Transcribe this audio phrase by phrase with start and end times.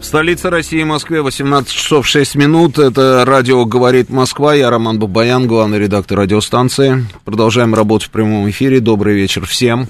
[0.00, 2.78] В столице России, Москве, 18 часов 6 минут.
[2.78, 4.54] Это радио «Говорит Москва».
[4.54, 7.04] Я Роман Бабаян, главный редактор радиостанции.
[7.26, 8.80] Продолжаем работу в прямом эфире.
[8.80, 9.88] Добрый вечер всем.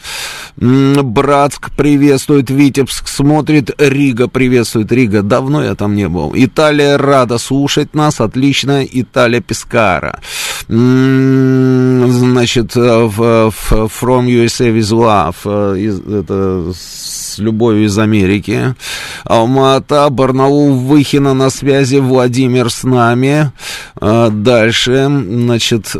[0.55, 2.51] Братск приветствует.
[2.51, 3.71] Витебск смотрит.
[3.79, 4.91] Рига приветствует.
[4.91, 5.23] Рига.
[5.23, 6.33] Давно я там не был.
[6.35, 8.21] Италия рада слушать нас.
[8.21, 8.85] Отлично.
[8.85, 10.19] Италия Пескара.
[10.67, 16.19] Значит, в, в, From USA with Love.
[16.19, 16.73] Это
[17.33, 18.75] с любовью из Америки.
[19.23, 23.51] Алмата, Барнаул, Выхина на связи, Владимир с нами.
[23.99, 25.95] Дальше, значит,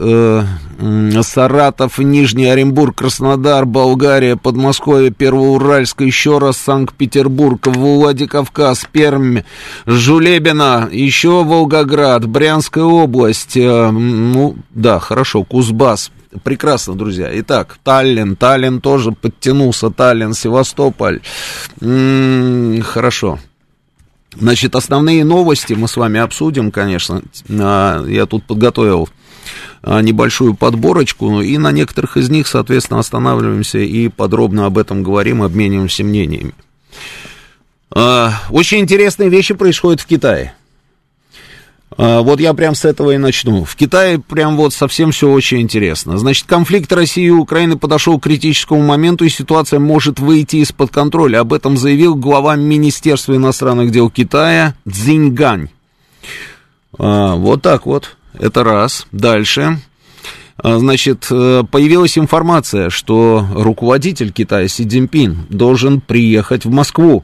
[1.22, 9.42] Саратов, Нижний Оренбург, Краснодар, Болгария, Подмосковье, Первоуральск, еще раз Санкт-Петербург, Владикавказ, Пермь,
[9.86, 16.12] Жулебина, еще Волгоград, Брянская область, ну, да, хорошо, Кузбасс,
[16.44, 17.30] Прекрасно, друзья.
[17.40, 21.22] Итак, Таллин, Таллин тоже подтянулся, Таллин, Севастополь.
[21.82, 23.40] М-м, хорошо.
[24.36, 27.22] Значит, основные новости мы с вами обсудим, конечно.
[27.50, 29.10] А, я тут подготовил
[29.84, 35.44] а, небольшую подборочку, и на некоторых из них, соответственно, останавливаемся и подробно об этом говорим,
[35.44, 36.54] обмениваемся мнениями.
[37.92, 40.56] А, очень интересные вещи происходят в Китае.
[41.98, 43.64] А, вот я прям с этого и начну.
[43.64, 46.18] В Китае прям вот совсем все очень интересно.
[46.18, 51.42] Значит, конфликт России и Украины подошел к критическому моменту, и ситуация может выйти из-под контроля.
[51.42, 55.70] Об этом заявил глава Министерства иностранных дел Китая Цзиньгань.
[56.98, 58.16] А, вот так вот.
[58.40, 59.06] Это раз.
[59.12, 59.80] Дальше.
[60.58, 67.24] А, значит, э, появилась информация, что руководитель Китая Си Цзиньпин должен приехать в Москву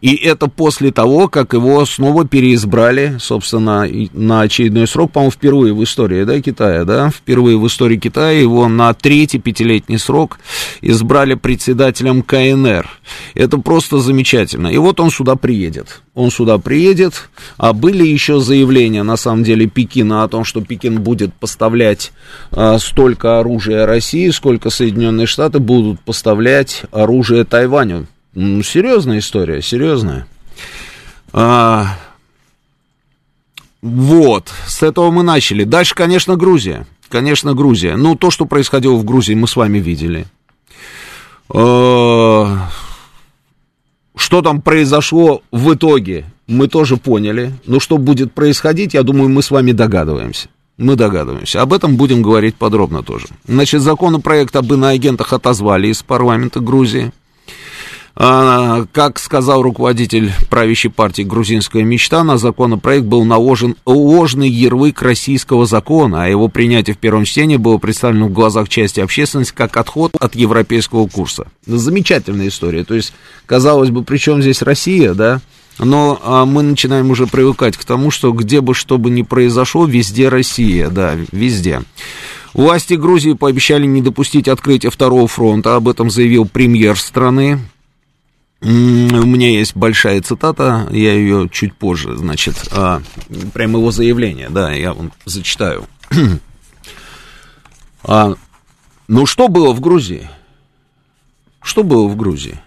[0.00, 5.82] и это после того, как его снова переизбрали, собственно, на очередной срок, по-моему, впервые в
[5.82, 10.38] истории, да, Китая, да, впервые в истории Китая его на третий пятилетний срок
[10.80, 12.88] избрали председателем КНР.
[13.34, 14.68] Это просто замечательно.
[14.68, 16.02] И вот он сюда приедет.
[16.14, 21.02] Он сюда приедет, а были еще заявления, на самом деле, Пекина о том, что Пекин
[21.02, 22.12] будет поставлять
[22.52, 28.06] а, столько оружия России, сколько Соединенные Штаты будут поставлять оружие Тайваню.
[28.34, 30.26] Серьезная история, серьезная.
[31.32, 31.96] А,
[33.80, 35.64] вот, с этого мы начали.
[35.64, 36.86] Дальше, конечно, Грузия.
[37.08, 37.96] Конечно, Грузия.
[37.96, 40.26] Ну, то, что происходило в Грузии, мы с вами видели.
[41.48, 42.70] А,
[44.16, 47.52] что там произошло в итоге, мы тоже поняли.
[47.66, 50.48] Но что будет происходить, я думаю, мы с вами догадываемся.
[50.76, 51.62] Мы догадываемся.
[51.62, 53.26] Об этом будем говорить подробно тоже.
[53.46, 57.12] Значит, законопроект об иноагентах отозвали из парламента Грузии.
[58.16, 65.66] А, как сказал руководитель правящей партии «Грузинская мечта», на законопроект был наложен ложный ярлык российского
[65.66, 70.12] закона, а его принятие в первом чтении было представлено в глазах части общественности как отход
[70.20, 71.48] от европейского курса.
[71.66, 72.84] Замечательная история.
[72.84, 73.12] То есть,
[73.46, 75.40] казалось бы, при чем здесь Россия, да?
[75.80, 79.86] Но а, мы начинаем уже привыкать к тому, что где бы что бы ни произошло,
[79.86, 81.82] везде Россия, да, везде.
[82.52, 87.58] Власти Грузии пообещали не допустить открытия второго фронта, об этом заявил премьер страны
[88.64, 93.02] у меня есть большая цитата, я ее чуть позже, значит, а,
[93.52, 95.86] прямо его заявление, да, я вам зачитаю.
[98.04, 98.34] а,
[99.06, 100.30] ну, что было в Грузии?
[101.62, 102.58] Что было в Грузии?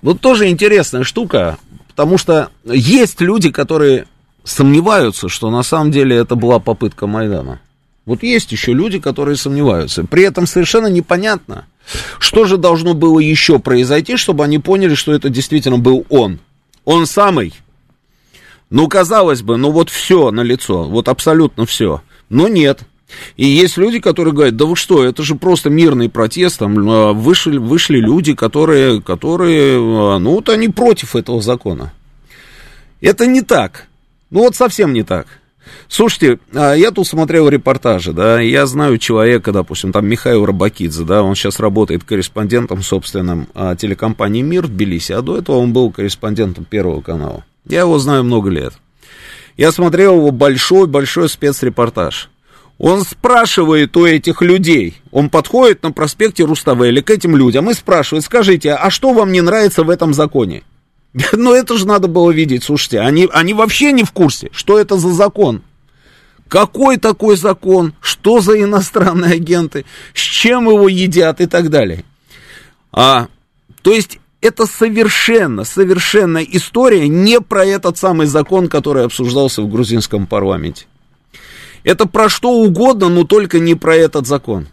[0.00, 1.58] Вот тоже интересная штука,
[1.88, 4.06] потому что есть люди, которые
[4.42, 7.60] сомневаются, что на самом деле это была попытка Майдана.
[8.06, 10.04] Вот есть еще люди, которые сомневаются.
[10.04, 11.66] При этом совершенно непонятно,
[12.18, 16.38] что же должно было еще произойти, чтобы они поняли, что это действительно был он.
[16.84, 17.54] Он самый.
[18.70, 22.02] Ну, казалось бы, ну вот все на лицо, вот абсолютно все.
[22.30, 22.80] Но нет.
[23.36, 27.12] И есть люди, которые говорят, да вы что, это же просто мирный протест, там а,
[27.12, 31.92] вышли, вышли люди, которые, которые, а, ну вот они против этого закона.
[33.02, 33.88] Это не так.
[34.30, 35.26] Ну вот совсем не так.
[35.88, 41.22] Слушайте, а, я тут смотрел репортажи, да, я знаю человека, допустим, там Михаил Рабакидзе, да,
[41.22, 43.48] он сейчас работает корреспондентом собственным
[43.78, 47.44] телекомпании «Мир» в Тбилиси, а до этого он был корреспондентом Первого канала.
[47.66, 48.74] Я его знаю много лет.
[49.56, 52.30] Я смотрел его большой-большой спецрепортаж.
[52.78, 58.24] Он спрашивает у этих людей, он подходит на проспекте Руставели к этим людям и спрашивает,
[58.24, 60.64] скажите, а что вам не нравится в этом законе?
[61.32, 64.96] Ну, это же надо было видеть, слушайте, они, они вообще не в курсе, что это
[64.96, 65.62] за закон.
[66.48, 72.04] Какой такой закон, что за иностранные агенты, с чем его едят и так далее.
[72.92, 73.28] А,
[73.80, 80.26] то есть это совершенно, совершенно история не про этот самый закон, который обсуждался в грузинском
[80.26, 80.86] парламенте.
[81.84, 84.68] Это про что угодно, но только не про этот закон.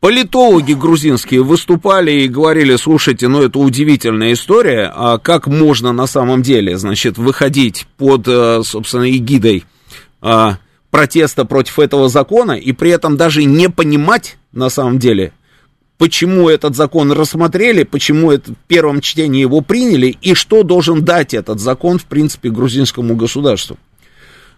[0.00, 6.42] Политологи грузинские выступали и говорили, слушайте, ну это удивительная история, а как можно на самом
[6.42, 9.64] деле, значит, выходить под, э, собственно, эгидой
[10.20, 10.58] а,
[10.90, 15.32] протеста против этого закона и при этом даже не понимать на самом деле,
[15.96, 21.32] почему этот закон рассмотрели, почему это в первом чтении его приняли и что должен дать
[21.32, 23.78] этот закон, в принципе, грузинскому государству.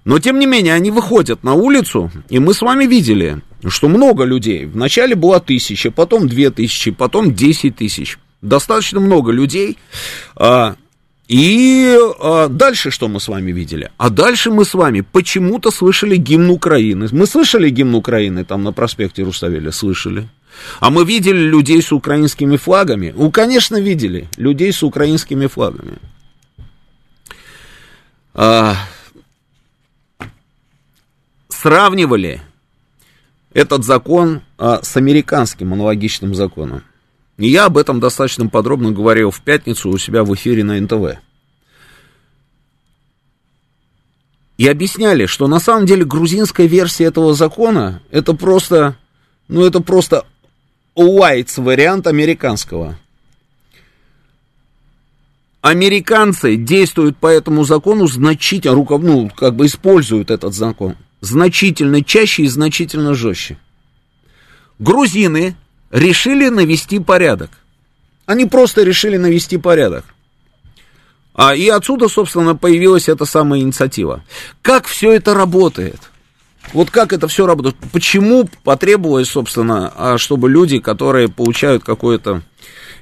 [0.05, 4.25] Но, тем не менее, они выходят на улицу, и мы с вами видели, что много
[4.25, 4.66] людей.
[4.66, 8.19] Вначале была тысяча, потом две тысячи, потом десять тысяч.
[8.40, 9.78] Достаточно много людей.
[10.37, 10.76] А,
[11.26, 13.90] и а, дальше что мы с вами видели?
[13.96, 17.08] А дальше мы с вами почему-то слышали гимн Украины.
[17.10, 19.72] Мы слышали гимн Украины там на проспекте Руставеля?
[19.72, 20.28] Слышали.
[20.81, 23.12] А мы видели людей с украинскими флагами?
[23.16, 25.99] Ну, конечно, видели людей с украинскими флагами.
[28.34, 28.76] А,
[31.49, 32.40] сравнивали
[33.52, 36.82] этот закон а, с американским аналогичным законом.
[37.38, 41.20] И я об этом достаточно подробно говорил в пятницу у себя в эфире на НТВ.
[44.56, 48.96] И объясняли, что на самом деле грузинская версия этого закона это просто,
[49.46, 50.26] ну это просто
[50.96, 52.98] Уайтс вариант американского.
[55.60, 62.49] Американцы действуют по этому закону значительно, ну, как бы используют этот закон значительно чаще и
[62.49, 63.59] значительно жестче.
[64.79, 65.56] Грузины
[65.91, 67.50] решили навести порядок.
[68.26, 70.05] Они просто решили навести порядок.
[71.35, 74.25] А, и отсюда, собственно, появилась эта самая инициатива.
[74.61, 76.00] Как все это работает?
[76.73, 77.76] Вот как это все работает?
[77.93, 82.43] Почему потребовалось, собственно, а, чтобы люди, которые получают какое-то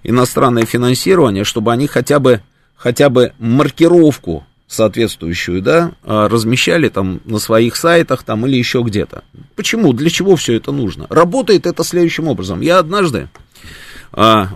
[0.03, 2.43] иностранное финансирование, чтобы они хотя бы,
[2.77, 9.25] хотя бы маркировку соответствующую, да, а, размещали там на своих сайтах там или еще где-то.
[9.55, 9.93] Почему?
[9.93, 11.07] Для чего все это нужно?
[11.09, 12.61] Работает это следующим образом.
[12.61, 13.29] Я однажды
[14.13, 14.49] а,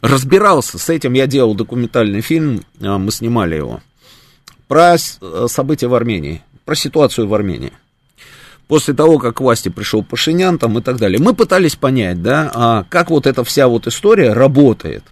[0.00, 3.80] разбирался с этим, я делал документальный фильм, а, мы снимали его,
[4.66, 7.72] про события в Армении, про ситуацию в Армении.
[8.66, 12.50] После того, как к власти пришел Пашинян там и так далее, мы пытались понять, да,
[12.54, 15.04] а как вот эта вся вот история работает.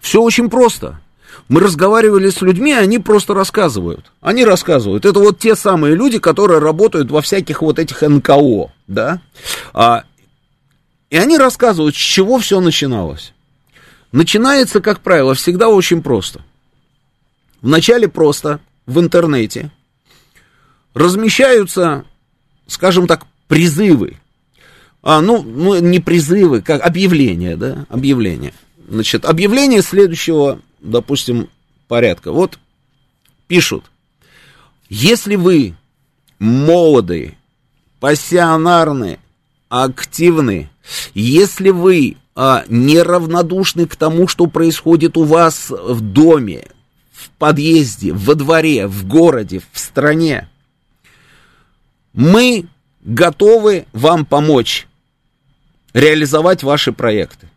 [0.00, 1.00] Все очень просто.
[1.48, 4.10] Мы разговаривали с людьми, они просто рассказывают.
[4.20, 5.04] Они рассказывают.
[5.04, 9.20] Это вот те самые люди, которые работают во всяких вот этих НКО, да.
[9.72, 10.04] А,
[11.10, 13.32] и они рассказывают, с чего все начиналось.
[14.12, 16.40] Начинается, как правило, всегда очень просто.
[17.60, 19.70] Вначале просто в интернете
[20.94, 22.04] размещаются,
[22.66, 24.18] скажем так, призывы.
[25.02, 28.54] А, ну, ну, не призывы, как объявления, да, объявления.
[28.88, 31.48] Значит, объявление следующего допустим,
[31.88, 32.30] порядка.
[32.32, 32.58] Вот
[33.48, 33.84] пишут,
[34.88, 35.74] если вы
[36.38, 37.36] молодые,
[38.00, 39.18] пассионарные,
[39.68, 40.70] активны,
[41.14, 46.68] если вы а, неравнодушны к тому, что происходит у вас в доме,
[47.12, 50.48] в подъезде, во дворе, в городе, в стране,
[52.12, 52.66] мы
[53.00, 54.86] готовы вам помочь
[55.94, 57.48] реализовать ваши проекты.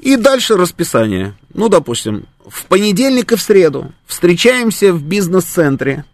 [0.00, 1.34] И дальше расписание.
[1.54, 6.04] Ну, допустим, в понедельник и в среду встречаемся в бизнес-центре,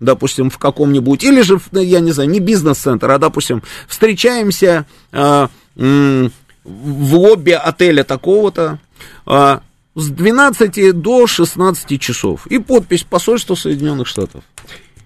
[0.00, 7.14] допустим, в каком-нибудь, или же, я не знаю, не бизнес-центр, а, допустим, встречаемся э, в
[7.14, 8.78] лобби отеля такого-то,
[9.26, 9.58] э,
[9.94, 12.46] с 12 до 16 часов.
[12.46, 14.44] И подпись посольства Соединенных Штатов.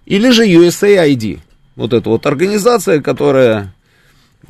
[0.05, 1.41] Или же USAID.
[1.77, 3.73] Вот эта вот организация, которая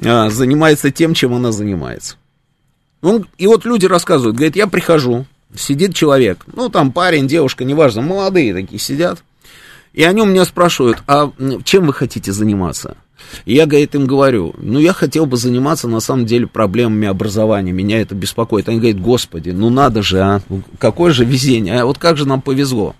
[0.02, 2.16] а, занимается тем, чем она занимается.
[3.02, 8.02] Он, и вот люди рассказывают, говорят, я прихожу, сидит человек, ну там парень, девушка, неважно,
[8.02, 9.22] молодые такие сидят,
[9.92, 11.32] и они у меня спрашивают, а
[11.64, 12.96] чем вы хотите заниматься?
[13.44, 17.72] И я, говорит, им говорю, ну, я хотел бы заниматься, на самом деле, проблемами образования,
[17.72, 18.68] меня это беспокоит.
[18.68, 20.40] Они говорят, господи, ну, надо же, а,
[20.78, 22.96] какое же везение, а вот как же нам повезло.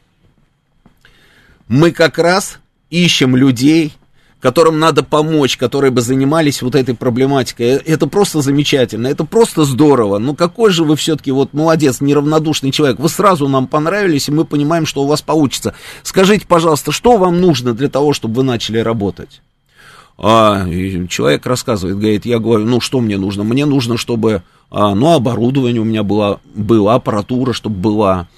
[1.69, 2.59] Мы как раз
[2.91, 3.95] ищем людей,
[4.41, 7.67] которым надо помочь, которые бы занимались вот этой проблематикой.
[7.67, 10.19] Э, это просто замечательно, это просто здорово.
[10.19, 12.99] Ну какой же вы все-таки вот молодец, неравнодушный человек.
[12.99, 15.75] Вы сразу нам понравились, и мы понимаем, что у вас получится.
[16.03, 19.43] Скажите, пожалуйста, что вам нужно для того, чтобы вы начали работать?
[20.23, 20.67] А,
[21.09, 23.43] человек рассказывает, говорит, я говорю, ну что мне нужно?
[23.43, 28.29] Мне нужно, чтобы, а, ну, оборудование у меня было, было, аппаратура, чтобы была.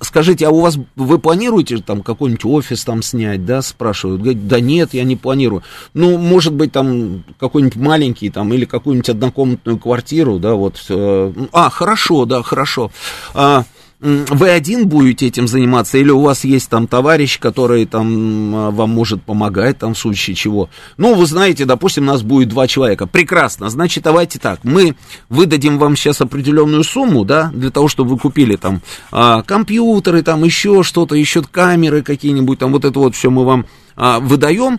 [0.00, 4.22] Скажите, а у вас, вы планируете там какой-нибудь офис там снять, да, спрашивают?
[4.22, 5.62] Говорит, да нет, я не планирую.
[5.92, 10.82] Ну, может быть, там какой-нибудь маленький там или какую-нибудь однокомнатную квартиру, да, вот.
[10.88, 12.90] А, хорошо, да, хорошо.
[13.34, 13.64] А,
[14.00, 18.90] вы один будете этим заниматься, или у вас есть там товарищ, который там а, вам
[18.90, 20.68] может помогать, там в случае чего.
[20.98, 23.06] Ну, вы знаете, допустим, нас будет два человека.
[23.06, 23.70] Прекрасно.
[23.70, 24.60] Значит, давайте так.
[24.64, 24.96] Мы
[25.30, 30.44] выдадим вам сейчас определенную сумму, да, для того, чтобы вы купили там а, компьютеры, там
[30.44, 34.78] еще что-то, еще камеры какие-нибудь, там вот это вот все мы вам а, выдаем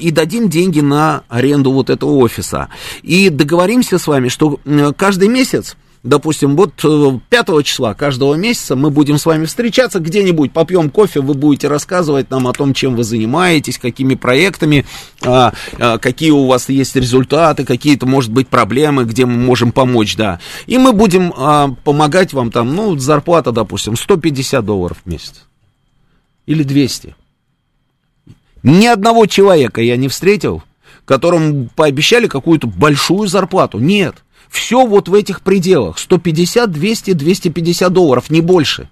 [0.00, 2.70] и дадим деньги на аренду вот этого офиса.
[3.02, 4.58] И договоримся с вами, что
[4.96, 10.52] каждый месяц допустим, вот 5 э, числа каждого месяца мы будем с вами встречаться где-нибудь,
[10.52, 14.84] попьем кофе, вы будете рассказывать нам о том, чем вы занимаетесь, какими проектами,
[15.22, 20.14] а, а, какие у вас есть результаты, какие-то, может быть, проблемы, где мы можем помочь,
[20.14, 20.38] да.
[20.66, 25.46] И мы будем а, помогать вам там, ну, зарплата, допустим, 150 долларов в месяц.
[26.46, 27.16] Или 200.
[28.62, 30.62] Ни одного человека я не встретил,
[31.06, 33.78] которому пообещали какую-то большую зарплату.
[33.78, 34.16] Нет.
[34.54, 35.98] Все вот в этих пределах.
[35.98, 38.88] 150, 200, 250 долларов, не больше.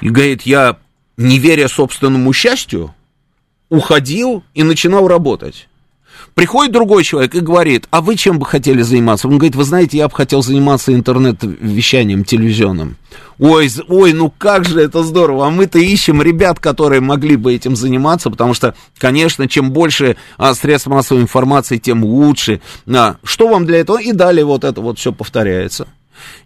[0.00, 0.78] И говорит, я,
[1.16, 2.94] не веря собственному счастью,
[3.68, 5.68] уходил и начинал работать.
[6.34, 9.26] Приходит другой человек и говорит, а вы чем бы хотели заниматься?
[9.26, 12.96] Он говорит, вы знаете, я бы хотел заниматься интернет-вещанием телевизионным.
[13.38, 15.46] Ой, ой, ну как же это здорово.
[15.46, 20.54] А мы-то ищем ребят, которые могли бы этим заниматься, потому что, конечно, чем больше а,
[20.54, 22.60] средств массовой информации, тем лучше.
[22.88, 24.00] А, что вам для этого?
[24.00, 25.86] И далее вот это вот все повторяется.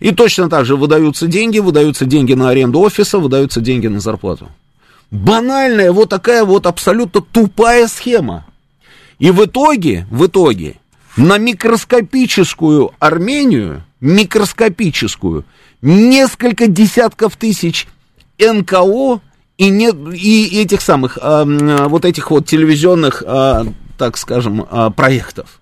[0.01, 4.49] И точно так же выдаются деньги, выдаются деньги на аренду офиса, выдаются деньги на зарплату.
[5.11, 8.47] Банальная вот такая вот абсолютно тупая схема.
[9.19, 10.77] И в итоге, в итоге,
[11.17, 15.45] на микроскопическую Армению, микроскопическую,
[15.83, 17.87] несколько десятков тысяч
[18.39, 19.21] НКО
[19.59, 23.67] и, нет, и этих самых, а, вот этих вот телевизионных, а,
[23.99, 25.61] так скажем, а, проектов.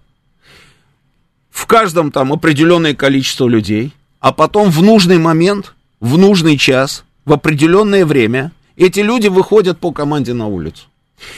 [1.51, 7.33] В каждом там определенное количество людей, а потом в нужный момент, в нужный час, в
[7.33, 10.87] определенное время эти люди выходят по команде на улицу.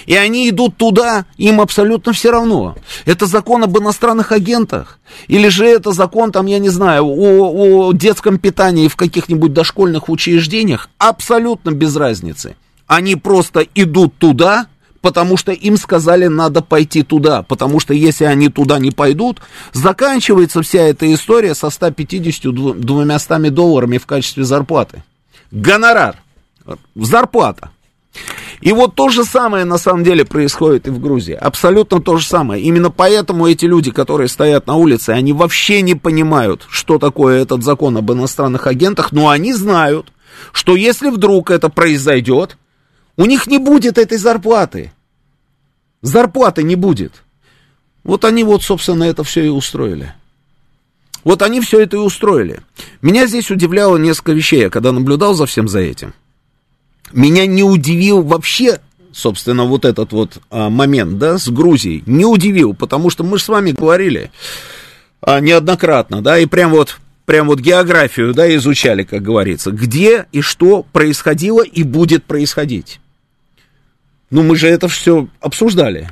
[0.06, 2.76] И они идут туда, им абсолютно все равно.
[3.06, 4.98] Это закон об иностранных агентах.
[5.28, 10.08] Или же это закон, там, я не знаю, о, о детском питании в каких-нибудь дошкольных
[10.08, 10.90] учреждениях.
[10.98, 12.56] Абсолютно без разницы.
[12.86, 14.66] Они просто идут туда,
[15.00, 17.42] потому что им сказали, надо пойти туда.
[17.42, 19.40] Потому что если они туда не пойдут,
[19.72, 25.02] заканчивается вся эта история со 150-200 долларами в качестве зарплаты.
[25.50, 26.16] Гонорар.
[26.94, 27.70] Зарплата.
[28.60, 31.32] И вот то же самое на самом деле происходит и в Грузии.
[31.32, 32.62] Абсолютно то же самое.
[32.62, 37.62] Именно поэтому эти люди, которые стоят на улице, они вообще не понимают, что такое этот
[37.64, 40.12] закон об иностранных агентах, но они знают,
[40.52, 42.58] что если вдруг это произойдет,
[43.16, 44.92] у них не будет этой зарплаты.
[46.02, 47.22] Зарплаты не будет.
[48.04, 50.14] Вот они вот, собственно, это все и устроили.
[51.24, 52.60] Вот они все это и устроили.
[53.02, 56.14] Меня здесь удивляло несколько вещей, когда наблюдал за всем за этим
[57.12, 58.80] меня не удивил вообще
[59.12, 63.44] собственно, вот этот вот а, момент, да, с Грузией, не удивил, потому что мы же
[63.44, 64.30] с вами говорили
[65.20, 70.40] а, неоднократно, да, и прям вот, прям вот географию, да, изучали, как говорится, где и
[70.40, 73.00] что происходило и будет происходить.
[74.30, 76.10] Ну, мы же это все обсуждали.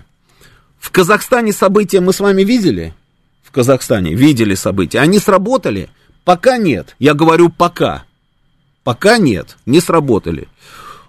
[0.78, 2.94] В Казахстане события мы с вами видели?
[3.42, 4.98] В Казахстане видели события.
[4.98, 5.88] Они сработали?
[6.24, 6.96] Пока нет.
[6.98, 8.04] Я говорю пока.
[8.82, 10.48] Пока нет, не сработали.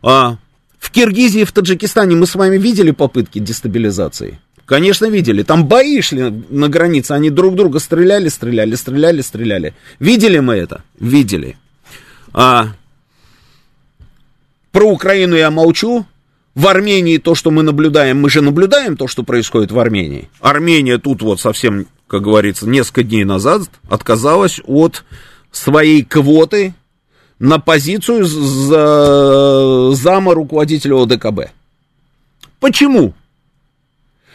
[0.01, 0.37] А,
[0.79, 4.39] в Киргизии, в Таджикистане мы с вами видели попытки дестабилизации?
[4.65, 5.43] Конечно, видели.
[5.43, 9.73] Там бои шли на границе, они друг друга стреляли, стреляли, стреляли, стреляли.
[9.99, 10.83] Видели мы это?
[10.99, 11.57] Видели.
[12.33, 12.67] А,
[14.71, 16.05] про Украину я молчу.
[16.55, 20.29] В Армении то, что мы наблюдаем, мы же наблюдаем то, что происходит в Армении.
[20.41, 25.03] Армения тут вот совсем, как говорится, несколько дней назад отказалась от
[25.51, 26.73] своей квоты
[27.39, 31.51] на позицию за, зама руководителя ОДКБ.
[32.59, 33.13] Почему?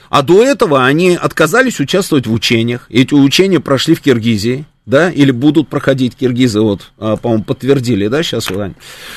[0.09, 2.87] А до этого они отказались участвовать в учениях.
[2.89, 8.23] Эти учения прошли в Киргизии, да, или будут проходить киргизы, вот, а, по-моему, подтвердили, да,
[8.23, 8.49] сейчас,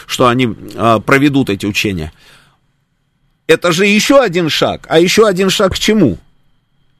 [0.05, 2.13] что они а, проведут эти учения.
[3.47, 4.85] Это же еще один шаг.
[4.89, 6.17] А еще один шаг к чему?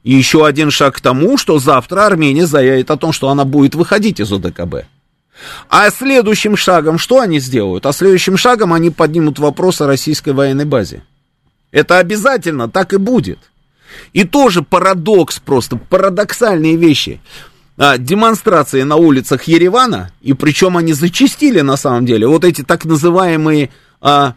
[0.03, 3.75] И еще один шаг к тому, что завтра Армения заявит о том, что она будет
[3.75, 4.85] выходить из ОДКБ.
[5.69, 7.85] А следующим шагом что они сделают?
[7.85, 11.03] А следующим шагом они поднимут вопрос о российской военной базе.
[11.71, 13.39] Это обязательно так и будет.
[14.13, 17.19] И тоже парадокс просто, парадоксальные вещи.
[17.77, 22.85] А, демонстрации на улицах Еревана, и причем они зачастили на самом деле, вот эти так
[22.85, 23.69] называемые
[24.01, 24.33] а,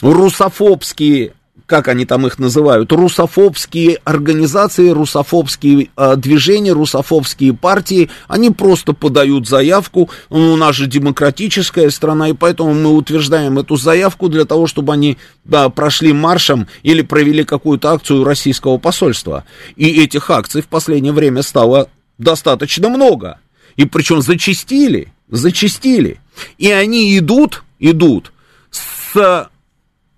[0.00, 1.34] русофобские
[1.66, 9.48] как они там их называют, русофобские организации, русофобские э, движения, русофобские партии, они просто подают
[9.48, 14.66] заявку, ну, у нас же демократическая страна, и поэтому мы утверждаем эту заявку для того,
[14.66, 19.44] чтобы они да, прошли маршем или провели какую-то акцию российского посольства.
[19.76, 23.38] И этих акций в последнее время стало достаточно много.
[23.76, 26.20] И причем зачистили, зачистили.
[26.58, 28.32] И они идут, идут
[28.70, 29.48] с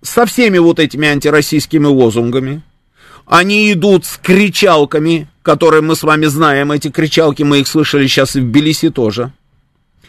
[0.07, 2.61] со всеми вот этими антироссийскими лозунгами.
[3.25, 6.71] Они идут с кричалками, которые мы с вами знаем.
[6.71, 9.31] Эти кричалки мы их слышали сейчас и в Тбилиси тоже.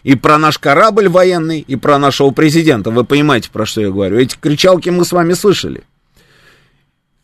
[0.05, 2.91] И про наш корабль военный, и про нашего президента.
[2.91, 4.19] Вы понимаете, про что я говорю.
[4.19, 5.83] Эти кричалки мы с вами слышали.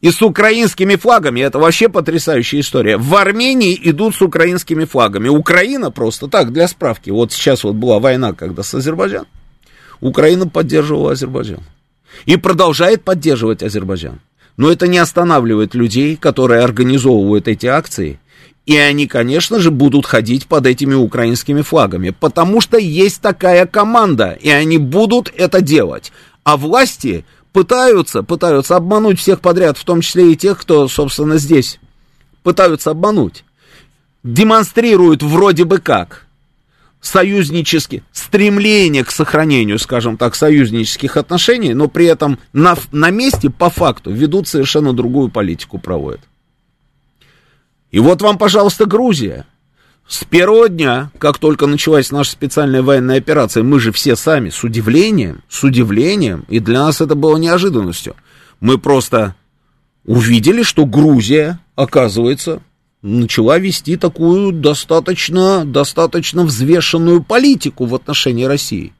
[0.00, 1.40] И с украинскими флагами.
[1.40, 2.96] Это вообще потрясающая история.
[2.96, 5.28] В Армении идут с украинскими флагами.
[5.28, 7.10] Украина просто так, для справки.
[7.10, 9.28] Вот сейчас вот была война, когда с Азербайджаном.
[10.00, 11.62] Украина поддерживала Азербайджан
[12.26, 14.20] и продолжает поддерживать Азербайджан.
[14.56, 18.20] Но это не останавливает людей, которые организовывают эти акции,
[18.66, 24.38] и они, конечно же, будут ходить под этими украинскими флагами, потому что есть такая команда,
[24.40, 26.12] и они будут это делать.
[26.44, 31.78] А власти пытаются, пытаются обмануть всех подряд, в том числе и тех, кто, собственно, здесь.
[32.42, 33.44] Пытаются обмануть.
[34.22, 36.26] Демонстрируют вроде бы как
[37.04, 43.68] союзнические, стремление к сохранению, скажем так, союзнических отношений, но при этом на, на месте по
[43.68, 46.22] факту ведут совершенно другую политику, проводят.
[47.90, 49.44] И вот вам, пожалуйста, Грузия.
[50.08, 54.64] С первого дня, как только началась наша специальная военная операция, мы же все сами с
[54.64, 58.16] удивлением, с удивлением, и для нас это было неожиданностью,
[58.60, 59.34] мы просто
[60.04, 62.62] увидели, что Грузия, оказывается,
[63.04, 68.94] начала вести такую достаточно, достаточно взвешенную политику в отношении России.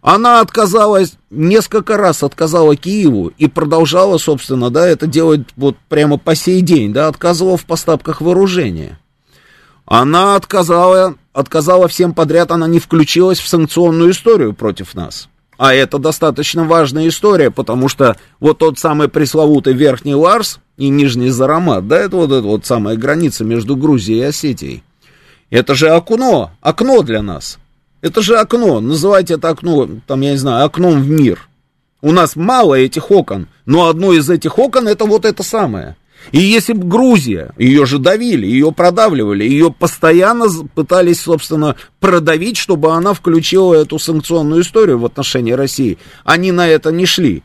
[0.00, 6.34] Она отказалась, несколько раз отказала Киеву и продолжала, собственно, да, это делать вот прямо по
[6.34, 8.98] сей день, да, отказывала в поставках вооружения.
[9.84, 15.28] Она отказала, отказала всем подряд, она не включилась в санкционную историю против нас.
[15.56, 21.30] А это достаточно важная история, потому что вот тот самый пресловутый Верхний Ларс и Нижний
[21.30, 24.82] Зарамат, да, это вот эта вот самая граница между Грузией и Осетией.
[25.50, 27.58] Это же окно, окно для нас.
[28.00, 31.48] Это же окно, называйте это окно, там, я не знаю, окном в мир.
[32.02, 35.96] У нас мало этих окон, но одно из этих окон это вот это самое–
[36.32, 42.92] и если бы Грузия, ее же давили, ее продавливали, ее постоянно пытались, собственно, продавить, чтобы
[42.92, 47.42] она включила эту санкционную историю в отношении России, они на это не шли.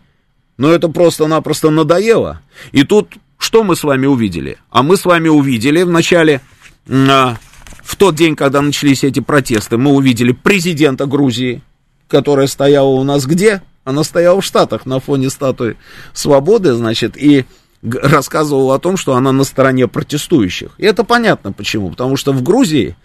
[0.58, 2.42] Но это просто-напросто надоело.
[2.72, 4.58] И тут что мы с вами увидели?
[4.70, 6.42] А мы с вами увидели в начале,
[6.88, 7.38] а,
[7.82, 11.62] в тот день, когда начались эти протесты, мы увидели президента Грузии,
[12.10, 13.62] которая стояла у нас где?
[13.86, 15.78] Она стояла в Штатах на фоне статуи
[16.14, 17.46] свободы, значит, и
[17.84, 20.72] рассказывала о том, что она на стороне протестующих.
[20.78, 21.92] И это понятно почему.
[21.92, 22.96] Потому что в Грузии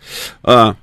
[0.42, 0.76] а,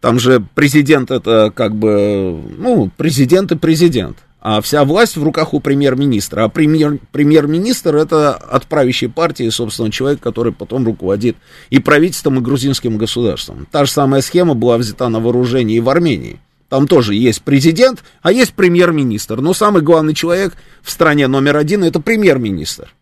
[0.00, 4.18] там же президент это как бы, ну, президент и президент.
[4.40, 6.42] А вся власть в руках у премьер-министра.
[6.42, 11.36] А премьер, премьер-министр это от правящей партии, собственно, человек, который потом руководит
[11.70, 13.68] и правительством, и грузинским государством.
[13.70, 16.40] Та же самая схема была взята на вооружение и в Армении.
[16.68, 19.40] Там тоже есть президент, а есть премьер-министр.
[19.40, 22.92] Но самый главный человек в стране номер один это премьер-министр.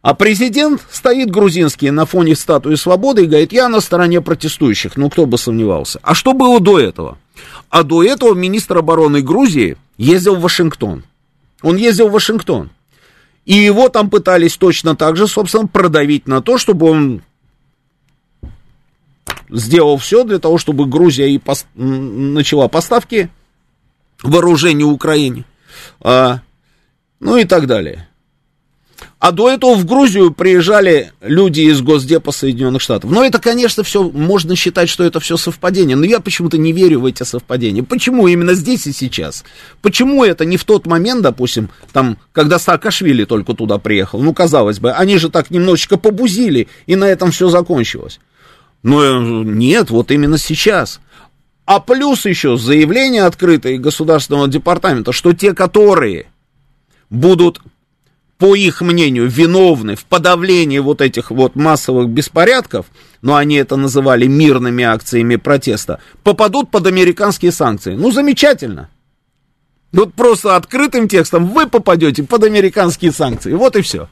[0.00, 4.96] А президент стоит грузинский на фоне статуи свободы и говорит, я на стороне протестующих.
[4.96, 5.98] Ну, кто бы сомневался.
[6.02, 7.18] А что было до этого?
[7.68, 11.04] А до этого министр обороны Грузии ездил в Вашингтон.
[11.62, 12.70] Он ездил в Вашингтон.
[13.44, 17.22] И его там пытались точно так же, собственно, продавить на то, чтобы он
[19.50, 21.66] сделал все для того, чтобы Грузия и пос...
[21.74, 23.30] начала поставки
[24.22, 25.44] вооружений Украине.
[26.00, 26.40] А,
[27.20, 28.07] ну и так далее.
[29.18, 33.10] А до этого в Грузию приезжали люди из Госдепа Соединенных Штатов.
[33.10, 35.96] Но это, конечно, все, можно считать, что это все совпадение.
[35.96, 37.82] Но я почему-то не верю в эти совпадения.
[37.82, 39.44] Почему именно здесь и сейчас?
[39.82, 44.20] Почему это не в тот момент, допустим, там, когда Саакашвили только туда приехал?
[44.22, 48.20] Ну, казалось бы, они же так немножечко побузили, и на этом все закончилось.
[48.84, 51.00] Но э, нет, вот именно сейчас.
[51.64, 56.30] А плюс еще заявление открытое Государственного департамента, что те, которые
[57.10, 57.60] будут
[58.38, 62.86] по их мнению, виновны в подавлении вот этих вот массовых беспорядков,
[63.20, 67.94] но они это называли мирными акциями протеста, попадут под американские санкции.
[67.94, 68.88] Ну, замечательно.
[69.90, 73.54] Вот просто открытым текстом вы попадете под американские санкции.
[73.54, 74.08] Вот и все.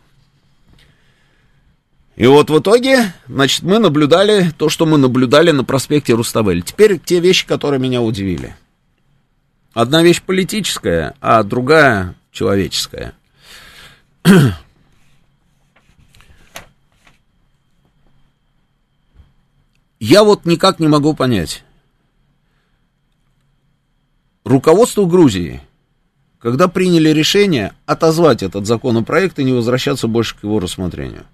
[2.17, 6.63] И вот в итоге, значит, мы наблюдали то, что мы наблюдали на проспекте Руставель.
[6.63, 8.57] Теперь те вещи, которые меня удивили.
[9.75, 13.13] Одна вещь политическая, а другая человеческая.
[20.01, 21.63] Я вот никак не могу понять.
[24.45, 25.61] Руководство Грузии,
[26.39, 31.27] когда приняли решение отозвать этот законопроект и не возвращаться больше к его рассмотрению,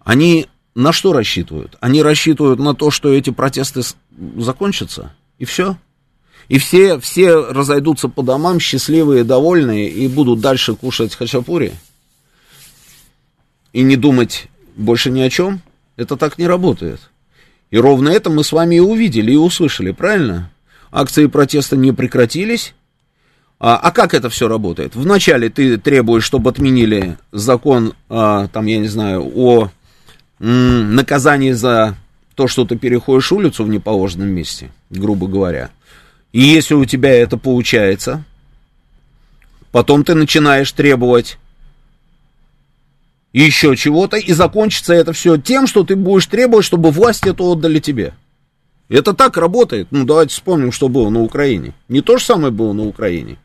[0.00, 1.76] они на что рассчитывают?
[1.80, 3.82] Они рассчитывают на то, что эти протесты
[4.36, 5.76] закончатся, и все.
[6.48, 11.74] И все, все разойдутся по домам, счастливые, довольные, и будут дальше кушать хачапури.
[13.72, 15.60] И не думать больше ни о чем.
[15.96, 17.00] Это так не работает.
[17.70, 20.50] И ровно это мы с вами и увидели, и услышали, правильно?
[20.90, 22.74] Акции протеста не прекратились.
[23.60, 24.94] А, а как это все работает?
[24.94, 29.70] Вначале ты требуешь, чтобы отменили закон, а, там, я не знаю, о
[30.40, 31.96] м, наказании за
[32.36, 35.70] то, что ты переходишь улицу в неположенном месте, грубо говоря.
[36.32, 38.24] И если у тебя это получается,
[39.72, 41.38] потом ты начинаешь требовать
[43.32, 47.78] еще чего-то, и закончится это все тем, что ты будешь требовать, чтобы власть это отдали
[47.78, 48.14] тебе.
[48.88, 49.88] Это так работает.
[49.90, 51.74] Ну, давайте вспомним, что было на Украине.
[51.88, 53.38] Не то же самое было на Украине.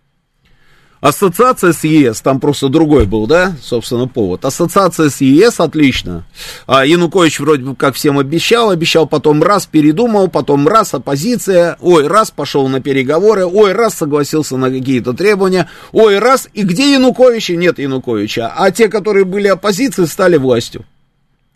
[1.03, 4.45] Ассоциация с ЕС, там просто другой был, да, собственно, повод.
[4.45, 6.23] Ассоциация с ЕС, отлично.
[6.65, 12.07] А Янукович вроде бы как всем обещал, обещал, потом раз передумал, потом раз оппозиция, ой,
[12.07, 17.49] раз пошел на переговоры, ой, раз согласился на какие-то требования, ой, раз, и где Янукович?
[17.49, 18.53] Нет Януковича.
[18.55, 20.85] А те, которые были оппозицией, стали властью.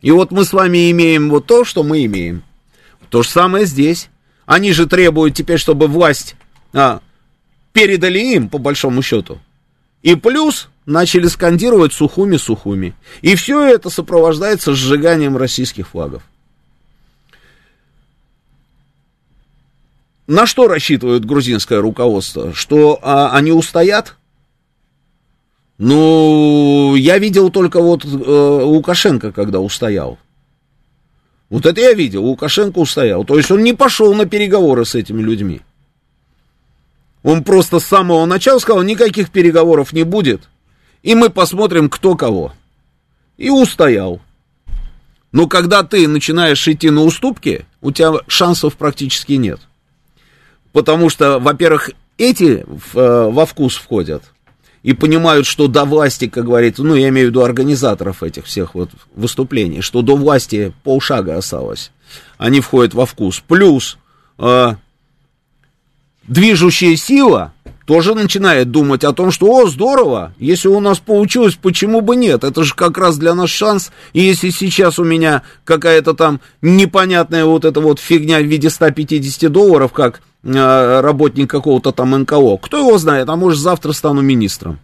[0.01, 2.43] И вот мы с вами имеем вот то, что мы имеем.
[3.09, 4.09] То же самое здесь.
[4.45, 6.35] Они же требуют теперь, чтобы власть
[6.73, 6.99] а,
[7.77, 9.37] передали им, по большому счету.
[10.01, 12.95] И плюс начали скандировать сухуми-сухуми.
[13.21, 16.23] И все это сопровождается сжиганием российских флагов.
[20.25, 22.51] На что рассчитывает грузинское руководство?
[22.51, 24.15] Что а, они устоят?
[25.77, 30.17] Ну, я видел только вот э, Лукашенко, когда устоял.
[31.49, 33.23] Вот это я видел, Лукашенко устоял.
[33.23, 35.61] То есть он не пошел на переговоры с этими людьми.
[37.23, 40.49] Он просто с самого начала сказал, никаких переговоров не будет,
[41.03, 42.53] и мы посмотрим, кто кого.
[43.37, 44.21] И устоял.
[45.31, 49.59] Но когда ты начинаешь идти на уступки, у тебя шансов практически нет.
[50.71, 54.23] Потому что, во-первых, эти в, э, во вкус входят
[54.83, 58.73] и понимают, что до власти, как говорится, ну, я имею в виду организаторов этих всех
[58.73, 61.91] вот выступлений, что до власти полшага осталось.
[62.37, 63.43] Они входят во вкус.
[63.47, 63.97] Плюс
[64.37, 64.75] э,
[66.27, 67.53] движущая сила
[67.87, 72.43] тоже начинает думать о том, что, о, здорово, если у нас получилось, почему бы нет?
[72.43, 73.91] Это же как раз для нас шанс.
[74.11, 79.49] И если сейчас у меня какая-то там непонятная вот эта вот фигня в виде 150
[79.49, 84.79] долларов, как э, работник какого-то там НКО, кто его знает, а может завтра стану министром.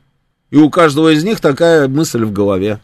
[0.49, 2.79] И у каждого из них такая мысль в голове.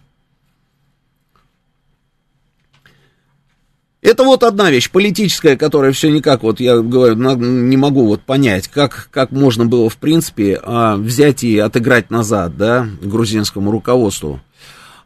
[4.01, 8.69] Это вот одна вещь, политическая, которая все никак, вот я говорю, не могу вот понять,
[8.69, 14.39] как, как можно было, в принципе, а, взять и отыграть назад, да, грузинскому руководству.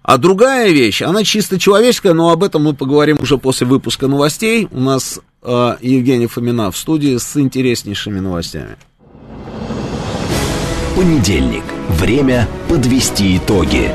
[0.04, 4.68] А другая вещь, она чисто человеческая, но об этом мы поговорим уже после выпуска новостей.
[4.70, 8.76] У нас э, Евгений Фомина в студии с интереснейшими новостями.
[10.98, 11.64] Понедельник.
[11.88, 13.92] Время подвести итоги.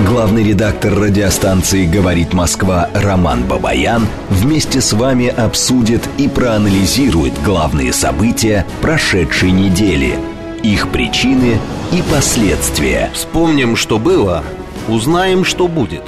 [0.00, 8.66] Главный редактор радиостанции «Говорит Москва» Роман Бабаян вместе с вами обсудит и проанализирует главные события
[8.80, 10.18] прошедшей недели.
[10.62, 11.58] их причины
[11.92, 13.10] и последствия.
[13.12, 14.44] Вспомним, что было,
[14.88, 16.02] узнаем, что будет.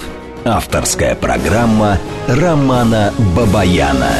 [0.45, 4.13] Авторская программа Романа Бабаяна.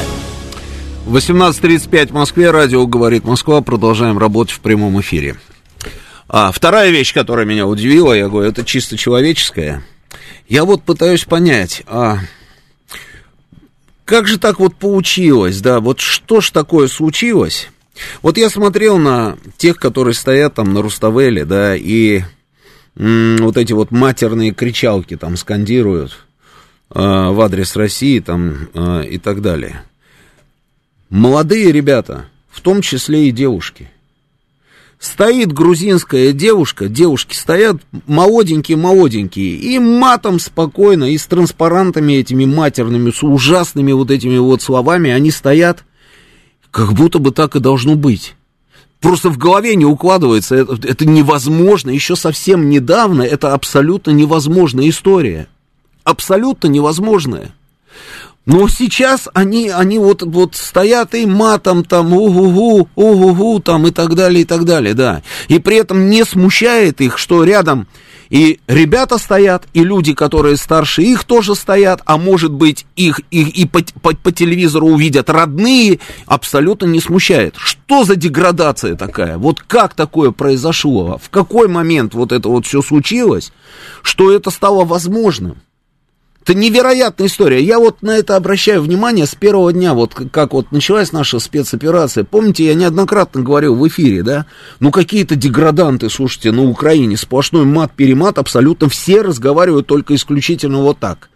[1.07, 3.61] 18.35 в Москве, радио «Говорит Москва».
[3.61, 5.37] Продолжаем работать в прямом эфире.
[6.29, 9.83] А вторая вещь, которая меня удивила, я говорю, это чисто человеческая.
[10.49, 12.19] Я вот пытаюсь понять, а
[14.05, 17.69] как же так вот получилось, да, вот что ж такое случилось?
[18.23, 22.23] Вот я смотрел на тех, которые стоят там на Руставеле, да, и
[22.97, 26.19] м, вот эти вот матерные кричалки там скандируют
[26.91, 29.83] э, в адрес России там э, и так далее.
[31.09, 33.91] Молодые ребята, в том числе и девушки.
[35.05, 43.23] Стоит грузинская девушка, девушки стоят молоденькие-молоденькие, и матом спокойно, и с транспарантами этими матерными, с
[43.23, 45.85] ужасными вот этими вот словами, они стоят,
[46.71, 48.35] как будто бы так и должно быть.
[49.03, 55.49] Просто в голове не укладывается, это, это невозможно, еще совсем недавно это абсолютно невозможная история.
[56.05, 57.53] Абсолютно невозможная.
[58.47, 64.15] Но сейчас они, они вот, вот стоят и матом там, угу-гу, угу-гу, там и так
[64.15, 65.23] далее, и так далее, да.
[65.49, 67.89] И при этом не смущает их, что рядом
[68.29, 73.49] и ребята стоят, и люди, которые старше их тоже стоят, а может быть их, их
[73.49, 77.55] и по, по, по телевизору увидят родные, абсолютно не смущает.
[77.57, 79.39] Что за деградация такая?
[79.39, 81.19] Вот как такое произошло?
[81.23, 83.53] В какой момент вот это вот все случилось,
[84.03, 85.59] что это стало возможным?
[86.45, 87.63] Это невероятная история.
[87.63, 92.23] Я вот на это обращаю внимание с первого дня, вот как вот началась наша спецоперация.
[92.23, 94.45] Помните, я неоднократно говорил в эфире, да?
[94.79, 101.31] Ну, какие-то деграданты, слушайте, на Украине сплошной мат-перемат, абсолютно все разговаривают только исключительно вот так.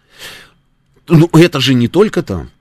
[1.07, 2.51] Ну, это же не только там.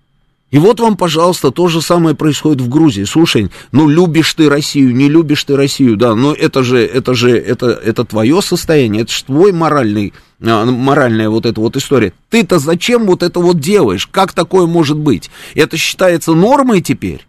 [0.51, 3.05] И вот вам, пожалуйста, то же самое происходит в Грузии.
[3.05, 7.37] Слушай, ну любишь ты Россию, не любишь ты Россию, да, но это же, это же,
[7.37, 12.15] это, это твое состояние, это же твой моральный, а, моральная вот эта вот история.
[12.31, 14.07] Ты-то зачем вот это вот делаешь?
[14.07, 15.31] Как такое может быть?
[15.55, 17.27] Это считается нормой теперь?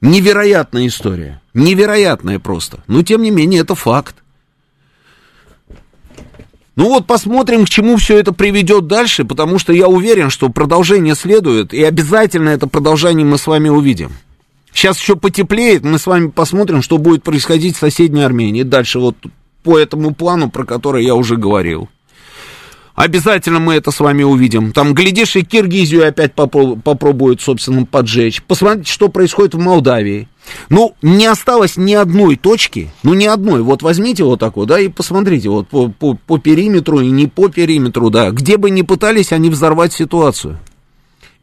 [0.00, 1.42] Невероятная история.
[1.52, 2.82] Невероятная просто.
[2.86, 4.16] Но тем не менее, это факт.
[6.78, 11.16] Ну вот посмотрим, к чему все это приведет дальше, потому что я уверен, что продолжение
[11.16, 14.12] следует, и обязательно это продолжение мы с вами увидим.
[14.72, 18.62] Сейчас еще потеплеет, мы с вами посмотрим, что будет происходить в соседней Армении.
[18.62, 19.16] Дальше вот
[19.64, 21.88] по этому плану, про который я уже говорил.
[22.98, 24.72] Обязательно мы это с вами увидим.
[24.72, 28.42] Там, глядишь, и Киргизию опять попро- попробуют, собственно, поджечь.
[28.42, 30.28] Посмотрите, что происходит в Молдавии.
[30.68, 33.62] Ну, не осталось ни одной точки, ну, ни одной.
[33.62, 37.48] Вот возьмите вот такой, да, и посмотрите вот по, по, по периметру и не по
[37.48, 38.32] периметру, да.
[38.32, 40.58] Где бы ни пытались они взорвать ситуацию.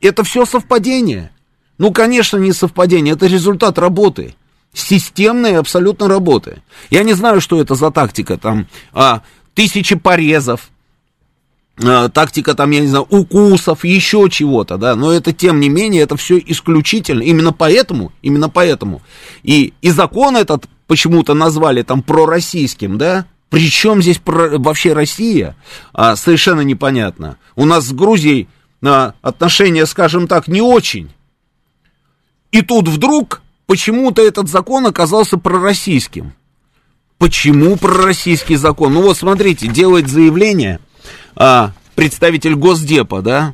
[0.02, 1.32] Это все совпадение.
[1.78, 4.36] Ну, конечно, не совпадение, это результат работы.
[4.74, 6.62] Системной абсолютно работы.
[6.90, 9.22] Я не знаю, что это за тактика, там, а,
[9.54, 10.70] тысячи порезов,
[11.78, 16.16] тактика там, я не знаю, укусов, еще чего-то, да, но это, тем не менее, это
[16.16, 19.02] все исключительно, именно поэтому, именно поэтому.
[19.44, 25.56] И, и закон этот почему-то назвали там пророссийским, да, причем здесь про, вообще Россия,
[25.94, 27.38] а, совершенно непонятно.
[27.56, 28.48] У нас с Грузией
[28.84, 31.10] а, отношения, скажем так, не очень.
[32.52, 36.34] И тут вдруг почему-то этот закон оказался пророссийским.
[37.18, 38.94] Почему пророссийский закон?
[38.94, 40.80] Ну вот смотрите, делает заявление
[41.36, 43.54] а, представитель Госдепа, да,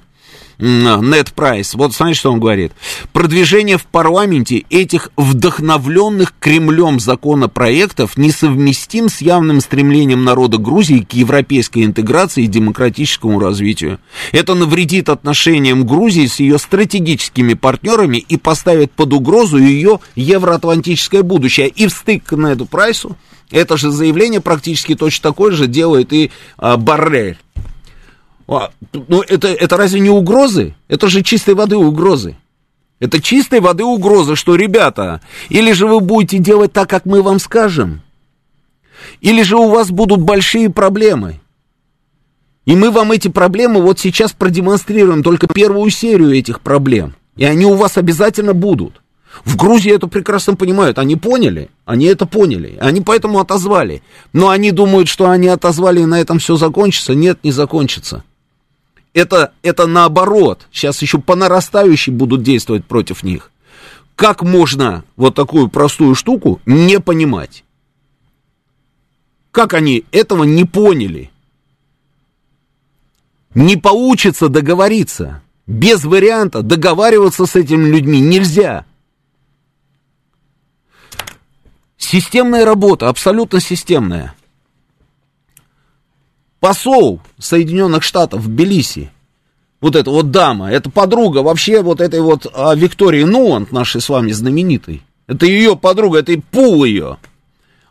[0.62, 1.74] Нет Прайс.
[1.74, 2.72] Вот смотрите, что он говорит.
[3.14, 11.84] Продвижение в парламенте этих вдохновленных Кремлем законопроектов несовместим с явным стремлением народа Грузии к европейской
[11.84, 14.00] интеграции и демократическому развитию.
[14.32, 21.70] Это навредит отношениям Грузии с ее стратегическими партнерами и поставит под угрозу ее евроатлантическое будущее.
[21.70, 23.18] И в стык к Неду Прайсу
[23.52, 27.38] это же заявление практически точно такое же делает и а, Баррель.
[28.48, 30.76] А, ну, это, это разве не угрозы?
[30.88, 32.36] Это же чистой воды угрозы.
[33.00, 37.40] Это чистой воды угроза, что, ребята, или же вы будете делать так, как мы вам
[37.40, 38.02] скажем,
[39.22, 41.40] или же у вас будут большие проблемы.
[42.66, 47.16] И мы вам эти проблемы вот сейчас продемонстрируем, только первую серию этих проблем.
[47.36, 49.01] И они у вас обязательно будут.
[49.46, 54.04] В Грузии это прекрасно понимают, они поняли, они это поняли, они поэтому отозвали.
[54.34, 57.16] Но они думают, что они отозвали и на этом все закончится.
[57.16, 58.24] Нет, не закончится.
[59.14, 63.52] Это, это наоборот, сейчас еще по нарастающей будут действовать против них.
[64.16, 67.64] Как можно вот такую простую штуку не понимать?
[69.52, 71.32] Как они этого не поняли?
[73.54, 75.42] Не получится договориться.
[75.68, 78.86] Без варианта договариваться с этими людьми нельзя.
[82.02, 84.34] Системная работа, абсолютно системная.
[86.60, 89.12] Посол Соединенных Штатов в Белиси,
[89.80, 94.10] вот эта вот дама, это подруга вообще вот этой вот а, Виктории Нуант, нашей с
[94.10, 95.04] вами знаменитой.
[95.28, 97.18] Это ее подруга, это и пул ее.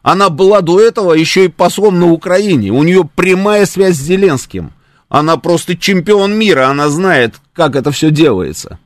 [0.02, 2.72] Она была до этого еще и послом на Украине.
[2.72, 4.72] У нее прямая связь с Зеленским.
[5.08, 8.80] Она просто чемпион мира, она знает, как это все делается.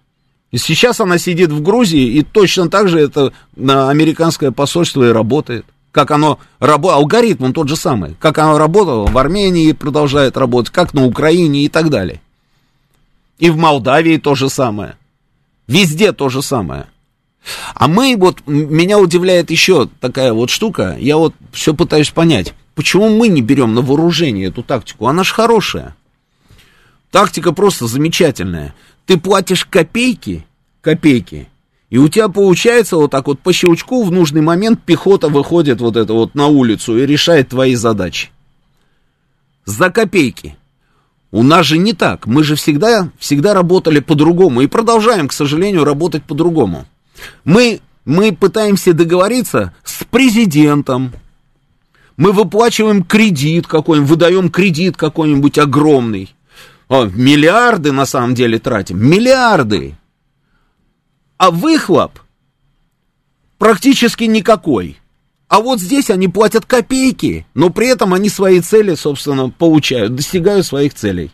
[0.57, 5.67] Сейчас она сидит в Грузии, и точно так же это американское посольство и работает.
[5.91, 8.17] Как оно работает, алгоритм он тот же самый.
[8.19, 12.21] Как оно работало в Армении продолжает работать, как на Украине и так далее.
[13.39, 14.97] И в Молдавии то же самое.
[15.67, 16.87] Везде то же самое.
[17.75, 23.09] А мы вот, меня удивляет еще такая вот штука, я вот все пытаюсь понять, почему
[23.11, 25.95] мы не берем на вооружение эту тактику, она же хорошая.
[27.11, 28.75] Тактика просто замечательная.
[29.07, 30.47] Ты платишь копейки,
[30.81, 31.49] копейки,
[31.91, 35.97] и у тебя получается вот так вот по щелчку в нужный момент пехота выходит вот
[35.97, 38.31] это вот на улицу и решает твои задачи.
[39.65, 40.57] За копейки.
[41.31, 42.27] У нас же не так.
[42.27, 46.87] Мы же всегда, всегда работали по-другому и продолжаем, к сожалению, работать по-другому.
[47.45, 51.13] Мы, мы пытаемся договориться с президентом.
[52.17, 56.34] Мы выплачиваем кредит какой-нибудь, выдаем кредит какой-нибудь огромный.
[57.03, 58.99] Миллиарды на самом деле тратим.
[58.99, 59.97] Миллиарды.
[61.37, 62.21] А выхлоп
[63.59, 64.99] практически никакой.
[65.49, 70.67] А вот здесь они платят копейки, но при этом они свои цели, собственно, получают, достигают
[70.67, 71.31] своих целей.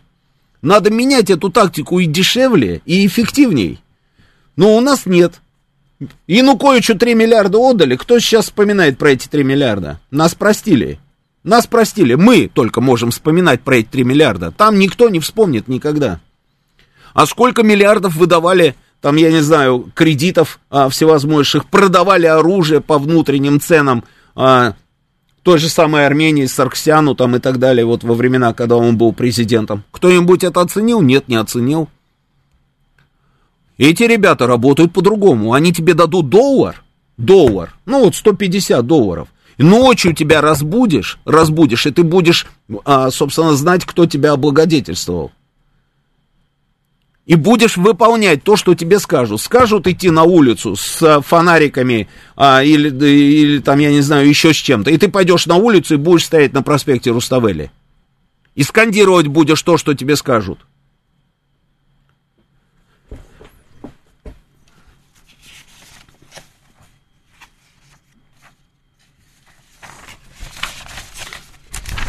[0.61, 3.81] Надо менять эту тактику и дешевле, и эффективней.
[4.55, 5.41] Но у нас нет.
[6.27, 7.95] Ну кое-что 3 миллиарда отдали.
[7.95, 9.99] Кто сейчас вспоминает про эти 3 миллиарда?
[10.11, 10.99] Нас простили.
[11.43, 12.13] Нас простили.
[12.13, 14.51] Мы только можем вспоминать про эти 3 миллиарда.
[14.51, 16.19] Там никто не вспомнит никогда.
[17.13, 23.59] А сколько миллиардов выдавали, там, я не знаю, кредитов а, всевозможных, продавали оружие по внутренним
[23.59, 24.03] ценам
[24.35, 24.75] а,
[25.43, 29.11] той же самой Армении, Сарксяну там и так далее, вот во времена, когда он был
[29.11, 29.83] президентом.
[29.91, 31.01] Кто-нибудь это оценил?
[31.01, 31.89] Нет, не оценил.
[33.77, 35.53] Эти ребята работают по-другому.
[35.53, 36.83] Они тебе дадут доллар,
[37.17, 39.27] доллар, ну вот 150 долларов.
[39.57, 42.47] Ночью тебя разбудишь, разбудишь, и ты будешь,
[42.85, 45.31] а, собственно, знать, кто тебя облагодетельствовал.
[47.25, 49.41] И будешь выполнять то, что тебе скажут.
[49.41, 54.57] Скажут идти на улицу с фонариками а, или, или там, я не знаю, еще с
[54.57, 54.89] чем-то.
[54.89, 57.71] И ты пойдешь на улицу и будешь стоять на проспекте Руставели.
[58.55, 60.59] И скандировать будешь то, что тебе скажут.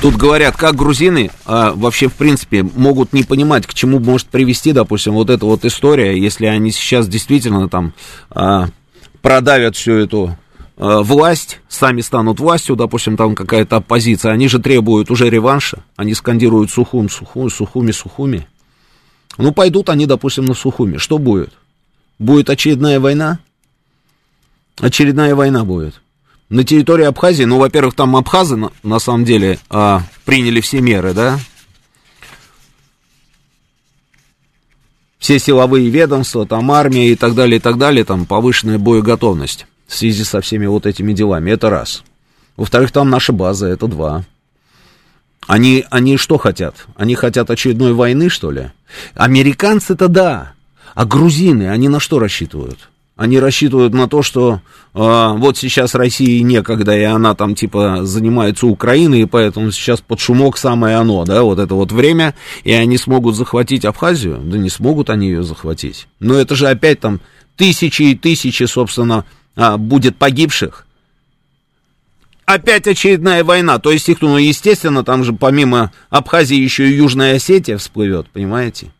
[0.02, 4.72] Тут говорят, как грузины а, вообще, в принципе, могут не понимать, к чему может привести,
[4.72, 7.92] допустим, вот эта вот история, если они сейчас действительно там
[8.28, 8.66] а,
[9.20, 10.36] продавят всю эту
[10.76, 16.14] а, власть, сами станут властью, допустим, там какая-то оппозиция, они же требуют уже реванша, они
[16.14, 18.48] скандируют Сухум, Сухум, Сухуми, Сухуми.
[19.38, 20.96] Ну, пойдут они, допустим, на Сухуми.
[20.96, 21.52] Что будет?
[22.18, 23.38] Будет очередная война?
[24.80, 26.02] Очередная война будет
[26.52, 31.14] на территории Абхазии, ну, во-первых, там абхазы, на, на самом деле, а, приняли все меры,
[31.14, 31.38] да,
[35.18, 39.94] все силовые ведомства, там армия и так далее, и так далее, там повышенная боеготовность в
[39.94, 42.02] связи со всеми вот этими делами, это раз.
[42.58, 44.24] Во-вторых, там наша база, это два.
[45.46, 46.86] Они, они что хотят?
[46.96, 48.72] Они хотят очередной войны, что ли?
[49.14, 50.52] Американцы-то да,
[50.94, 52.90] а грузины, они на что рассчитывают?
[53.14, 54.58] Они рассчитывают на то, что э,
[54.94, 60.56] вот сейчас России некогда, и она там типа занимается Украиной, и поэтому сейчас под шумок
[60.56, 64.38] самое оно, да, вот это вот время, и они смогут захватить Абхазию?
[64.42, 66.08] Да не смогут они ее захватить.
[66.20, 67.20] Но это же опять там
[67.56, 70.86] тысячи и тысячи, собственно, а, будет погибших.
[72.46, 73.78] Опять очередная война.
[73.78, 78.90] То есть их, ну, естественно, там же помимо Абхазии еще и Южная Осетия всплывет, понимаете?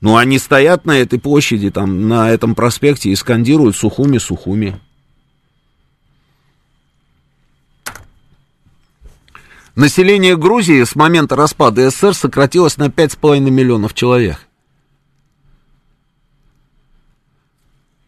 [0.00, 4.78] Ну, они стоят на этой площади, там, на этом проспекте и скандируют «Сухуми, Сухуми».
[9.74, 14.38] Население Грузии с момента распада СССР сократилось на 5,5 миллионов человек.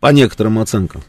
[0.01, 1.03] По некоторым оценкам.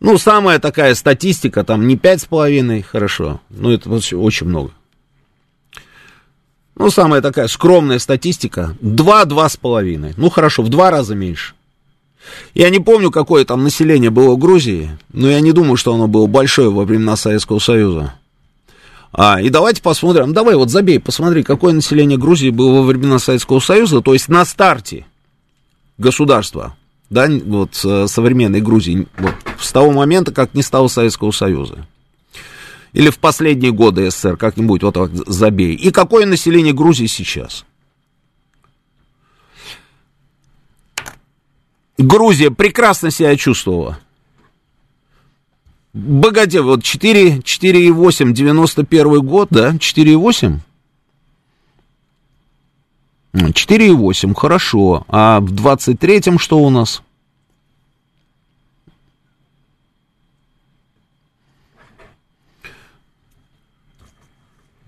[0.00, 4.72] Ну, самая такая статистика, там не 5,5, хорошо, но это очень много.
[6.76, 8.76] Ну, самая такая скромная статистика.
[8.80, 10.14] Два-два с половиной.
[10.16, 11.54] Ну, хорошо, в два раза меньше.
[12.54, 16.06] Я не помню, какое там население было в Грузии, но я не думаю, что оно
[16.06, 18.14] было большое во времена Советского Союза.
[19.12, 23.60] А, и давайте посмотрим, давай вот забей, посмотри, какое население Грузии было во времена Советского
[23.60, 25.04] Союза, то есть на старте
[25.98, 26.76] государства.
[27.10, 31.86] да, вот э, современной Грузии, вот, с того момента, как не стало Советского Союза.
[32.92, 35.74] Или в последние годы СССР, как-нибудь вот так забей.
[35.74, 37.64] И какое население Грузии сейчас?
[41.96, 43.98] Грузия прекрасно себя чувствовала.
[45.94, 50.58] Богате, вот 4, 4,8, 91 год, да, 4,8?
[53.34, 55.04] 4,8, хорошо.
[55.08, 57.02] А в 23-м что у нас?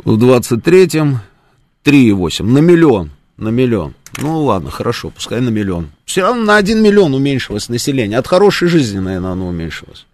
[0.04, 1.20] В 23-м
[1.84, 3.94] 3,8 на миллион, на миллион.
[4.18, 5.90] Ну ладно, хорошо, пускай на миллион.
[6.04, 8.18] Все равно на 1 миллион уменьшилось население.
[8.18, 10.06] От хорошей жизни, наверное, оно уменьшилось.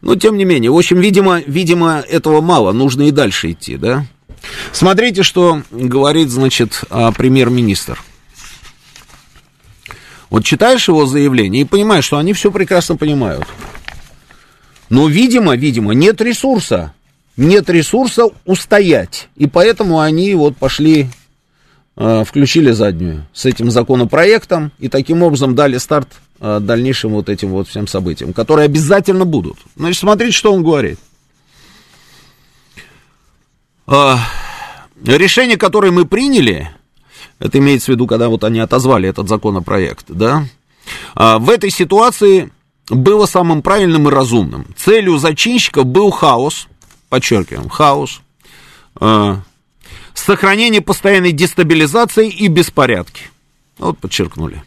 [0.00, 4.06] Но тем не менее, в общем, видимо, видимо, этого мало, нужно и дальше идти, да?
[4.72, 8.02] Смотрите, что говорит, значит, а, премьер-министр.
[10.30, 13.46] Вот читаешь его заявление и понимаешь, что они все прекрасно понимают.
[14.88, 16.94] Но, видимо, видимо, нет ресурса.
[17.36, 19.28] Нет ресурса устоять.
[19.36, 21.08] И поэтому они вот пошли,
[21.96, 26.08] э, включили заднюю с этим законопроектом и таким образом дали старт
[26.40, 29.56] э, дальнейшим вот этим вот всем событиям, которые обязательно будут.
[29.76, 30.98] Значит, смотрите, что он говорит.
[33.86, 34.18] А,
[35.04, 36.70] решение, которое мы приняли,
[37.38, 40.46] это имеется в виду, когда вот они отозвали этот законопроект, да,
[41.14, 42.50] а, в этой ситуации
[42.88, 44.66] было самым правильным и разумным.
[44.76, 46.68] Целью зачинщиков был хаос,
[47.12, 48.22] подчеркиваем, хаос,
[48.98, 49.42] а,
[50.14, 53.24] сохранение постоянной дестабилизации и беспорядки.
[53.76, 54.62] Вот подчеркнули.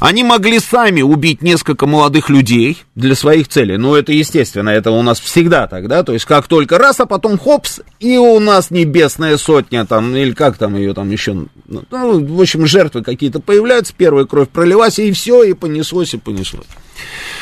[0.00, 3.76] Они могли сами убить несколько молодых людей для своих целей.
[3.76, 6.04] Ну, это естественно, это у нас всегда так, да?
[6.04, 10.32] То есть, как только раз, а потом хопс, и у нас небесная сотня там, или
[10.32, 11.46] как там ее там еще...
[11.66, 16.66] Ну, в общем, жертвы какие-то появляются, первая кровь пролилась, и все, и понеслось, и понеслось.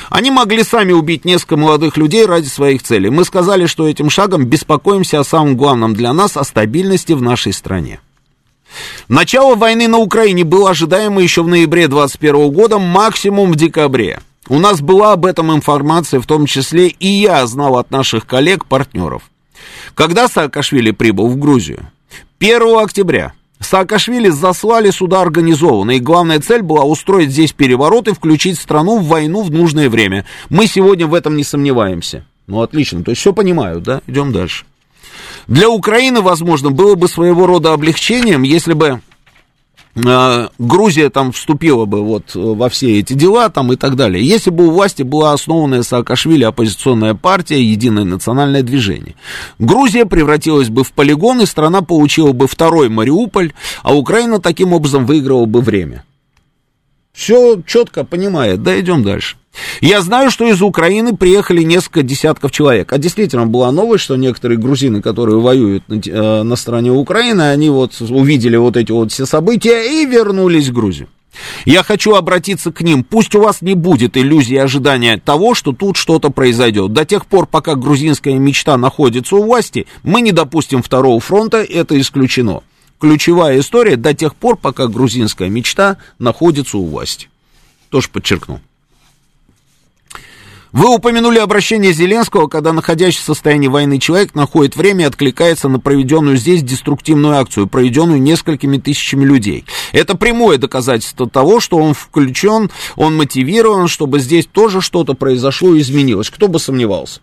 [0.08, 3.10] Они могли сами убить несколько молодых людей ради своих целей.
[3.10, 7.52] Мы сказали, что этим шагом беспокоимся о самом главном для нас, о стабильности в нашей
[7.52, 8.00] стране.
[9.08, 14.20] Начало войны на Украине было ожидаемо еще в ноябре 2021 года, максимум в декабре.
[14.48, 19.22] У нас была об этом информация, в том числе и я знал от наших коллег-партнеров.
[19.94, 21.90] Когда Саакашвили прибыл в Грузию?
[22.38, 23.32] 1 октября.
[23.60, 29.06] Саакашвили заслали сюда организованно, и главная цель была устроить здесь переворот и включить страну в
[29.06, 30.26] войну в нужное время.
[30.50, 32.26] Мы сегодня в этом не сомневаемся.
[32.46, 34.02] Ну, отлично, то есть все понимают, да?
[34.06, 34.64] Идем дальше.
[35.46, 39.00] Для Украины, возможно, было бы своего рода облегчением, если бы
[39.94, 44.26] э, Грузия там вступила бы вот во все эти дела там и так далее.
[44.26, 49.14] Если бы у власти была основанная Саакашвили оппозиционная партия, единое национальное движение.
[49.60, 55.06] Грузия превратилась бы в полигон, и страна получила бы второй Мариуполь, а Украина таким образом
[55.06, 56.04] выиграла бы время.
[57.16, 59.36] Все четко понимает, да, идем дальше.
[59.80, 62.92] Я знаю, что из Украины приехали несколько десятков человек.
[62.92, 67.70] А действительно была новость, что некоторые грузины, которые воюют на, э, на стороне Украины, они
[67.70, 71.08] вот увидели вот эти вот все события и вернулись в Грузию.
[71.64, 73.02] Я хочу обратиться к ним.
[73.02, 76.92] Пусть у вас не будет иллюзии ожидания того, что тут что-то произойдет.
[76.92, 81.98] До тех пор, пока грузинская мечта находится у власти, мы не допустим второго фронта, это
[81.98, 82.62] исключено
[82.98, 87.28] ключевая история до тех пор, пока грузинская мечта находится у власти.
[87.90, 88.60] Тоже подчеркну.
[90.76, 95.80] Вы упомянули обращение Зеленского, когда находящийся в состоянии войны человек находит время и откликается на
[95.80, 99.64] проведенную здесь деструктивную акцию, проведенную несколькими тысячами людей.
[99.92, 105.80] Это прямое доказательство того, что он включен, он мотивирован, чтобы здесь тоже что-то произошло и
[105.80, 106.28] изменилось.
[106.28, 107.20] Кто бы сомневался.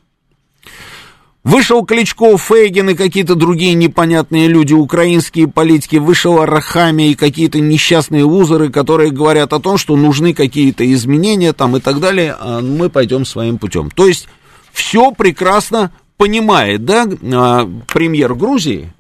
[1.44, 8.24] Вышел Кличко, Фейгин и какие-то другие непонятные люди, украинские политики, вышел Арахами и какие-то несчастные
[8.24, 12.90] узоры, которые говорят о том, что нужны какие-то изменения там и так далее, а мы
[12.90, 13.92] пойдем своим путем.
[13.92, 14.30] То есть
[14.72, 18.94] все прекрасно понимает, да, а, премьер Грузии,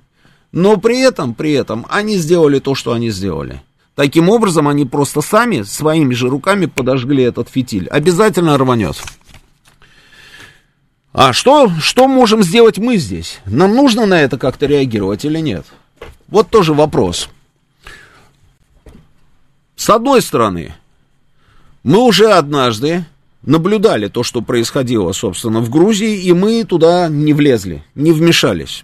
[0.52, 3.62] но при этом, при этом они сделали то, что они сделали.
[3.96, 7.88] Таким образом, они просто сами своими же руками подожгли этот фитиль.
[7.88, 8.98] Обязательно рванет.
[11.14, 13.40] А что, что можем сделать мы здесь?
[13.46, 15.66] Нам нужно на это как-то реагировать или нет?
[16.28, 17.30] Вот тоже вопрос.
[19.76, 20.74] С одной стороны,
[21.84, 23.06] мы уже однажды
[23.44, 28.84] наблюдали то, что происходило, собственно, в Грузии, и мы туда не влезли, не вмешались.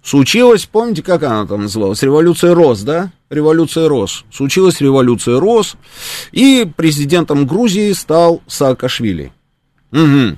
[0.00, 2.02] Случилось, помните, как она там называлась?
[2.02, 3.10] Революция Рос, да?
[3.30, 4.24] Революция Рос.
[4.30, 5.76] Случилась революция Рос,
[6.30, 9.32] и президентом Грузии стал Саакашвили.
[9.90, 10.36] Угу.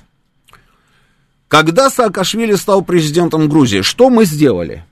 [1.49, 4.85] Когда Саакашвили стал президентом Грузии, что мы сделали?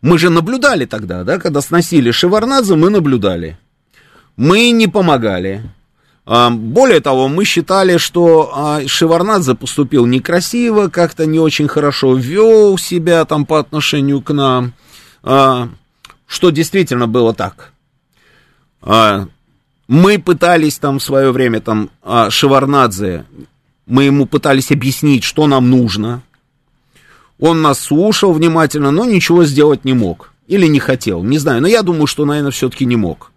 [0.00, 3.58] Мы же наблюдали тогда, да, когда сносили Шеварнадзе, мы наблюдали.
[4.36, 5.62] Мы не помогали.
[6.24, 12.78] А, более того, мы считали, что а, Шеварнадзе поступил некрасиво, как-то не очень хорошо вел
[12.78, 14.74] себя там по отношению к нам,
[15.22, 15.68] а,
[16.26, 17.72] что действительно было так.
[19.88, 21.90] Мы пытались там в свое время, там,
[22.28, 23.24] Шеварнадзе,
[23.88, 26.22] мы ему пытались объяснить, что нам нужно.
[27.40, 30.32] Он нас слушал внимательно, но ничего сделать не мог.
[30.46, 31.62] Или не хотел, не знаю.
[31.62, 33.32] Но я думаю, что, наверное, все-таки не мог.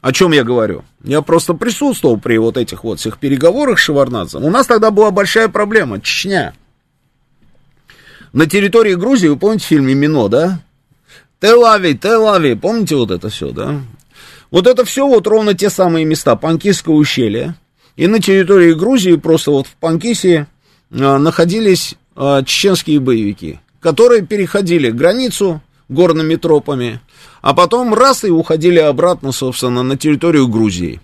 [0.00, 0.84] О чем я говорю?
[1.04, 4.44] Я просто присутствовал при вот этих вот всех переговорах с Шеварнадзом.
[4.44, 6.54] У нас тогда была большая проблема, Чечня.
[8.32, 10.62] На территории Грузии, вы помните в фильме «Мино», да?
[11.40, 13.80] Телави, Телави, помните вот это все, да?
[14.50, 17.54] Вот это все вот ровно те самые места, Панкисское ущелье.
[17.96, 20.46] И на территории Грузии просто вот в Панкисе
[20.92, 27.00] а, находились а, чеченские боевики, которые переходили границу горными тропами,
[27.42, 31.00] а потом раз и уходили обратно, собственно, на территорию Грузии.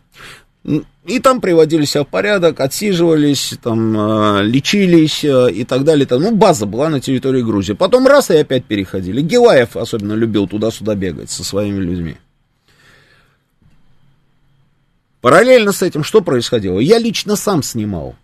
[1.04, 6.08] И там приводили себя в порядок, отсиживались, там, э, лечились и так далее.
[6.10, 7.74] Ну, база была на территории Грузии.
[7.74, 9.20] Потом раз и опять переходили.
[9.20, 12.16] Гилаев особенно любил туда-сюда бегать со своими людьми.
[15.26, 16.78] Параллельно с этим что происходило?
[16.78, 18.14] Я лично сам снимал.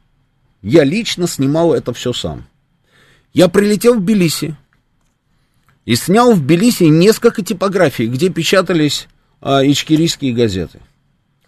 [0.63, 2.45] Я лично снимал это все сам.
[3.33, 4.55] Я прилетел в Тбилиси,
[5.85, 9.09] и снял в Тбилиси несколько типографий, где печатались
[9.41, 10.79] а, ичкерийские газеты.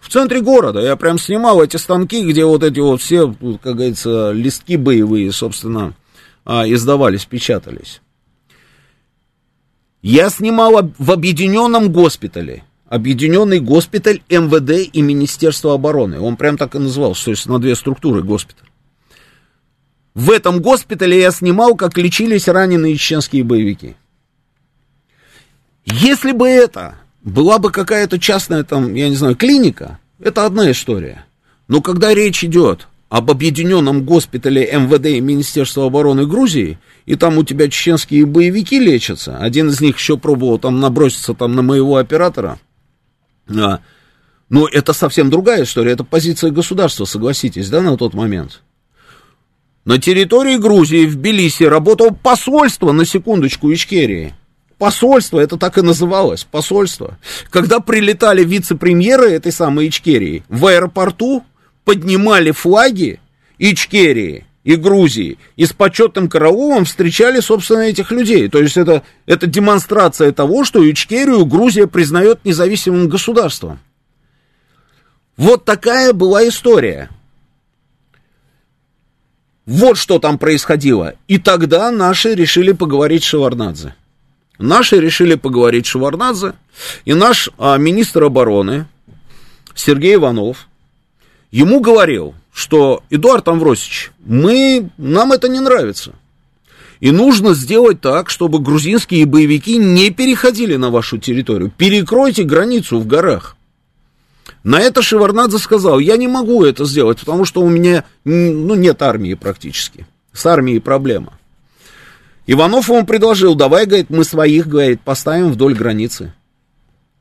[0.00, 3.32] В центре города я прям снимал эти станки, где вот эти вот все,
[3.62, 5.94] как говорится, листки боевые, собственно,
[6.44, 8.00] а, издавались, печатались.
[10.02, 12.64] Я снимал в объединенном госпитале.
[12.94, 16.20] Объединенный госпиталь МВД и Министерство обороны.
[16.20, 18.68] Он прям так и назывался, то есть на две структуры госпиталь.
[20.14, 23.96] В этом госпитале я снимал, как лечились раненые чеченские боевики.
[25.84, 31.26] Если бы это была бы какая-то частная, там, я не знаю, клиника, это одна история.
[31.66, 37.42] Но когда речь идет об объединенном госпитале МВД и Министерства обороны Грузии, и там у
[37.42, 42.60] тебя чеченские боевики лечатся, один из них еще пробовал там наброситься там на моего оператора,
[43.48, 43.80] а,
[44.48, 48.62] но это совсем другая история, это позиция государства, согласитесь, да, на тот момент.
[49.84, 54.34] На территории Грузии в Тбилиси работало посольство, на секундочку, Ичкерии.
[54.78, 57.18] Посольство, это так и называлось, посольство.
[57.50, 61.44] Когда прилетали вице-премьеры этой самой Ичкерии, в аэропорту
[61.84, 63.20] поднимали флаги
[63.58, 68.48] Ичкерии и Грузии, и с почетным караулом встречали, собственно, этих людей.
[68.48, 73.78] То есть это, это демонстрация того, что Ичкерию Грузия признает независимым государством.
[75.36, 77.10] Вот такая была история.
[79.66, 81.14] Вот что там происходило.
[81.28, 83.94] И тогда наши решили поговорить с Шеварнадзе.
[84.58, 86.54] Наши решили поговорить с Шеварнадзе,
[87.04, 88.86] и наш а, министр обороны
[89.74, 90.68] Сергей Иванов
[91.50, 96.14] ему говорил, что Эдуард Амвросич, мы, нам это не нравится.
[97.00, 101.72] И нужно сделать так, чтобы грузинские боевики не переходили на вашу территорию.
[101.76, 103.56] Перекройте границу в горах.
[104.62, 109.02] На это Шеварнадзе сказал, я не могу это сделать, потому что у меня ну, нет
[109.02, 110.06] армии практически.
[110.32, 111.32] С армией проблема.
[112.46, 116.32] Иванов ему предложил, давай, говорит, мы своих, говорит, поставим вдоль границы.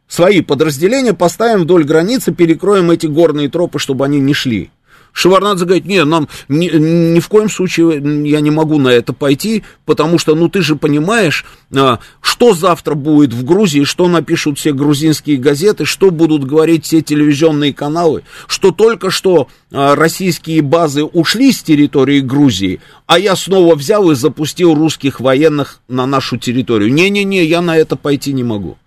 [0.08, 4.70] Свои подразделения поставим вдоль границы, перекроем эти горные тропы, чтобы они не шли.
[5.14, 9.64] Шеварнадзе говорит, нет, нам ни, ни в коем случае я не могу на это пойти,
[9.86, 14.74] потому что, ну, ты же понимаешь, а, что завтра будет в Грузии, что напишут все
[14.74, 21.52] грузинские газеты, что будут говорить все телевизионные каналы, что только что а, российские базы ушли
[21.52, 26.92] с территории Грузии, а я снова взял и запустил русских военных на нашу территорию.
[26.92, 28.80] Не-не-не, я на это пойти не могу.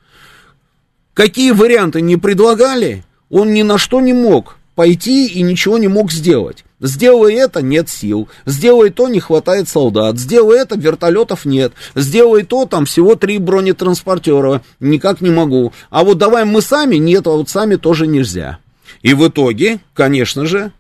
[1.15, 6.13] Какие варианты не предлагали, он ни на что не мог пойти и ничего не мог
[6.13, 6.65] сделать.
[6.81, 8.29] Сделай это, нет сил.
[8.45, 10.19] Сделай то, не хватает солдат.
[10.19, 11.73] Сделай это, вертолетов нет.
[11.97, 14.63] Сделай то, там всего три бронетранспортера.
[14.79, 15.73] Никак не могу.
[15.91, 18.59] А вот давай мы сами, нет, а вот сами тоже нельзя.
[19.03, 20.71] И в итоге, конечно же,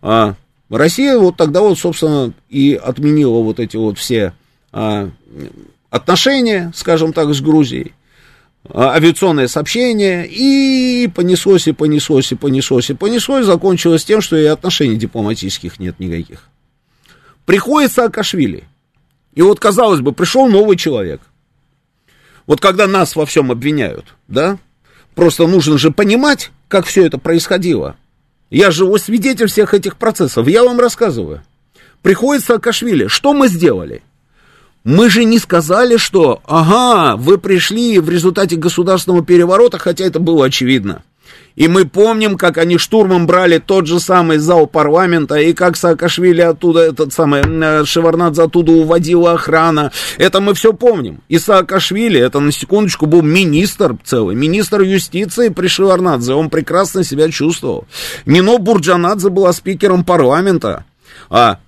[0.00, 0.36] а,
[0.70, 4.32] Россия вот тогда вот, собственно, и отменила вот эти вот все
[4.72, 5.10] а,
[5.90, 7.92] отношения, скажем так, с Грузией.
[8.72, 14.44] А, авиационное сообщение, и понеслось, и понеслось, и понеслось, и понеслось, закончилось тем, что и
[14.44, 16.48] отношений дипломатических нет никаких.
[17.46, 18.64] Приходит Саакашвили,
[19.34, 21.20] и вот, казалось бы, пришел новый человек.
[22.46, 24.58] Вот когда нас во всем обвиняют, да,
[25.14, 27.96] просто нужно же понимать, как все это происходило.
[28.50, 31.42] Я живой свидетель всех этих процессов, я вам рассказываю.
[32.02, 34.02] Приходит Саакашвили, что мы сделали?
[34.84, 40.46] Мы же не сказали, что, ага, вы пришли в результате государственного переворота, хотя это было
[40.46, 41.02] очевидно.
[41.56, 46.40] И мы помним, как они штурмом брали тот же самый зал парламента, и как Саакашвили
[46.40, 49.92] оттуда, этот самый э, Шеварнадзе оттуда уводила охрана.
[50.16, 51.20] Это мы все помним.
[51.28, 56.32] И Саакашвили, это на секундочку был министр целый, министр юстиции при Шеварнадзе.
[56.32, 57.86] Он прекрасно себя чувствовал.
[58.24, 60.84] Нино Бурджанадзе была спикером парламента.
[61.28, 61.58] А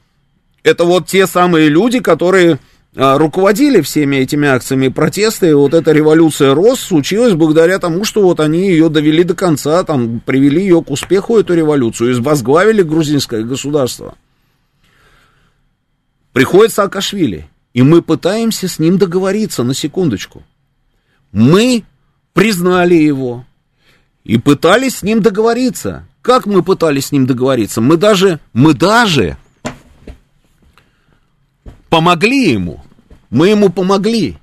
[0.63, 2.59] это вот те самые люди, которые
[2.95, 8.41] руководили всеми этими акциями протеста, и вот эта революция РОС случилась благодаря тому, что вот
[8.41, 13.43] они ее довели до конца, там, привели ее к успеху, эту революцию, и возглавили грузинское
[13.43, 14.15] государство.
[16.33, 20.43] Приходит Саакашвили, и мы пытаемся с ним договориться, на секундочку.
[21.31, 21.85] Мы
[22.35, 23.47] признали его
[24.25, 26.07] и пытались с ним договориться.
[26.21, 27.81] Как мы пытались с ним договориться?
[27.81, 29.37] Мы даже, мы даже
[31.93, 32.81] помогли ему.
[33.29, 34.39] Мы ему помогли.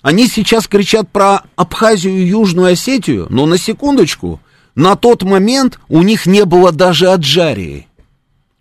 [0.00, 4.40] Они сейчас кричат про Абхазию и Южную Осетию, но на секундочку,
[4.74, 7.88] на тот момент у них не было даже Аджарии.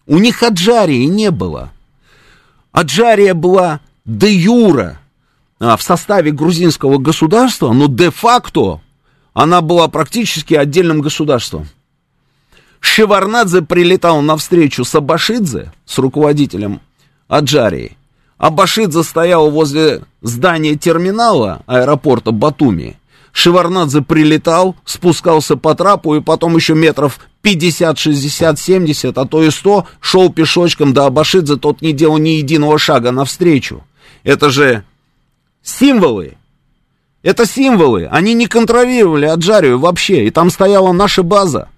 [0.07, 1.71] У них Аджарии не было.
[2.73, 4.99] Аджария была де юра
[5.59, 8.81] в составе грузинского государства, но де-факто
[9.33, 11.69] она была практически отдельным государством.
[12.81, 16.81] Шеварнадзе прилетал на встречу с Абашидзе, с руководителем
[17.29, 17.95] Аджарии,
[18.43, 22.97] Абашидзе стоял возле здания терминала аэропорта Батуми.
[23.31, 29.49] Шеварнадзе прилетал, спускался по трапу и потом еще метров 50, 60, 70, а то и
[29.49, 33.85] 100 шел пешочком до Абашидзе, тот не делал ни единого шага навстречу.
[34.25, 34.83] Это же
[35.61, 36.33] символы.
[37.21, 38.09] Это символы.
[38.11, 40.27] Они не контролировали Аджарию вообще.
[40.27, 41.69] И там стояла наша база.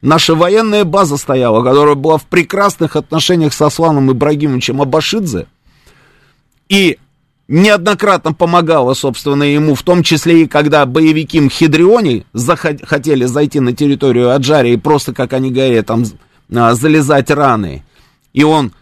[0.00, 5.48] Наша военная база стояла, которая была в прекрасных отношениях со Асланом Ибрагимовичем Абашидзе
[6.74, 6.98] и
[7.46, 12.26] неоднократно помогала, собственно, ему, в том числе и когда боевики Мхидриони
[12.82, 16.04] хотели зайти на территорию Аджарии, просто, как они говорят, там
[16.52, 17.84] а, залезать раны.
[18.32, 18.72] И он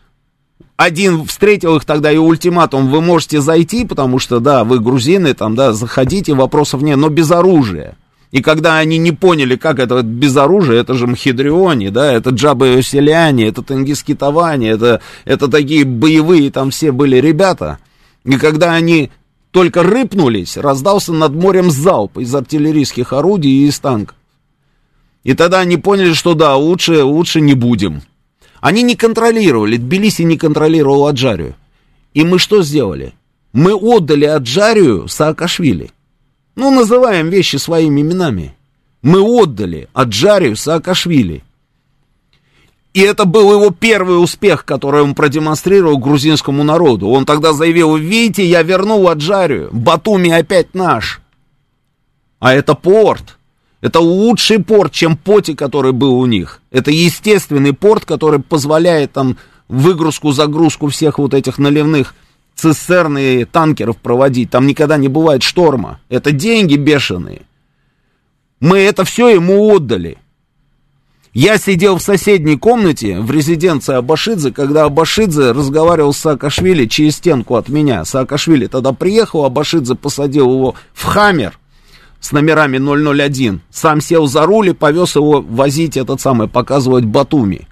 [0.79, 5.55] один встретил их тогда и ультиматум, вы можете зайти, потому что, да, вы грузины, там,
[5.55, 7.99] да, заходите, вопросов нет, но без оружия.
[8.33, 12.81] И когда они не поняли, как это без оружия, это же Мхидриони, да, это Джабы
[12.83, 17.79] Селяне, это Тенгискитовани, это, это такие боевые там все были ребята.
[18.25, 19.11] И когда они
[19.51, 24.17] только рыпнулись, раздался над морем залп из артиллерийских орудий и из танков.
[25.25, 28.01] И тогда они поняли, что да, лучше, лучше не будем.
[28.63, 31.55] Они не контролировали, Тбилиси не контролировал Аджарию.
[32.15, 33.13] И мы что сделали?
[33.53, 35.91] Мы отдали Аджарию Саакашвили.
[36.55, 38.55] Ну, называем вещи своими именами.
[39.03, 41.43] Мы отдали Аджарию Саакашвили.
[42.95, 47.09] И это был его первый успех, который он продемонстрировал грузинскому народу.
[47.09, 51.23] Он тогда заявил, видите, я вернул Аджарию, Батуми опять наш.
[52.39, 53.39] А это порт.
[53.81, 56.61] Это лучший порт, чем Поти, который был у них.
[56.71, 59.39] Это естественный порт, который позволяет там
[59.69, 62.15] выгрузку-загрузку всех вот этих наливных
[62.55, 66.01] цистерны танкеров проводить, там никогда не бывает шторма.
[66.09, 67.43] Это деньги бешеные.
[68.61, 70.19] Мы это все ему отдали.
[71.35, 77.57] Я сидел в соседней комнате в резиденции Абашидзе, когда Абашидзе разговаривал с Саакашвили через стенку
[77.57, 78.05] от меня.
[78.05, 81.59] Саакашвили тогда приехал, Абашидзе посадил его в Хаммер
[82.21, 83.63] с номерами 001.
[83.71, 87.67] Сам сел за руль и повез его возить этот самый, показывать Батуми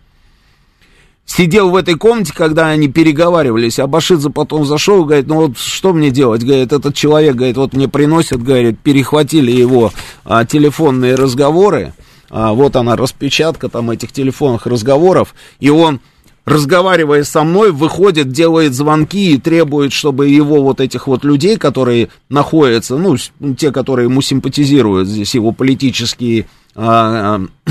[1.24, 5.92] сидел в этой комнате, когда они переговаривались, а Башидзе потом зашел, говорит, ну вот что
[5.92, 9.92] мне делать, говорит, этот человек, говорит, вот мне приносят, говорит, перехватили его
[10.24, 11.94] а, телефонные разговоры,
[12.30, 16.00] а, вот она распечатка там этих телефонных разговоров, и он
[16.44, 22.08] разговаривая со мной, выходит, делает звонки и требует, чтобы его вот этих вот людей, которые
[22.28, 23.16] находятся, ну,
[23.54, 27.70] те, которые ему симпатизируют, здесь его политические а, а,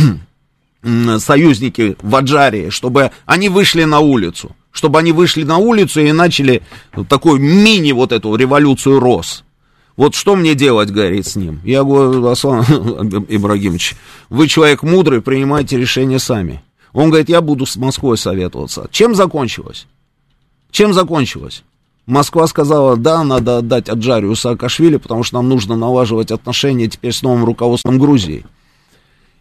[1.19, 6.61] союзники в Аджарии, чтобы они вышли на улицу, чтобы они вышли на улицу и начали
[7.09, 9.43] такую мини вот эту революцию РОС.
[9.97, 11.59] Вот что мне делать, говорит с ним?
[11.65, 12.63] Я говорю, Аслан
[13.27, 13.95] Ибрагимович,
[14.29, 16.63] вы человек мудрый, принимайте решения сами.
[16.93, 18.87] Он говорит, я буду с Москвой советоваться.
[18.91, 19.87] Чем закончилось?
[20.71, 21.63] Чем закончилось?
[22.05, 27.21] Москва сказала, да, надо отдать Аджарию Саакашвили, потому что нам нужно налаживать отношения теперь с
[27.21, 28.45] новым руководством Грузии.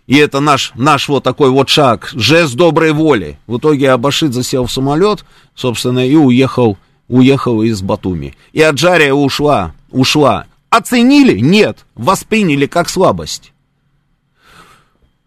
[0.09, 3.39] И это наш, наш вот такой вот шаг, жест доброй воли.
[3.47, 5.23] В итоге Абашид засел в самолет,
[5.55, 6.79] собственно, и уехал,
[7.09, 8.35] уехал из Батуми.
[8.55, 10.47] И Аджария ушла, ушла.
[10.71, 11.39] Оценили?
[11.39, 11.85] Нет.
[11.95, 13.53] Восприняли как слабость.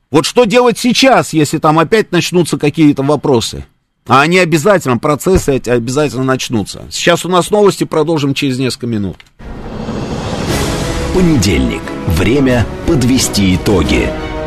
[0.10, 3.66] Вот что делать сейчас, если там опять начнутся какие-то вопросы?
[4.08, 6.88] А они обязательно, процессы эти обязательно начнутся.
[6.90, 9.18] Сейчас у нас новости, продолжим через несколько минут.
[11.14, 11.84] Понедельник.
[12.08, 14.10] Время подвести итоги.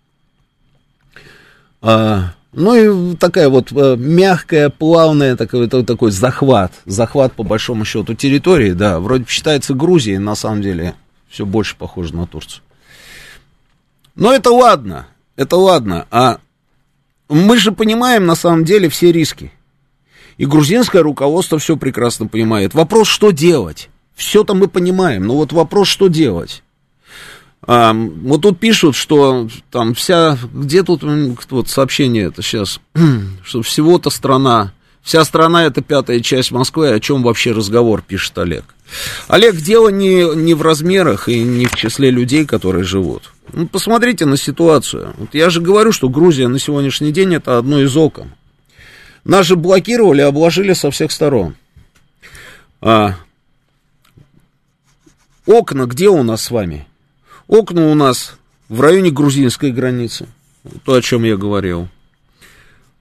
[1.82, 8.16] А, ну и такая вот э, мягкая, плавная, такой, такой захват, захват по большому счету
[8.16, 10.96] территории, да, вроде считается Грузией, на самом деле
[11.30, 12.64] все больше похоже на Турцию.
[14.16, 15.06] Но это ладно,
[15.36, 16.40] это ладно, а
[17.30, 19.52] мы же понимаем на самом деле все риски.
[20.38, 22.74] И грузинское руководство все прекрасно понимает.
[22.74, 23.90] Вопрос, что делать?
[24.16, 26.64] Все-то мы понимаем, но вот вопрос, что делать?
[27.68, 31.04] А, вот тут пишут, что там вся, где тут
[31.50, 32.80] вот сообщение это сейчас,
[33.44, 38.64] что всего-то страна, вся страна это пятая часть Москвы, о чем вообще разговор, пишет Олег.
[39.28, 43.34] Олег, дело не, не в размерах и не в числе людей, которые живут.
[43.52, 45.14] Ну, посмотрите на ситуацию.
[45.18, 48.32] Вот я же говорю, что Грузия на сегодняшний день это одно из окон.
[49.26, 51.56] Нас же блокировали, обложили со всех сторон.
[52.80, 53.16] А,
[55.46, 56.88] окна где у нас с вами?
[57.48, 58.38] Окна у нас
[58.68, 60.28] в районе грузинской границы,
[60.84, 61.88] то, о чем я говорил.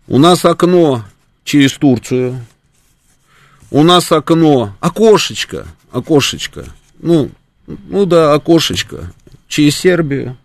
[0.07, 1.05] У нас окно
[1.45, 2.45] через Турцию.
[3.73, 6.65] У нас окно, окошечко, окошечко.
[7.01, 7.31] Ну,
[7.67, 9.13] ну да, окошечко
[9.49, 10.37] через Сербию.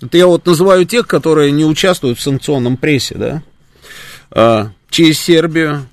[0.00, 3.42] Это я вот называю тех, которые не участвуют в санкционном прессе, да?
[4.30, 5.86] А, через Сербию,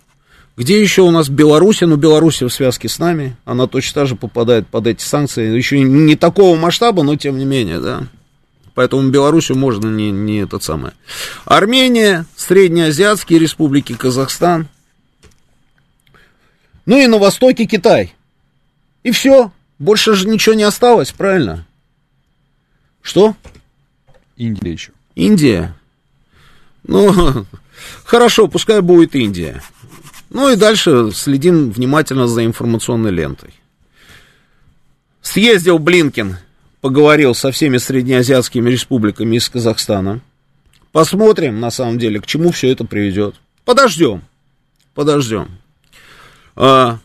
[0.57, 1.81] где еще у нас Беларусь?
[1.81, 5.79] Ну, Беларусь в связке с нами, она точно так же попадает под эти санкции, еще
[5.79, 8.07] не такого масштаба, но тем не менее, да.
[8.73, 10.91] Поэтому Белоруссию можно не, не этот самый.
[11.45, 14.67] Армения, Среднеазиатские республики, Казахстан.
[16.87, 18.13] Ну и на востоке Китай.
[19.03, 19.51] И все.
[19.79, 21.65] Больше же ничего не осталось, правильно?
[23.01, 23.35] Что?
[24.35, 24.91] Индия еще.
[25.15, 25.75] Индия.
[26.83, 27.45] Ну,
[28.05, 29.61] хорошо, пускай будет Индия.
[30.29, 33.53] Ну и дальше следим внимательно за информационной лентой.
[35.21, 36.37] Съездил Блинкин,
[36.81, 40.21] поговорил со всеми среднеазиатскими республиками из Казахстана.
[40.91, 43.35] Посмотрим, на самом деле, к чему все это приведет.
[43.65, 44.23] Подождем,
[44.93, 45.49] подождем.
[46.55, 46.99] А,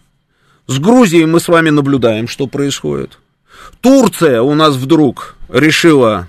[0.67, 3.19] с Грузией мы с вами наблюдаем, что происходит.
[3.81, 6.29] Турция у нас вдруг решила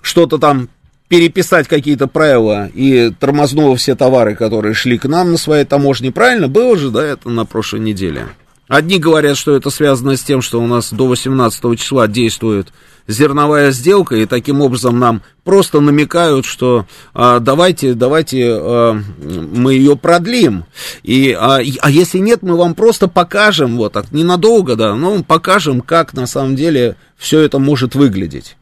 [0.00, 0.68] что-то там
[1.08, 6.12] переписать какие-то правила и тормознула все товары, которые шли к нам на своей таможне.
[6.12, 6.48] Правильно?
[6.48, 8.26] Было же, да, это на прошлой неделе.
[8.68, 12.68] Одни говорят, что это связано с тем, что у нас до 18 числа действует
[13.06, 16.84] зерновая сделка, и таким образом нам просто намекают, что
[17.14, 20.66] а, давайте, давайте а, мы ее продлим.
[21.02, 25.80] И, а, а если нет, мы вам просто покажем, вот так, ненадолго, да, но покажем,
[25.80, 28.57] как на самом деле все это может выглядеть.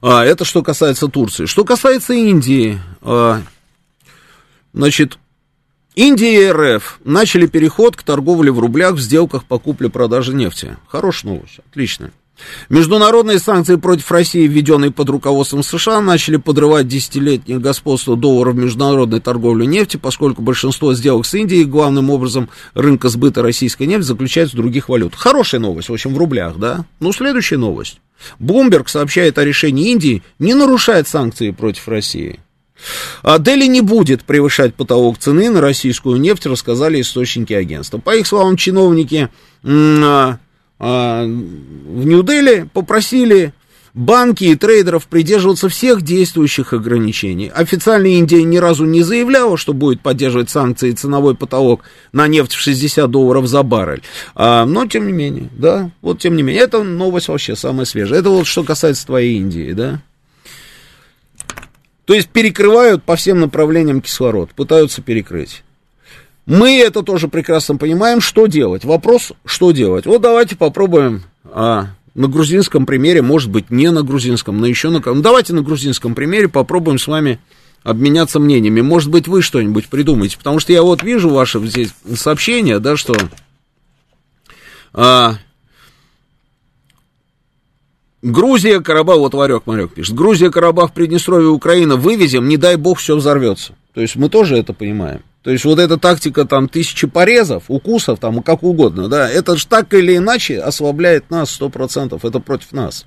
[0.00, 1.46] А, это что касается Турции.
[1.46, 3.42] Что касается Индии, а,
[4.72, 5.18] значит,
[5.94, 10.76] Индия и РФ начали переход к торговле в рублях в сделках по купле-продаже нефти.
[10.86, 12.12] Хорошая новость, отлично.
[12.68, 19.20] Международные санкции против России, введенные под руководством США, начали подрывать десятилетнее господство доллара в международной
[19.20, 24.60] торговле нефти, поскольку большинство сделок с Индией, главным образом рынка сбыта российской нефти, заключается в
[24.60, 25.20] других валютах.
[25.20, 26.84] Хорошая новость, в общем, в рублях, да?
[27.00, 28.00] Ну, следующая новость.
[28.38, 32.40] Блумберг сообщает о решении Индии не нарушать санкции против России.
[33.22, 37.98] А Дели не будет превышать потолок цены на российскую нефть, рассказали источники агентства.
[37.98, 39.28] По их словам, чиновники
[39.64, 40.38] а,
[40.78, 43.52] в Нью-Дели попросили
[43.94, 47.50] банки и трейдеров придерживаться всех действующих ограничений.
[47.52, 52.52] Официально Индия ни разу не заявляла, что будет поддерживать санкции и ценовой потолок на нефть
[52.52, 54.02] в 60 долларов за баррель.
[54.34, 58.20] А, но, тем не менее, да, вот тем не менее, это новость вообще самая свежая.
[58.20, 60.00] Это вот что касается твоей Индии, да.
[62.04, 65.62] То есть перекрывают по всем направлениям кислород, пытаются перекрыть.
[66.48, 68.82] Мы это тоже прекрасно понимаем, что делать.
[68.82, 70.06] Вопрос, что делать.
[70.06, 75.02] Вот давайте попробуем а, на грузинском примере, может быть, не на грузинском, но еще на...
[75.04, 77.38] Ну, давайте на грузинском примере попробуем с вами
[77.82, 78.80] обменяться мнениями.
[78.80, 83.14] Может быть, вы что-нибудь придумаете, потому что я вот вижу ваше здесь сообщение, да, что...
[84.94, 85.34] А,
[88.22, 93.16] Грузия, Карабах, вот Варек Марек пишет, Грузия, Карабах, Приднестровье, Украина вывезем, не дай бог, все
[93.16, 93.74] взорвется.
[93.92, 95.20] То есть мы тоже это понимаем.
[95.48, 99.66] То есть вот эта тактика там тысячи порезов, укусов, там как угодно, да, это же
[99.66, 103.06] так или иначе ослабляет нас сто процентов, это против нас.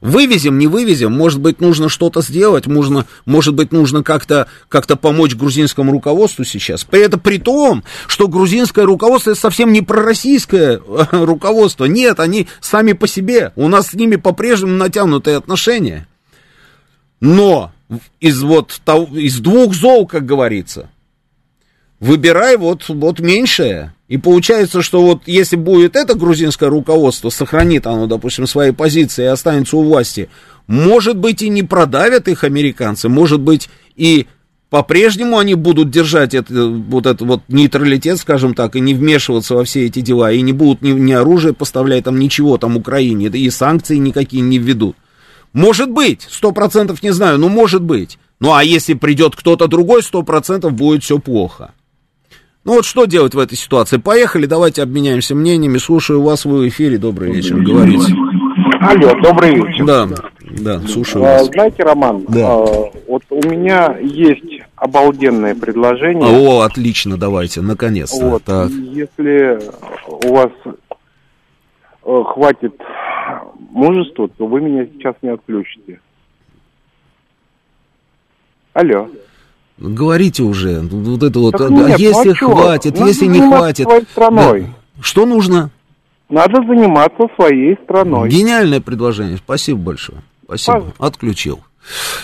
[0.00, 5.34] Вывезем, не вывезем, может быть, нужно что-то сделать, можно, может быть, нужно как-то как помочь
[5.34, 6.84] грузинскому руководству сейчас.
[6.84, 11.86] При этом при том, что грузинское руководство это совсем не пророссийское э, руководство.
[11.86, 13.52] Нет, они сами по себе.
[13.56, 16.06] У нас с ними по-прежнему натянутые отношения.
[17.18, 17.72] Но
[18.20, 18.80] из вот
[19.12, 20.88] из двух зол, как говорится,
[22.04, 23.94] выбирай вот, вот меньшее.
[24.08, 29.28] И получается, что вот если будет это грузинское руководство, сохранит оно, допустим, свои позиции и
[29.28, 30.28] останется у власти,
[30.66, 34.26] может быть и не продавят их американцы, может быть и
[34.68, 39.64] по-прежнему они будут держать это, вот этот вот нейтралитет, скажем так, и не вмешиваться во
[39.64, 43.48] все эти дела, и не будут ни, ни оружие поставлять, там ничего там Украине, и
[43.50, 44.96] санкции никакие не введут.
[45.54, 48.18] Может быть, сто процентов не знаю, но может быть.
[48.40, 51.72] Ну а если придет кто-то другой, сто процентов будет все плохо.
[52.64, 53.98] Ну вот что делать в этой ситуации?
[53.98, 55.76] Поехали, давайте обменяемся мнениями.
[55.76, 56.96] Слушаю вас, вы в эфире.
[56.96, 58.14] Добрый вечер, говорите.
[58.80, 59.84] Алло, добрый вечер.
[59.84, 60.08] Да,
[60.40, 61.46] да, слушаю а, вас.
[61.46, 62.54] Знаете, Роман, Да.
[62.54, 66.24] а, вот у меня есть обалденное предложение.
[66.26, 68.30] О, отлично, давайте, наконец-то.
[68.30, 68.70] Вот, Так.
[68.70, 69.58] если
[70.26, 72.74] у вас э, хватит
[73.70, 76.00] мужества, то вы меня сейчас не отключите.
[78.72, 79.08] Алло.
[79.92, 83.40] Говорите уже, вот это вот, Так а нет, если ну а хватит, Надо если не
[83.40, 83.84] хватит.
[83.86, 84.60] своей страной.
[84.62, 85.02] Да.
[85.02, 85.70] Что нужно?
[86.30, 88.30] Надо заниматься своей страной.
[88.30, 90.18] Гениальное предложение, спасибо большое.
[90.44, 91.04] Спасибо, Пожалуйста.
[91.06, 91.60] отключил.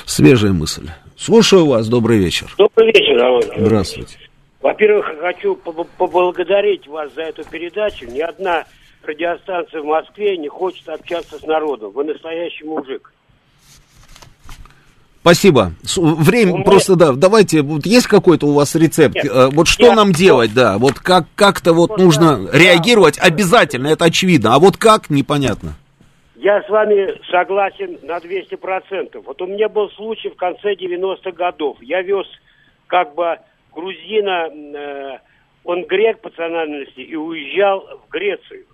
[0.06, 0.88] Свежая мысль.
[1.18, 2.52] Слушаю вас, добрый вечер.
[2.56, 3.42] Добрый вечер, Роман.
[3.58, 4.16] Здравствуйте.
[4.62, 8.06] Во-первых, хочу поб- поблагодарить вас за эту передачу.
[8.06, 8.64] Ни одна
[9.04, 11.92] радиостанция в Москве не хочет общаться с народом.
[11.92, 13.12] Вы настоящий мужик.
[15.20, 15.72] Спасибо.
[15.96, 19.14] Время У меня- просто, да, давайте, вот есть какой-то у вас рецепт?
[19.16, 19.26] Нет.
[19.26, 22.58] Э, Вот что Я- нам делать, да, вот как, как-то вот Просто- нужно да.
[22.58, 25.74] реагировать обязательно, это очевидно, а вот как, непонятно.
[26.36, 29.22] Я с вами согласен на 200%.
[29.26, 31.76] Вот у меня был случай в конце 90-х годов.
[31.82, 32.26] Я вез
[32.86, 33.36] как бы
[33.74, 35.18] грузина, э,
[35.64, 38.64] он грек по национальности, и уезжал в Грецию.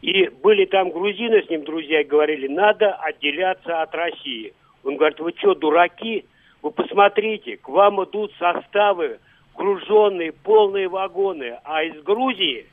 [0.00, 4.54] И были там грузины с ним, друзья, и говорили, надо отделяться от России.
[4.84, 6.24] Он говорит, вы что, дураки?
[6.62, 9.18] Вы посмотрите, к вам идут составы,
[9.56, 12.66] груженные, полные вагоны, а из Грузии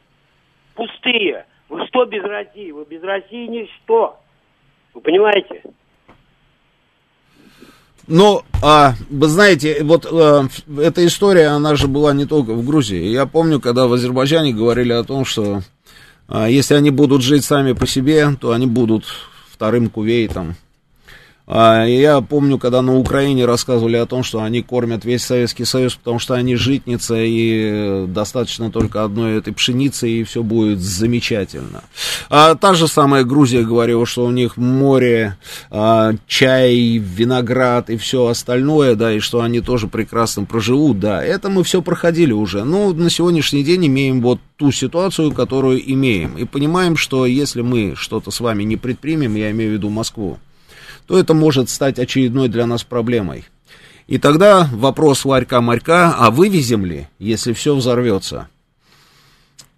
[0.76, 1.46] пустые.
[1.70, 2.72] Вы что без России?
[2.72, 4.18] Вы без России ничто.
[4.94, 5.64] Вы понимаете?
[8.08, 10.44] Но, а, вы знаете, вот а,
[10.80, 13.06] эта история, она же была не только в Грузии.
[13.06, 15.62] Я помню, когда в Азербайджане говорили о том, что
[16.28, 19.06] а, если они будут жить сами по себе, то они будут
[19.50, 20.56] вторым Кувейтом.
[21.54, 25.96] А, я помню, когда на Украине рассказывали о том, что они кормят весь Советский Союз,
[25.96, 31.84] потому что они житница, и достаточно только одной этой пшеницы, и все будет замечательно.
[32.30, 35.36] А та же самая Грузия говорила, что у них море,
[35.70, 41.22] а, чай, виноград и все остальное, да, и что они тоже прекрасно проживут, да.
[41.22, 42.64] Это мы все проходили уже.
[42.64, 46.38] Но на сегодняшний день имеем вот ту ситуацию, которую имеем.
[46.38, 50.40] И понимаем, что если мы что-то с вами не предпримем, я имею в виду Москву,
[51.12, 53.44] то это может стать очередной для нас проблемой.
[54.08, 58.48] И тогда вопрос ларька-марька, а вывезем ли, если все взорвется?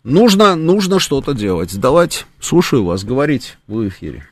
[0.03, 2.27] Нужно, нужно что-то делать, сдавать.
[2.39, 4.25] Слушаю вас, говорить, в эфире.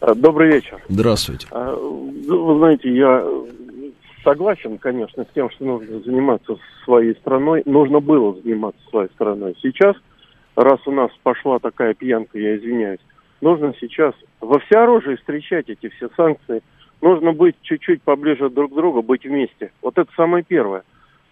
[0.00, 0.82] А, Добрый вечер.
[0.88, 1.48] Здравствуйте.
[1.50, 3.22] А, Вы знаете, я
[4.24, 7.60] согласен, конечно, с тем, что нужно заниматься своей страной.
[7.66, 9.54] Нужно было заниматься своей страной.
[9.60, 9.96] Сейчас,
[10.56, 13.00] раз у нас пошла такая пьянка, я извиняюсь,
[13.40, 16.62] нужно сейчас во всеоружии встречать эти все санкции.
[17.00, 19.72] Нужно быть чуть-чуть поближе друг к другу, быть вместе.
[19.80, 20.82] Вот это самое первое.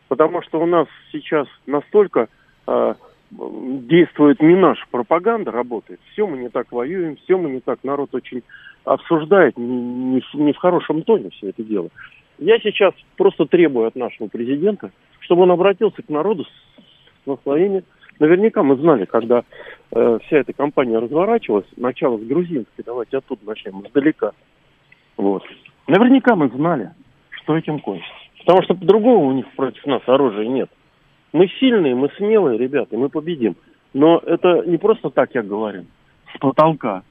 [0.08, 2.28] Потому что у нас сейчас настолько
[2.66, 2.96] а,
[3.30, 6.00] действует не наша пропаганда, работает.
[6.12, 7.80] Все мы не так воюем, все мы не так.
[7.82, 8.42] Народ очень
[8.84, 11.90] обсуждает, не, не не в хорошем тоне все это дело.
[12.38, 17.84] Я сейчас просто требую от нашего президента, чтобы он обратился к народу с, своими...
[18.18, 19.44] Наверняка мы знали, когда
[19.92, 24.32] э, вся эта кампания разворачивалась, начало с грузинской, давайте оттуда начнем, издалека.
[25.16, 25.44] Вот.
[25.86, 26.90] Наверняка мы знали,
[27.30, 28.12] что этим кончится.
[28.40, 30.70] Потому что по-другому у них против нас оружия нет.
[31.32, 33.56] Мы сильные, мы смелые ребята, мы победим.
[33.92, 35.84] Но это не просто так я говорю,
[36.34, 37.02] с потолка.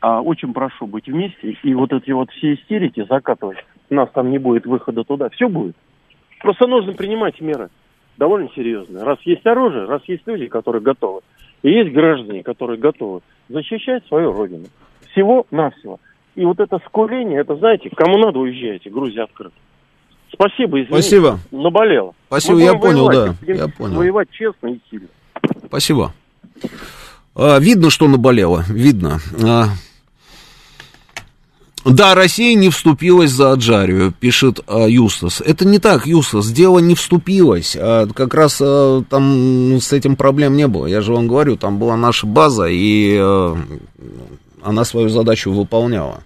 [0.00, 3.56] А очень прошу быть вместе и вот эти вот все истерики закатывать.
[3.88, 5.30] У нас там не будет выхода туда.
[5.30, 5.76] Все будет.
[6.40, 7.70] Просто нужно принимать меры
[8.16, 9.04] довольно серьезные.
[9.04, 11.20] Раз есть оружие, раз есть люди, которые готовы.
[11.62, 14.66] И есть граждане, которые готовы защищать свою родину.
[15.12, 16.00] Всего-навсего.
[16.34, 19.54] И вот это скуление, это, знаете, кому надо уезжаете, Грузия открыта.
[20.32, 20.92] Спасибо, извините.
[20.92, 21.38] Спасибо.
[21.52, 22.14] Наболело.
[22.26, 23.96] Спасибо, я понял, воевать, да, я понял.
[23.96, 25.08] Воевать честно и сильно.
[25.66, 26.12] Спасибо.
[27.36, 29.18] А, видно, что наболело, видно.
[31.84, 35.42] Да, Россия не вступилась за Аджарию, пишет а, Юстас.
[35.42, 37.76] Это не так, Юстас, дело не вступилось.
[37.78, 40.86] А, как раз а, там с этим проблем не было.
[40.86, 43.56] Я же вам говорю, там была наша база, и а,
[44.62, 46.24] она свою задачу выполняла.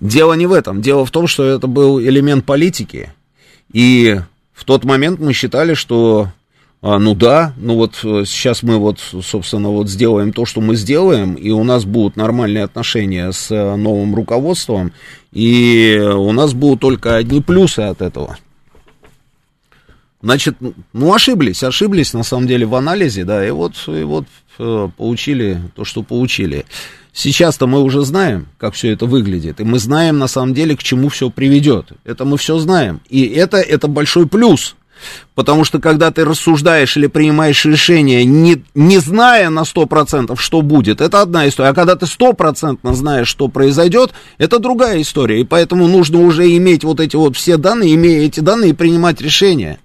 [0.00, 0.80] Дело не в этом.
[0.80, 3.12] Дело в том, что это был элемент политики.
[3.72, 4.18] И
[4.54, 6.28] в тот момент мы считали, что,
[6.86, 10.76] а, ну да, ну вот э, сейчас мы вот, собственно, вот сделаем то, что мы
[10.76, 14.92] сделаем, и у нас будут нормальные отношения с э, новым руководством,
[15.32, 18.36] и у нас будут только одни плюсы от этого.
[20.20, 20.56] Значит,
[20.92, 24.26] ну ошиблись, ошиблись на самом деле в анализе, да, и вот, и вот
[24.58, 26.66] э, получили то, что получили.
[27.14, 30.82] Сейчас-то мы уже знаем, как все это выглядит, и мы знаем на самом деле, к
[30.82, 31.92] чему все приведет.
[32.04, 33.00] Это мы все знаем.
[33.08, 34.76] И это, это большой плюс.
[35.34, 41.00] Потому что когда ты рассуждаешь или принимаешь решение, не, не зная на 100%, что будет,
[41.00, 41.70] это одна история.
[41.70, 45.40] А когда ты стопроцентно знаешь, что произойдет, это другая история.
[45.40, 49.78] И поэтому нужно уже иметь вот эти вот все данные, имея эти данные, принимать решения.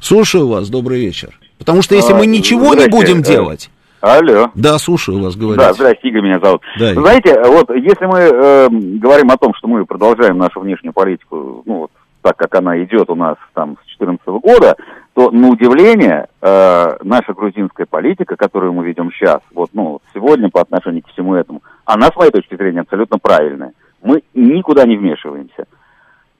[0.00, 1.38] Слушаю вас, добрый вечер.
[1.58, 3.70] Потому что если А, мы ничего не будем э, делать...
[4.02, 4.50] Алло.
[4.54, 5.66] Да, слушаю вас, говорите.
[5.66, 6.60] Да, здрасте, Игорь меня зовут.
[6.78, 7.04] Да, Игорь.
[7.04, 8.68] Знаете, вот если мы э,
[8.98, 11.90] говорим о том, что мы продолжаем нашу внешнюю политику, ну вот
[12.24, 14.76] так, как она идет у нас там с 2014 года,
[15.12, 20.62] то, на удивление, э, наша грузинская политика, которую мы ведем сейчас, вот, ну, сегодня по
[20.62, 23.72] отношению к всему этому, она, с моей точки зрения, абсолютно правильная.
[24.02, 25.66] Мы никуда не вмешиваемся.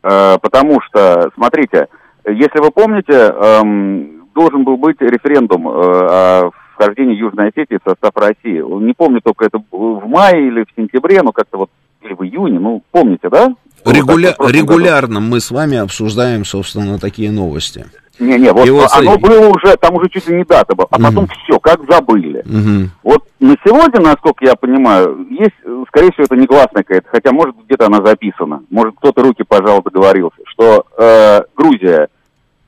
[0.03, 1.89] Э, потому что, смотрите,
[2.27, 8.13] если вы помните, эм, должен был быть референдум э, о вхождении Южной Осетии в состав
[8.17, 8.83] России.
[8.83, 11.71] Не помню только это в мае или в сентябре, но как-то вот
[12.01, 13.55] или в июне, ну, помните, да?
[13.85, 14.59] Регуля- Вот прошлом году.
[14.59, 17.87] регулярно мы с вами обсуждаем, собственно, такие новости.
[18.19, 21.27] Не-не, вот вот оно было уже, там уже чуть ли не дата была, а потом
[21.27, 22.43] все, как забыли.
[22.45, 22.91] Мгм.
[23.03, 25.55] Вот на сегодня, насколько я понимаю, есть,
[25.89, 30.37] скорее всего, это негласная какая-то, хотя, может, где-то она записана, может, кто-то руки пожал, договорился,
[30.47, 32.09] что э, Грузия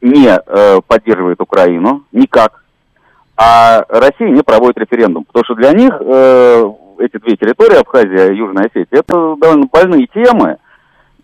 [0.01, 2.65] не э, поддерживает Украину никак,
[3.37, 8.37] а Россия не проводит референдум, потому что для них э, эти две территории, Абхазия и
[8.37, 10.57] Южная Осетия, это довольно больные темы,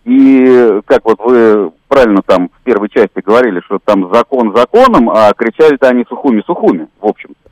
[0.05, 5.31] и как вот вы правильно там в первой части говорили, что там закон законом, а
[5.33, 7.43] кричали-то они сухуми-сухуми, в общем-то.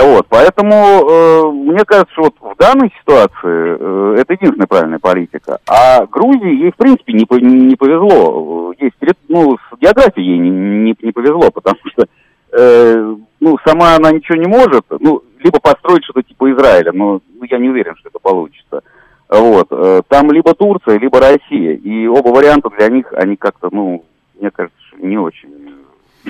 [0.00, 5.58] Вот, поэтому э, мне кажется, что вот в данной ситуации э, это единственная правильная политика.
[5.66, 8.72] А Грузии ей в принципе не, не повезло.
[8.78, 8.94] Есть,
[9.28, 12.06] ну, с географией ей не, не, не повезло, потому что
[12.52, 17.44] э, ну, сама она ничего не может, ну, либо построить что-то типа Израиля, но ну,
[17.50, 18.82] я не уверен, что это получится.
[19.28, 24.04] Вот, э, там либо Турция, либо Россия, и оба варианта для них, они как-то, ну,
[24.40, 25.50] мне кажется, не очень,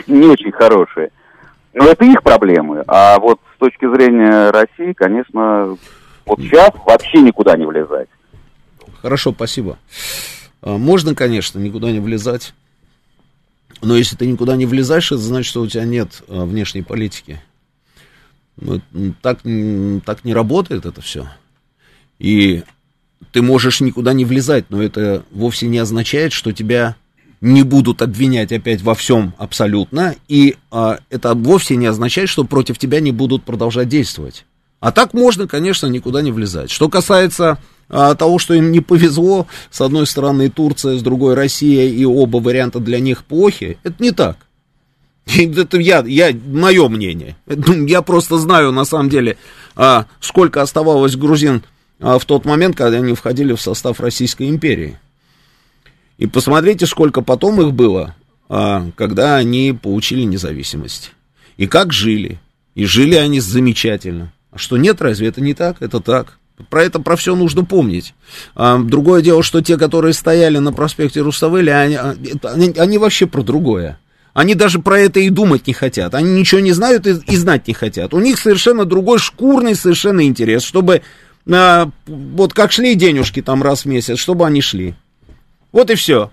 [0.06, 1.10] не очень хорошие.
[1.74, 2.82] Но это их проблемы.
[2.88, 5.76] А вот с точки зрения России, конечно,
[6.26, 8.08] вот сейчас вообще никуда не влезать.
[9.00, 9.78] Хорошо, спасибо.
[10.60, 12.52] А, Можно, конечно, никуда не влезать.
[13.80, 17.40] Но если ты никуда не влезаешь, это значит, что у тебя нет а, внешней политики.
[18.56, 18.80] Ну,
[19.22, 19.38] так,
[20.04, 21.28] так не работает это все.
[22.18, 22.64] И
[23.32, 26.96] ты можешь никуда не влезать, но это вовсе не означает, что тебя
[27.40, 30.14] не будут обвинять опять во всем абсолютно.
[30.28, 34.44] И а, это вовсе не означает, что против тебя не будут продолжать действовать.
[34.80, 36.70] А так можно, конечно, никуда не влезать.
[36.70, 37.58] Что касается
[37.88, 42.38] а, того, что им не повезло, с одной стороны Турция, с другой Россия, и оба
[42.38, 44.36] варианта для них плохи, это не так.
[45.36, 47.36] Это я, я, мое мнение.
[47.46, 49.36] Я просто знаю, на самом деле,
[49.76, 51.62] а, сколько оставалось грузин
[51.98, 54.98] в тот момент, когда они входили в состав Российской империи.
[56.18, 58.14] И посмотрите, сколько потом их было,
[58.48, 61.12] а, когда они получили независимость.
[61.56, 62.40] И как жили.
[62.74, 64.32] И жили они замечательно.
[64.50, 65.80] А что нет, разве это не так?
[65.80, 66.38] Это так.
[66.70, 68.14] Про это, про все нужно помнить.
[68.54, 71.96] А, другое дело, что те, которые стояли на проспекте Руставели, они,
[72.42, 73.98] они, они вообще про другое.
[74.34, 76.14] Они даже про это и думать не хотят.
[76.14, 78.14] Они ничего не знают и, и знать не хотят.
[78.14, 81.02] У них совершенно другой шкурный совершенно интерес, чтобы
[81.50, 84.94] а, вот как шли денежки там раз в месяц, чтобы они шли.
[85.72, 86.30] Вот и все.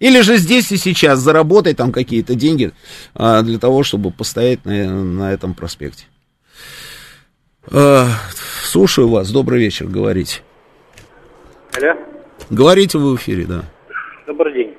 [0.00, 2.72] Или же здесь и сейчас заработать там какие-то деньги
[3.14, 6.04] а, для того, чтобы постоять на, на этом проспекте.
[7.72, 8.06] А,
[8.62, 9.30] слушаю вас.
[9.30, 9.86] Добрый вечер.
[9.86, 10.42] Говорите.
[11.76, 11.94] Алло.
[12.50, 13.62] Говорите вы в эфире, да.
[14.26, 14.74] Добрый день.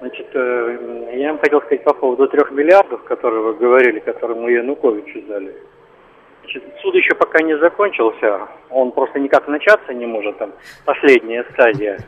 [0.00, 4.52] Значит, э, я вам хотел сказать по поводу трех миллиардов, которые вы говорили, которые мы
[4.52, 5.54] Януковичу дали.
[6.46, 10.52] Значит, суд еще пока не закончился, он просто никак начаться не может, там
[10.84, 11.98] последняя стадия,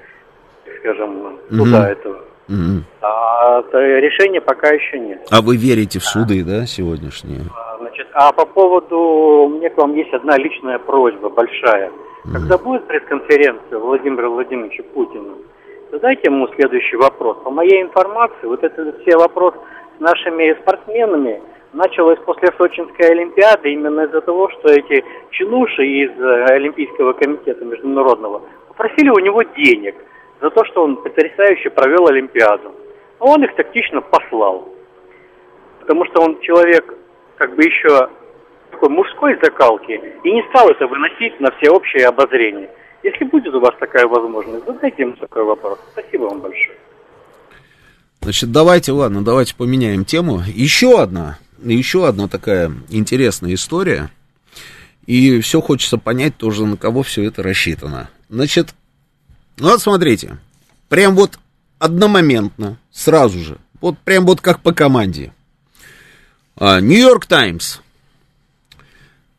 [0.79, 1.93] скажем, суда mm-hmm.
[1.93, 2.25] этого.
[2.49, 2.83] Mm-hmm.
[3.03, 5.27] А решения пока еще нет.
[5.33, 7.41] А вы верите в суды, да, сегодняшние?
[7.53, 11.89] А, значит, а по поводу, у меня к вам есть одна личная просьба большая.
[11.89, 12.33] Mm-hmm.
[12.33, 15.35] Когда будет пресс-конференция Владимира Владимировича Путина,
[15.91, 17.39] задайте ему следующий вопрос.
[17.43, 19.55] По моей информации, вот это все вопрос
[19.97, 21.43] с нашими спортсменами,
[21.73, 28.43] началось после Сочинской Олимпиады именно из-за того, что эти чинуши из э, Олимпийского комитета международного
[28.69, 29.95] попросили у него денег
[30.41, 32.73] за то, что он потрясающе провел Олимпиаду.
[33.19, 34.69] А он их тактично послал.
[35.81, 36.95] Потому что он человек
[37.37, 38.09] как бы еще
[38.71, 42.71] такой мужской закалки и не стал это выносить на всеобщее обозрение.
[43.03, 45.79] Если будет у вас такая возможность, задайте ему такой вопрос.
[45.93, 46.77] Спасибо вам большое.
[48.21, 50.41] Значит, давайте, ладно, давайте поменяем тему.
[50.47, 54.11] Еще одна еще одна такая интересная история.
[55.07, 58.11] И все хочется понять тоже, на кого все это рассчитано.
[58.29, 58.75] Значит,
[59.57, 60.39] ну вот смотрите,
[60.89, 61.39] прям вот
[61.79, 65.33] одномоментно, сразу же, вот прям вот как по команде.
[66.61, 67.79] Нью-Йорк Таймс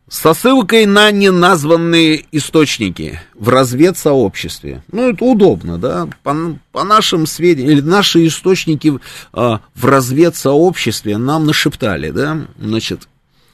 [0.09, 4.83] со ссылкой на неназванные источники в разведсообществе.
[4.91, 6.35] Ну, это удобно, да, по,
[6.71, 8.99] по нашим сведениям, или наши источники
[9.31, 13.07] а, в разведсообществе нам нашептали, да, значит,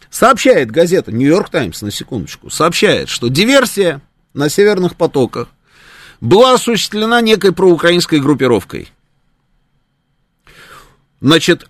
[0.10, 4.02] сообщает газета Нью-Йорк Таймс, на секундочку, сообщает, что диверсия
[4.34, 5.50] на северных потоках
[6.22, 8.90] была осуществлена некой проукраинской группировкой.
[11.20, 11.70] Значит,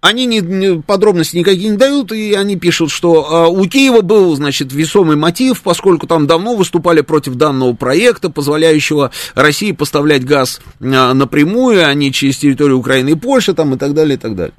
[0.00, 4.72] они не, подробности никакие не дают, и они пишут, что а, у Киева был, значит,
[4.72, 11.86] весомый мотив, поскольку там давно выступали против данного проекта, позволяющего России поставлять газ а, напрямую,
[11.86, 14.54] а не через территорию Украины и Польши, там, и так далее, и так далее.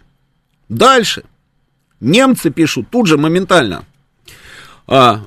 [0.69, 1.23] Дальше.
[1.99, 3.85] Немцы пишут тут же моментально.
[4.85, 5.21] А,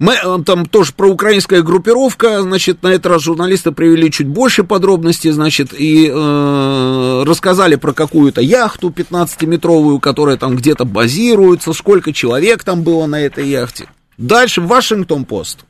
[0.00, 4.64] мы, э, там тоже про украинская группировка, значит, на этот раз журналисты привели чуть больше
[4.64, 12.64] подробностей, значит, и э, рассказали про какую-то яхту 15-метровую, которая там где-то базируется, сколько человек
[12.64, 13.88] там было на этой яхте.
[14.16, 15.66] Дальше Вашингтон-Пост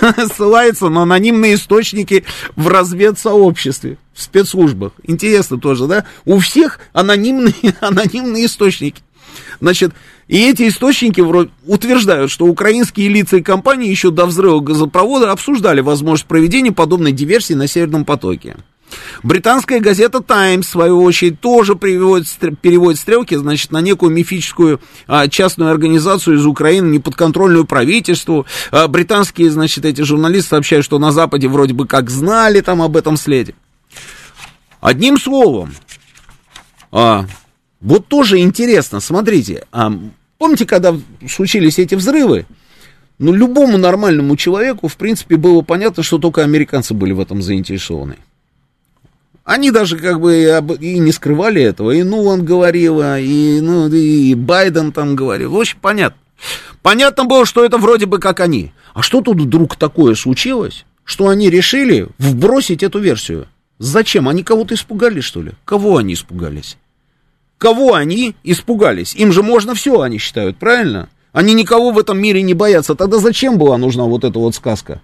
[0.32, 4.92] ссылается на анонимные источники в разведсообществе, в спецслужбах.
[5.02, 6.04] Интересно тоже, да?
[6.24, 9.02] У всех анонимные, анонимные источники.
[9.60, 9.92] Значит,
[10.28, 11.20] и эти источники
[11.66, 17.54] утверждают, что украинские лица и компании еще до взрыва газопровода обсуждали возможность проведения подобной диверсии
[17.54, 18.56] на Северном потоке.
[19.22, 22.28] Британская газета «Таймс», в свою очередь, тоже переводит,
[22.60, 28.46] переводит стрелки, значит, на некую мифическую а, частную организацию из Украины, неподконтрольную правительству.
[28.70, 32.96] А, британские, значит, эти журналисты сообщают, что на Западе вроде бы как знали там об
[32.96, 33.54] этом следе.
[34.80, 35.74] Одним словом,
[36.92, 37.26] а,
[37.80, 39.92] вот тоже интересно, смотрите, а,
[40.38, 40.96] помните, когда
[41.28, 42.46] случились эти взрывы,
[43.18, 48.16] ну, любому нормальному человеку, в принципе, было понятно, что только американцы были в этом заинтересованы.
[49.44, 54.92] Они даже как бы и не скрывали этого, и Нулан говорила, и, ну, и Байден
[54.92, 56.18] там говорил, общем, понятно.
[56.82, 58.72] Понятно было, что это вроде бы как они.
[58.92, 63.46] А что тут вдруг такое случилось, что они решили вбросить эту версию?
[63.78, 64.28] Зачем?
[64.28, 65.52] Они кого-то испугались, что ли?
[65.64, 66.76] Кого они испугались?
[67.58, 69.14] Кого они испугались?
[69.14, 71.08] Им же можно все, они считают, правильно?
[71.32, 72.94] Они никого в этом мире не боятся.
[72.94, 75.00] Тогда зачем была нужна вот эта вот сказка?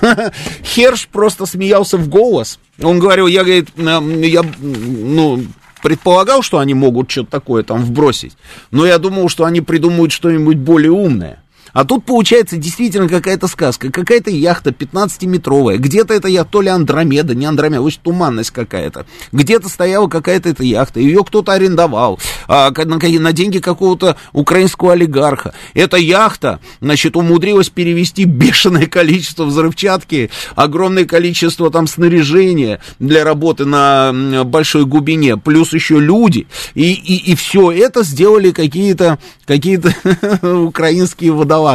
[0.62, 2.58] Херш просто смеялся в голос.
[2.82, 5.42] Он говорил, я, говорит, я, ну,
[5.82, 8.36] предполагал, что они могут что-то такое там вбросить,
[8.70, 11.42] но я думал, что они придумают что-нибудь более умное.
[11.76, 17.34] А тут получается действительно какая-то сказка, какая-то яхта 15-метровая, где-то это я то ли Андромеда,
[17.34, 22.96] не Андромеда, очень туманность какая-то, где-то стояла какая-то эта яхта, ее кто-то арендовал а, на,
[22.96, 25.52] на деньги какого-то украинского олигарха.
[25.74, 34.44] Эта яхта, значит, умудрилась перевести бешеное количество взрывчатки, огромное количество там снаряжения для работы на
[34.46, 39.78] большой глубине, плюс еще люди, и, и, и все это сделали какие-то какие
[40.66, 41.65] украинские водолазы.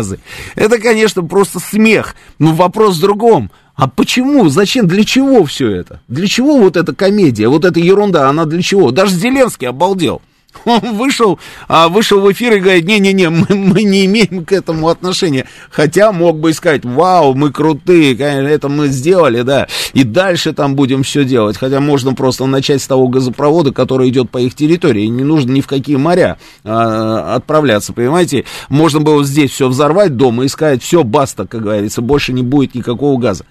[0.56, 3.52] Это, конечно, просто смех, но вопрос в другом.
[3.76, 4.50] А почему?
[4.50, 4.88] Зачем?
[4.88, 6.02] Для чего все это?
[6.08, 8.92] Для чего вот эта комедия, вот эта ерунда, она для чего?
[8.92, 10.22] Даже Зеленский обалдел.
[10.66, 14.90] Он вышел, а, вышел в эфир и говорит, не-не-не, мы, мы не имеем к этому
[14.90, 15.48] отношения.
[15.70, 20.76] Хотя мог бы сказать, вау, мы крутые, конечно, это мы сделали, да, и дальше там
[20.76, 21.58] будем все делать.
[21.58, 25.06] Хотя можно просто начать с того газопровода, который идет по их территории.
[25.08, 28.46] Не нужно ни в какие моря а, отправляться, понимаете?
[28.70, 32.76] Можно было здесь все взорвать дома и сказать, все, баста, как говорится, больше не будет
[32.76, 33.46] никакого газа.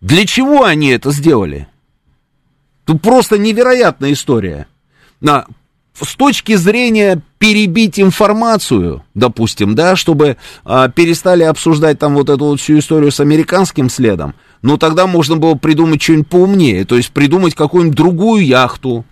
[0.00, 1.68] Для чего они это сделали?
[2.84, 4.66] Тут просто невероятная история.
[5.20, 5.46] На,
[6.02, 12.60] с точки зрения перебить информацию, допустим, да, чтобы а, перестали обсуждать там вот эту вот
[12.60, 17.54] всю историю с американским следом, ну тогда можно было придумать что-нибудь поумнее, то есть придумать
[17.54, 19.04] какую-нибудь другую яхту,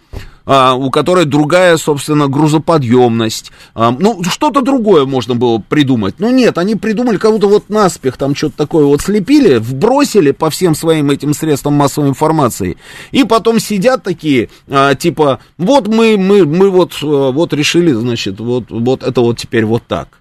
[0.47, 3.53] а, у которой другая, собственно, грузоподъемность.
[3.75, 6.15] А, ну, что-то другое можно было придумать.
[6.19, 10.75] Ну, нет, они придумали кого-то вот наспех, там что-то такое вот слепили, вбросили по всем
[10.75, 12.77] своим этим средствам массовой информации,
[13.11, 18.71] и потом сидят такие, а, типа, вот мы, мы, мы вот, вот решили, значит, вот,
[18.71, 20.21] вот это вот теперь вот так.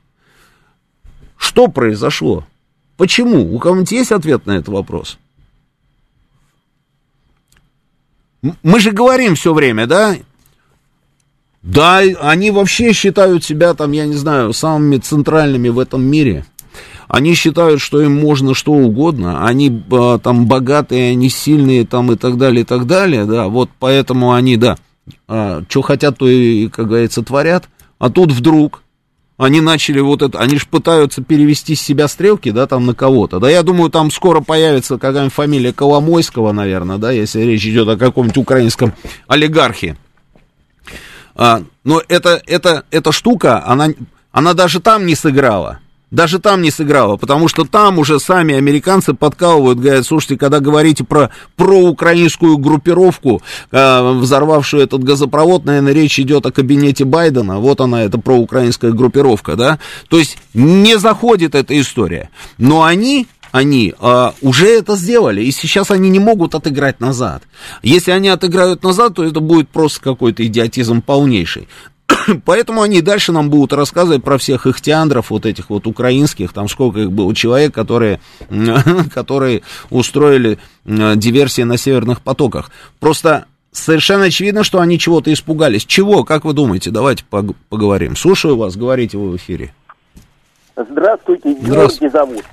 [1.37, 2.43] Что произошло?
[2.97, 3.53] Почему?
[3.53, 5.19] У кого-нибудь есть ответ на этот вопрос?
[8.63, 10.15] Мы же говорим все время, да?
[11.61, 16.45] Да, они вообще считают себя там, я не знаю, самыми центральными в этом мире.
[17.07, 19.45] Они считают, что им можно что угодно.
[19.47, 23.47] Они а, там богатые, они сильные там и так далее, и так далее, да.
[23.47, 24.77] Вот поэтому они, да,
[25.27, 27.67] а, что хотят, то и, как говорится, творят.
[27.99, 28.83] А тут вдруг
[29.37, 33.39] они начали вот это, они же пытаются перевести с себя стрелки, да, там на кого-то.
[33.39, 37.97] Да, я думаю, там скоро появится какая-нибудь фамилия Коломойского, наверное, да, если речь идет о
[37.97, 38.93] каком-нибудь украинском
[39.27, 39.97] олигархе.
[41.35, 43.89] А, но это, это, эта штука, она,
[44.31, 45.79] она даже там не сыграла.
[46.11, 51.03] Даже там не сыграло, потому что там уже сами американцы подкалывают, говорят, слушайте, когда говорите
[51.03, 53.41] про проукраинскую группировку,
[53.71, 59.55] э, взорвавшую этот газопровод, наверное, речь идет о кабинете Байдена, вот она, эта проукраинская группировка,
[59.55, 65.49] да, то есть не заходит эта история, но они они а, уже это сделали, и
[65.51, 67.41] сейчас они не могут отыграть назад.
[67.83, 71.69] Если они отыграют назад, то это будет просто какой-то идиотизм полнейший.
[72.45, 76.67] Поэтому они дальше нам будут рассказывать про всех их теандров, вот этих вот украинских, там
[76.67, 78.19] сколько их было человек, которые,
[79.13, 82.71] которые устроили диверсии на северных потоках.
[82.99, 85.85] Просто совершенно очевидно, что они чего-то испугались.
[85.85, 86.91] Чего, как вы думаете?
[86.91, 87.23] Давайте
[87.69, 88.15] поговорим.
[88.15, 89.73] Слушаю вас, говорите вы в эфире.
[90.75, 92.43] Здравствуйте, Георгий зовут.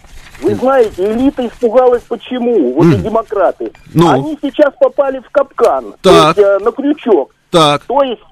[0.40, 2.74] Вы знаете, элита испугалась почему?
[2.74, 2.94] Вот mm.
[2.94, 3.72] и демократы.
[3.94, 4.10] Ну.
[4.10, 6.02] Они сейчас попали в капкан, так.
[6.02, 7.32] то есть, э, на крючок.
[7.50, 7.84] Так.
[7.84, 8.22] То есть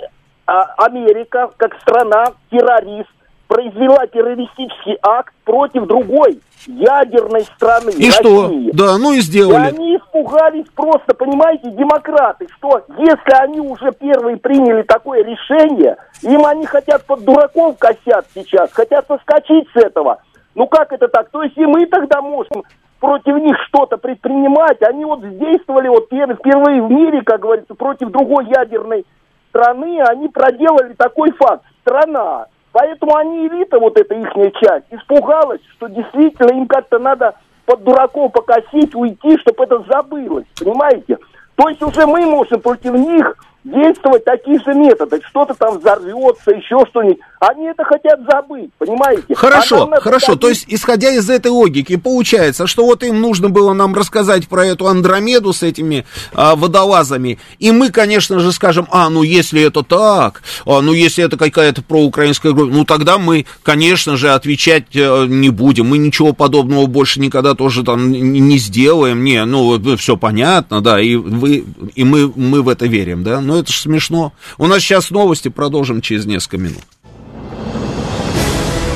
[0.46, 3.10] Америка, как страна, террорист,
[3.50, 7.90] произвела террористический акт против другой ядерной страны.
[7.90, 8.10] И России.
[8.10, 8.50] что?
[8.72, 9.64] Да, ну и сделали.
[9.64, 16.46] И они испугались просто, понимаете, демократы, что если они уже первые приняли такое решение, им
[16.46, 20.22] они хотят под дураков косят сейчас, хотят соскочить с этого.
[20.54, 21.30] Ну как это так?
[21.30, 22.62] То есть и мы тогда можем
[23.00, 24.80] против них что-то предпринимать.
[24.82, 29.04] Они вот действовали вот впервые в мире, как говорится, против другой ядерной
[29.50, 31.62] страны, они проделали такой факт.
[31.82, 32.46] Страна.
[32.72, 34.32] Поэтому они элита, вот эта их
[34.62, 37.34] часть, испугалась, что действительно им как-то надо
[37.66, 40.46] под дураков покосить, уйти, чтобы это забылось.
[40.58, 41.18] Понимаете?
[41.56, 45.20] То есть уже мы можем против них действовать такие же методы.
[45.28, 47.18] Что-то там взорвется, еще что-нибудь.
[47.40, 49.34] Они это хотят забыть, понимаете?
[49.34, 50.36] Хорошо, а хорошо.
[50.36, 54.66] То есть, исходя из этой логики, получается, что вот им нужно было нам рассказать про
[54.66, 56.04] эту Андромеду с этими
[56.34, 57.38] а, водолазами.
[57.58, 61.82] И мы, конечно же, скажем, а, ну если это так, а, ну если это какая-то
[61.82, 65.88] проукраинская группа, ну тогда мы, конечно же, отвечать а, не будем.
[65.88, 69.24] Мы ничего подобного больше никогда тоже там не, не сделаем.
[69.24, 71.64] Не, ну все понятно, да, и, вы,
[71.94, 73.40] и мы, мы в это верим, да.
[73.50, 74.32] Ну это же смешно.
[74.58, 76.84] У нас сейчас новости, продолжим через несколько минут.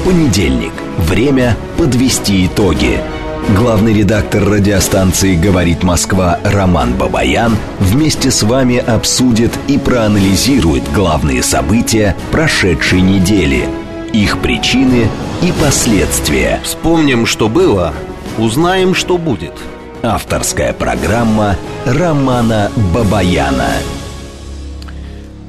[0.04, 0.72] Понедельник.
[0.96, 3.00] Время подвести итоги.
[3.56, 12.16] Главный редактор радиостанции «Говорит Москва» Роман Бабаян вместе с вами обсудит и проанализирует главные события
[12.30, 13.68] прошедшей недели.
[14.12, 15.08] их причины
[15.42, 16.60] и последствия.
[16.62, 17.92] Вспомним, что было,
[18.38, 19.54] узнаем, что будет.
[20.04, 23.72] Авторская программа Романа Бабаяна.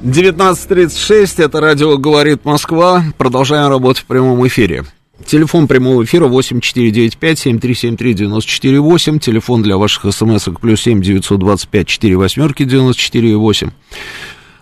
[0.05, 3.03] 19.36, это радио «Говорит Москва».
[3.17, 4.83] Продолжаем работать в прямом эфире.
[5.25, 9.17] Телефон прямого эфира 8495-7373-94-8.
[9.17, 13.67] Телефон для ваших смс-ок плюс 7 925 4 восьмерки 94-8.
[13.67, 13.71] А,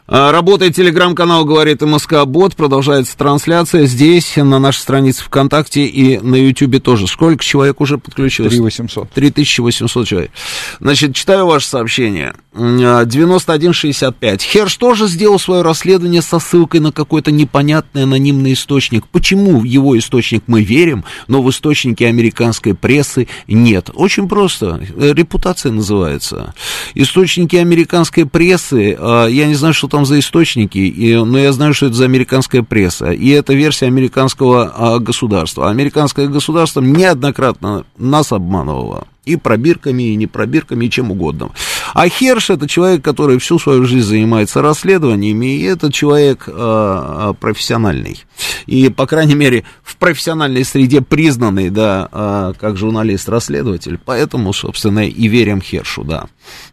[0.08, 2.56] работает телеграм-канал «Говорит МСК Бот».
[2.56, 7.08] Продолжается трансляция здесь, на нашей странице ВКонтакте и на Ютьюбе тоже.
[7.08, 8.52] Сколько человек уже подключилось?
[8.52, 9.10] 3800.
[9.12, 10.32] 3800 человек.
[10.80, 12.34] Значит, читаю ваше сообщение.
[12.56, 14.42] 9165.
[14.44, 19.08] Херш тоже сделал свое расследование со ссылкой на какой-то непонятный анонимный источник.
[19.08, 23.90] Почему в его источник мы верим, но в источнике американской прессы нет?
[23.94, 24.80] Очень просто.
[24.98, 26.54] Репутация называется.
[26.94, 31.76] Источники американской прессы, а, я не знаю, что там за источники, и, но я знаю,
[31.76, 33.12] что это за американская пресса.
[33.12, 35.70] И это версия американского а, государства.
[35.70, 39.06] Американское государство неоднократно нас обманывало.
[39.26, 41.52] И пробирками, и не пробирками, и чем угодно.
[41.94, 48.24] А Херш это человек, который всю свою жизнь занимается расследованиями, и это человек э, профессиональный.
[48.66, 54.00] И, по крайней мере, в профессиональной среде признанный, да, э, как журналист-расследователь.
[54.04, 56.26] Поэтому, собственно, и верим Хершу, да.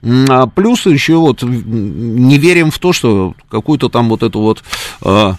[0.03, 4.63] А плюс еще вот не верим в то, что какую-то там вот эту вот...
[5.03, 5.35] Э,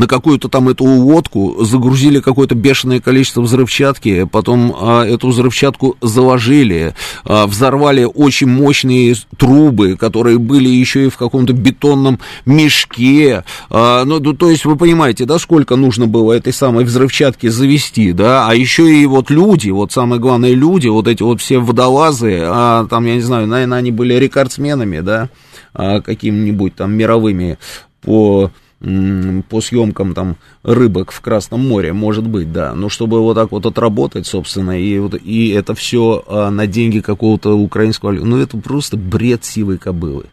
[0.00, 6.94] на какую-то там эту лодку, загрузили какое-то бешеное количество взрывчатки, потом а, эту взрывчатку заложили,
[7.24, 13.44] а, взорвали очень мощные трубы, которые были еще и в каком-то бетонном мешке.
[13.68, 18.48] А, ну, то есть вы понимаете, да, сколько нужно было этой самой взрывчатки завести, да,
[18.48, 22.86] а еще и вот люди, вот самое главное люди, вот эти вот все водолазы, а,
[22.86, 25.28] там, я не знаю, наверное, они были рекордсменами, да,
[25.74, 27.58] а, какими-нибудь там мировыми
[28.00, 28.50] по
[28.80, 33.66] по съемкам там рыбок в Красном море, может быть, да, но чтобы вот так вот
[33.66, 38.96] отработать, собственно, и, вот, и это все а, на деньги какого-то украинского, ну это просто
[38.96, 40.26] бред сивой кобылы.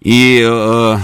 [0.00, 0.98] И а,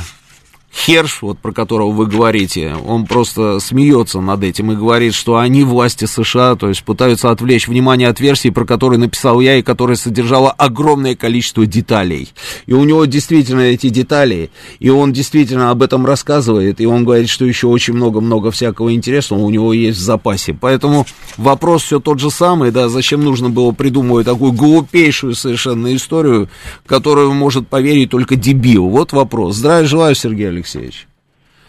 [0.86, 5.64] Херш, вот про которого вы говорите, он просто смеется над этим и говорит, что они
[5.64, 9.96] власти США, то есть пытаются отвлечь внимание от версии, про которую написал я, и которая
[9.96, 12.28] содержала огромное количество деталей.
[12.66, 17.28] И у него действительно эти детали, и он действительно об этом рассказывает, и он говорит,
[17.28, 20.56] что еще очень много-много всякого интересного у него есть в запасе.
[20.58, 21.06] Поэтому
[21.36, 26.48] вопрос все тот же самый, да, зачем нужно было придумывать такую глупейшую совершенно историю,
[26.86, 28.86] которую может поверить только дебил.
[28.88, 29.56] Вот вопрос.
[29.56, 30.67] Здравия желаю, Сергей Алексеевич.
[30.68, 31.06] Алексеевич.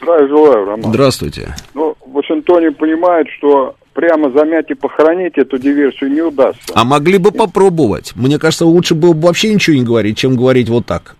[0.01, 0.91] Здравия желаю, Роман.
[0.91, 1.55] Здравствуйте.
[1.73, 6.73] Ну, Вашингтоне понимают, что прямо замять и похоронить эту диверсию не удастся.
[6.73, 8.13] А могли бы попробовать.
[8.15, 11.15] Мне кажется, лучше было бы вообще ничего не говорить, чем говорить вот так.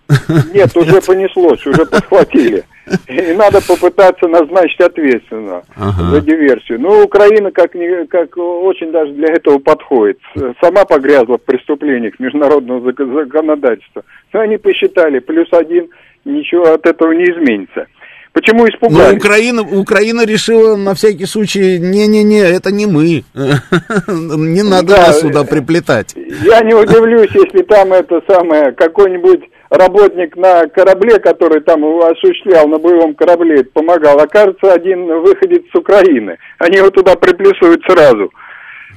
[0.54, 2.64] Нет, уже понеслось, уже подхватили.
[3.06, 6.10] И надо попытаться назначить ответственно ага.
[6.10, 6.80] за диверсию.
[6.80, 10.18] Ну, Украина как, не, как очень даже для этого подходит.
[10.60, 14.04] Сама погрязла в преступлениях международного законодательства.
[14.32, 15.90] Но они посчитали, плюс один–
[16.24, 17.86] ничего от этого не изменится.
[18.32, 19.10] Почему испугались?
[19.10, 23.24] Ну, Украина, Украина решила на всякий случай, не-не-не, это не мы.
[23.34, 26.14] Не надо да, нас сюда приплетать.
[26.44, 29.40] Я не удивлюсь, если там это самое, какой-нибудь
[29.70, 36.36] работник на корабле, который там осуществлял на боевом корабле, помогал, окажется один выходит с Украины.
[36.58, 38.30] Они его туда приплюсуют сразу.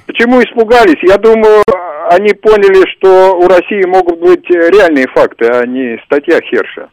[0.06, 1.02] Почему испугались?
[1.02, 1.62] Я думаю,
[2.10, 6.88] они поняли, что у России могут быть реальные факты, а не статья Херша.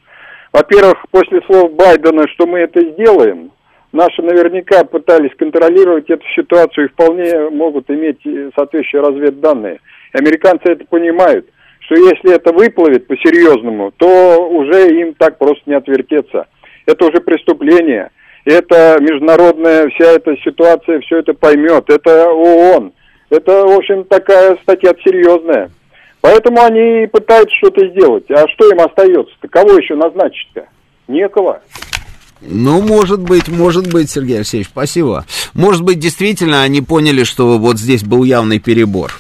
[0.54, 3.52] Во-первых, после слов Байдена, что мы это сделаем,
[3.94, 8.22] наши наверняка пытались контролировать эту ситуацию и вполне могут иметь
[8.56, 9.80] соответствующие разведданные.
[10.14, 11.48] Американцы это понимают,
[11.80, 16.48] что если это выплывет по-серьезному, то уже им так просто не отвертеться.
[16.86, 18.12] Это уже преступление.
[18.44, 21.90] Это международная вся эта ситуация, все это поймет.
[21.90, 22.92] Это ООН.
[23.30, 25.70] Это, в общем, такая статья серьезная.
[26.22, 28.30] Поэтому они пытаются что-то сделать.
[28.30, 29.48] А что им остается-то?
[29.48, 30.68] Кого еще назначить-то?
[31.08, 31.62] Некого.
[32.42, 35.26] Ну, может быть, может быть, Сергей Алексеевич, спасибо.
[35.54, 39.12] Может быть, действительно, они поняли, что вот здесь был явный перебор.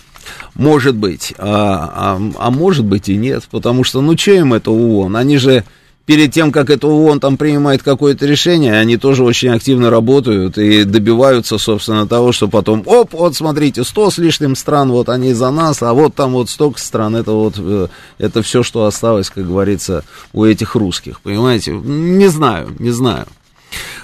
[0.56, 4.72] Может быть, а, а, а может быть и нет, потому что, ну, что им это
[4.72, 5.16] ООН?
[5.16, 5.64] Они же
[6.06, 10.84] перед тем, как это ООН там принимает какое-то решение, они тоже очень активно работают и
[10.84, 15.52] добиваются, собственно, того, что потом, оп, вот смотрите, сто с лишним стран, вот они за
[15.52, 17.88] нас, а вот там вот столько стран, это вот, э,
[18.18, 20.04] это все, что осталось, как говорится,
[20.34, 21.72] у этих русских, понимаете?
[21.72, 23.26] Не знаю, не знаю.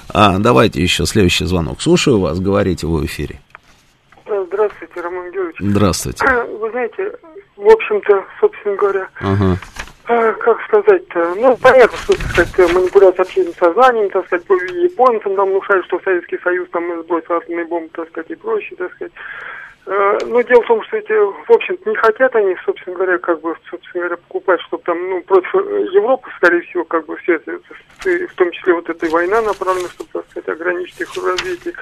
[0.09, 1.81] А, давайте еще следующий звонок.
[1.81, 3.41] Слушаю вас, говорите вы в эфире.
[4.25, 5.55] Здравствуйте, Роман Георгиевич.
[5.59, 6.25] Здравствуйте.
[6.59, 7.11] Вы знаете,
[7.55, 9.59] в общем-то, собственно говоря, ага
[10.07, 14.45] как сказать-то, ну, понятно, что, так сказать, манипуляция общественным сознанием, так сказать,
[14.81, 18.93] японцам нам внушают, что Советский Союз там сбросил атомные бомбы, так сказать, и прочее, так
[18.93, 19.11] сказать.
[19.87, 23.39] Э, Но дело в том, что эти, в общем-то, не хотят они, собственно говоря, как
[23.39, 25.53] бы, собственно говоря, покупать, чтобы там, ну, против
[25.93, 27.57] Европы, скорее всего, как бы все это,
[28.03, 31.73] в том числе вот эта война направлена, чтобы, так сказать, ограничить их развитие.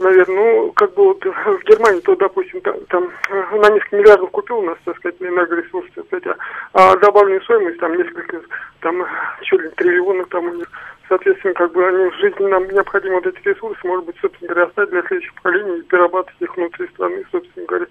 [0.00, 4.30] Наверное, ну, как бы вот в Германии, то, допустим, там, там э, на несколько миллиардов
[4.32, 6.36] купил у нас, так сказать, энергоресурсы, сказать, а,
[6.72, 8.40] а добавленную стоимость там несколько,
[8.80, 9.06] там,
[9.42, 10.68] чуть ли триллионов там у них
[11.14, 14.68] соответственно, как бы они в жизни нам необходимы вот эти ресурсы, может быть, собственно говоря,
[14.68, 17.86] оставить для следующих поколений и перерабатывать их внутри страны, собственно говоря,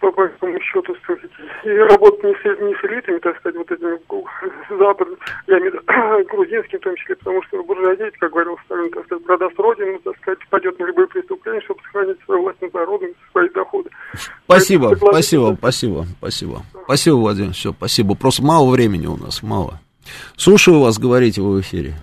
[0.00, 1.24] по большому счету, сказать,
[1.64, 3.98] и работать не с, не с элитами, так сказать, вот этими
[4.78, 8.90] западными, я имею в виду грузинскими в том числе, потому что буржуазия, как говорил Сталин,
[8.92, 12.72] так сказать, продаст родину, так сказать, пойдет на любые преступления, чтобы сохранить свою власть над
[12.72, 13.90] народом, свои доходы.
[14.44, 16.62] Спасибо, Поэтому, спасибо, спасибо, спасибо.
[16.84, 18.14] Спасибо, Владимир, все, спасибо.
[18.14, 19.80] Просто мало времени у нас, мало.
[20.36, 21.96] Слушаю вас, говорите вы в эфире.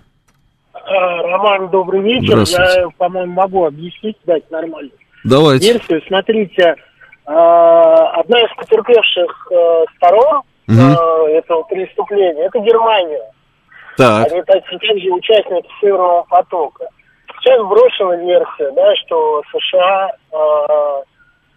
[1.36, 2.44] Роман, добрый вечер.
[2.48, 4.92] Я, по-моему, могу объяснить, дать нормально.
[5.24, 5.74] Давайте.
[5.74, 6.02] Версию.
[6.08, 6.76] Смотрите,
[7.26, 11.28] а, одна из потерпевших э, сторон угу.
[11.28, 13.24] этого преступления– это Германия.
[13.98, 14.32] Так.
[14.32, 14.76] Они также
[15.12, 16.88] участники Северного потока.
[17.40, 20.12] Сейчас брошена версия, да, что США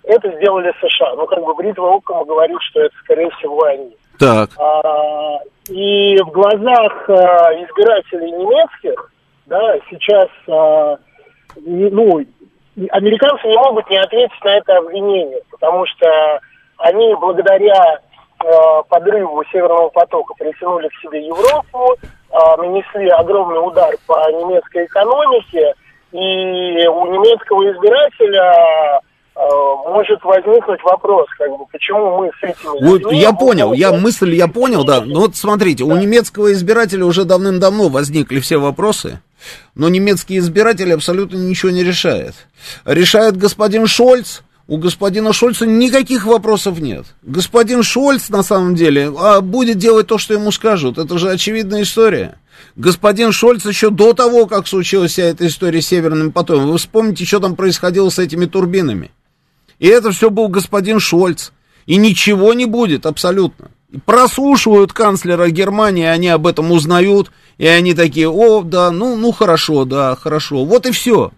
[0.08, 1.14] это сделали США.
[1.16, 3.94] Ну, как бы бритва оком говорит, что это, скорее всего, они.
[4.18, 4.50] Так.
[4.58, 5.38] А,
[5.68, 9.12] и в глазах а, избирателей немецких
[9.48, 10.96] да, сейчас, э,
[11.56, 12.24] ну,
[12.90, 16.40] американцы не могут не ответить на это обвинение, потому что
[16.78, 17.98] они благодаря
[18.44, 25.74] э, подрыву Северного потока притянули к себе Европу, э, нанесли огромный удар по немецкой экономике,
[26.12, 29.00] и у немецкого избирателя
[29.38, 32.88] может возникнуть вопрос, как бы, почему мы с этими...
[32.88, 35.00] Вот, я понял, я мысль я понял, да.
[35.00, 35.92] Ну вот смотрите, да.
[35.92, 39.20] у немецкого избирателя уже давным-давно возникли все вопросы,
[39.74, 42.34] но немецкий избиратель абсолютно ничего не решает.
[42.84, 47.06] Решает господин Шольц, у господина Шольца никаких вопросов нет.
[47.22, 50.98] Господин Шольц, на самом деле, а, будет делать то, что ему скажут.
[50.98, 52.38] Это же очевидная история.
[52.76, 57.24] Господин Шольц еще до того, как случилась вся эта история с Северным потоком, вы вспомните,
[57.24, 59.10] что там происходило с этими турбинами.
[59.78, 61.52] И это все был господин Шольц.
[61.86, 63.70] И ничего не будет абсолютно.
[64.04, 69.86] Прослушивают канцлера Германии, они об этом узнают, и они такие, о, да, ну, ну хорошо,
[69.86, 70.64] да, хорошо.
[70.66, 71.32] Вот и все.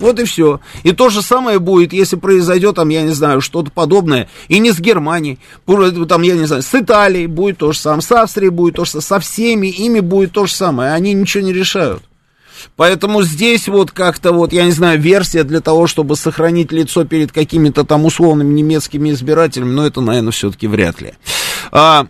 [0.00, 0.60] Вот и все.
[0.82, 4.28] И то же самое будет, если произойдет там, я не знаю, что-то подобное.
[4.48, 5.38] И не с Германией,
[6.08, 8.90] там, я не знаю, с Италией будет то же самое, с Австрией будет то же
[8.90, 10.92] самое, со всеми ими будет то же самое.
[10.92, 12.02] Они ничего не решают.
[12.76, 17.32] Поэтому здесь вот как-то вот, я не знаю, версия для того, чтобы сохранить лицо перед
[17.32, 21.12] какими-то там условными немецкими избирателями, но это, наверное, все-таки вряд ли.
[21.72, 22.06] А,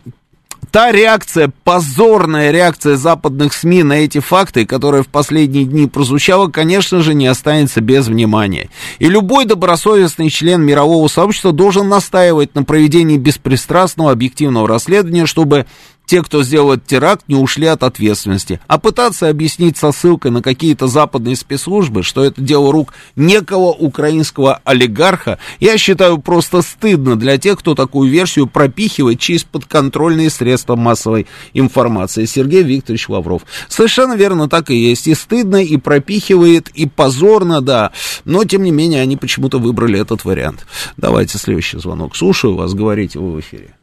[0.70, 7.00] та реакция, позорная реакция западных СМИ на эти факты, которая в последние дни прозвучала, конечно
[7.02, 8.70] же, не останется без внимания.
[8.98, 15.66] И любой добросовестный член мирового сообщества должен настаивать на проведении беспристрастного объективного расследования, чтобы
[16.10, 18.58] те, кто сделал этот теракт, не ушли от ответственности.
[18.66, 24.60] А пытаться объяснить со ссылкой на какие-то западные спецслужбы, что это дело рук некого украинского
[24.64, 31.28] олигарха, я считаю просто стыдно для тех, кто такую версию пропихивает через подконтрольные средства массовой
[31.54, 32.24] информации.
[32.24, 33.42] Сергей Викторович Лавров.
[33.68, 35.06] Совершенно верно, так и есть.
[35.06, 37.92] И стыдно, и пропихивает, и позорно, да.
[38.24, 40.66] Но, тем не менее, они почему-то выбрали этот вариант.
[40.96, 42.16] Давайте следующий звонок.
[42.16, 43.76] Слушаю вас, говорите вы в эфире.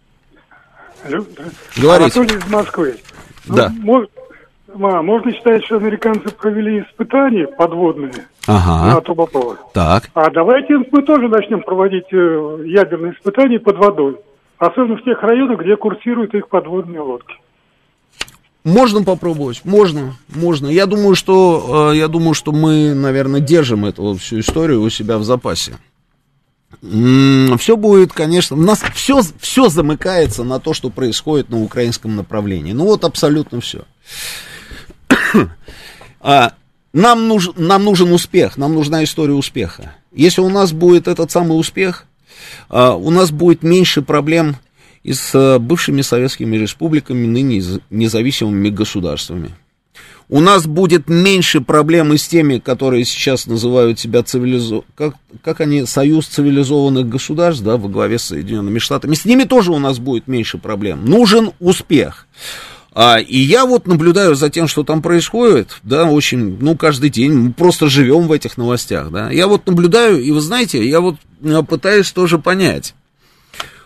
[1.07, 1.43] Алло, да.
[1.81, 2.19] Говорите.
[2.19, 2.97] Анатолий из Москвы.
[3.45, 3.69] Да.
[3.69, 4.11] Ну, может,
[4.73, 8.13] а, можно считать, что американцы провели испытания подводные
[8.45, 8.95] ага.
[8.95, 9.57] на трубопровод.
[9.73, 10.09] Так.
[10.13, 14.17] А давайте мы тоже начнем проводить э, ядерные испытания под водой.
[14.57, 17.35] Особенно в тех районах, где курсируют их подводные лодки.
[18.63, 20.67] Можно попробовать, можно, можно.
[20.67, 25.17] Я думаю, что, э, я думаю, что мы, наверное, держим эту всю историю у себя
[25.17, 25.77] в запасе.
[26.82, 32.74] Все будет, конечно, у нас все, все замыкается на то, что происходит на украинском направлении.
[32.74, 33.84] Ну вот абсолютно все.
[36.22, 36.54] а,
[36.94, 39.95] нам, нужен, нам нужен успех, нам нужна история успеха.
[40.12, 42.06] Если у нас будет этот самый успех,
[42.70, 44.58] а, у нас будет меньше проблем
[45.04, 49.56] и с а, бывшими советскими республиками, ныне независимыми государствами
[50.30, 55.62] у нас будет меньше проблем и с теми, которые сейчас называют себя цивилизованными, как, как
[55.62, 59.99] они, союз цивилизованных государств, да, во главе с Соединенными Штатами, с ними тоже у нас
[59.99, 61.06] будет меньше проблем.
[61.06, 62.28] Нужен успех.
[62.94, 67.32] А, и я вот наблюдаю за тем, что там происходит, да, очень, ну, каждый день,
[67.32, 69.30] мы просто живем в этих новостях, да.
[69.30, 72.95] Я вот наблюдаю, и вы знаете, я вот э, пытаюсь тоже понять.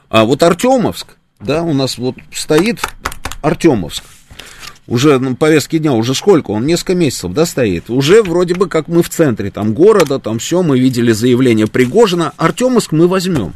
[0.10, 1.08] А вот Артемовск,
[1.42, 2.80] да, у нас вот стоит
[3.42, 4.04] Артемовск.
[4.92, 6.52] Уже на повестке дня, уже сколько?
[6.52, 7.90] Он несколько месяцев, да, стоит.
[7.90, 12.34] Уже вроде бы как мы в центре там города, там все, мы видели заявление Пригожина.
[12.36, 13.54] Артемовск мы возьмем.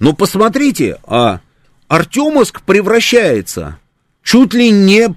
[0.00, 1.38] Но посмотрите, а
[1.86, 3.78] Артемовск превращается
[4.24, 5.14] чуть ли не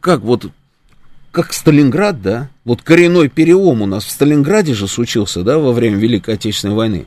[0.00, 0.46] как вот
[1.30, 2.50] как Сталинград, да?
[2.64, 7.06] Вот коренной перелом у нас в Сталинграде же случился, да, во время Великой Отечественной войны.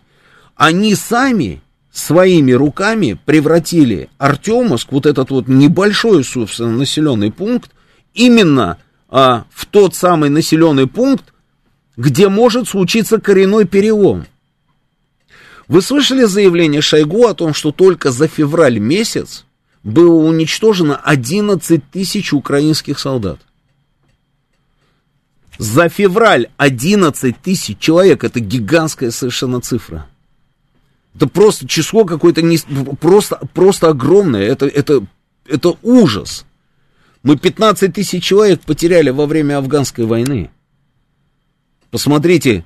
[0.55, 1.61] Они сами
[1.97, 7.71] своими руками превратили Артемовск, вот этот вот небольшой, собственно, населенный пункт,
[8.13, 8.77] именно
[9.09, 11.33] а, в тот самый населенный пункт,
[11.95, 14.27] где может случиться коренной перелом.
[15.67, 19.45] Вы слышали заявление Шойгу о том, что только за февраль месяц
[19.83, 23.39] было уничтожено 11 тысяч украинских солдат?
[25.57, 30.07] За февраль 11 тысяч человек, это гигантская совершенно цифра.
[31.17, 32.59] Это просто число какое-то не,
[33.01, 35.03] просто, просто огромное, это, это,
[35.47, 36.45] это ужас.
[37.23, 40.51] Мы 15 тысяч человек потеряли во время афганской войны.
[41.89, 42.65] Посмотрите,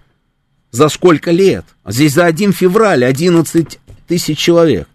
[0.70, 1.64] за сколько лет.
[1.86, 3.80] А здесь за 1 февраль 11
[4.10, 4.90] тысяч человек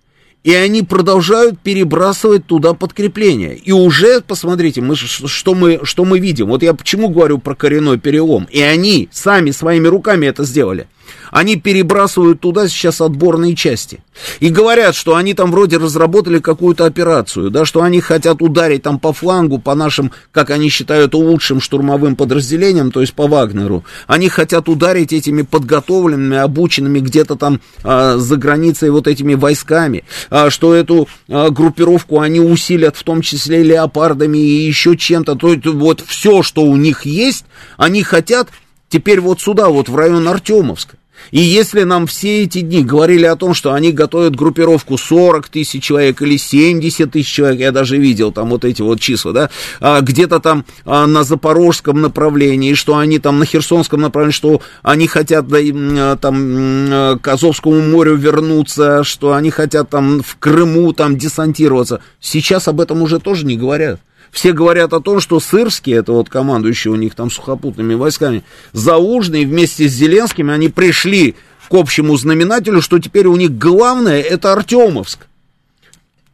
[0.46, 3.54] и они продолжают перебрасывать туда подкрепления.
[3.54, 6.46] И уже, посмотрите, мы, что, мы, что мы видим.
[6.50, 8.46] Вот я почему говорю про коренной перелом.
[8.52, 10.86] И они сами своими руками это сделали.
[11.30, 14.00] Они перебрасывают туда сейчас отборные части.
[14.40, 18.98] И говорят, что они там вроде разработали какую-то операцию, да, что они хотят ударить там
[18.98, 23.84] по флангу, по нашим, как они считают, лучшим штурмовым подразделениям, то есть по Вагнеру.
[24.06, 30.50] Они хотят ударить этими подготовленными, обученными где-то там а, за границей вот этими войсками, а,
[30.50, 35.34] что эту а, группировку они усилят в том числе леопардами и еще чем-то.
[35.34, 37.44] То есть вот все, что у них есть,
[37.76, 38.48] они хотят
[38.88, 40.96] теперь вот сюда, вот в район Артемовска.
[41.30, 45.82] И если нам все эти дни говорили о том, что они готовят группировку 40 тысяч
[45.82, 49.50] человек или 70 тысяч человек, я даже видел там вот эти вот числа, да,
[49.80, 55.08] а, где-то там а, на запорожском направлении, что они там на херсонском направлении, что они
[55.08, 61.16] хотят да, а, там к Азовскому морю вернуться, что они хотят там в Крыму там
[61.16, 62.00] десантироваться.
[62.20, 64.00] Сейчас об этом уже тоже не говорят.
[64.30, 69.44] Все говорят о том, что Сырский, это вот командующий у них там сухопутными войсками, Заужный
[69.44, 71.36] вместе с Зеленским, они пришли
[71.68, 75.26] к общему знаменателю, что теперь у них главное это Артемовск.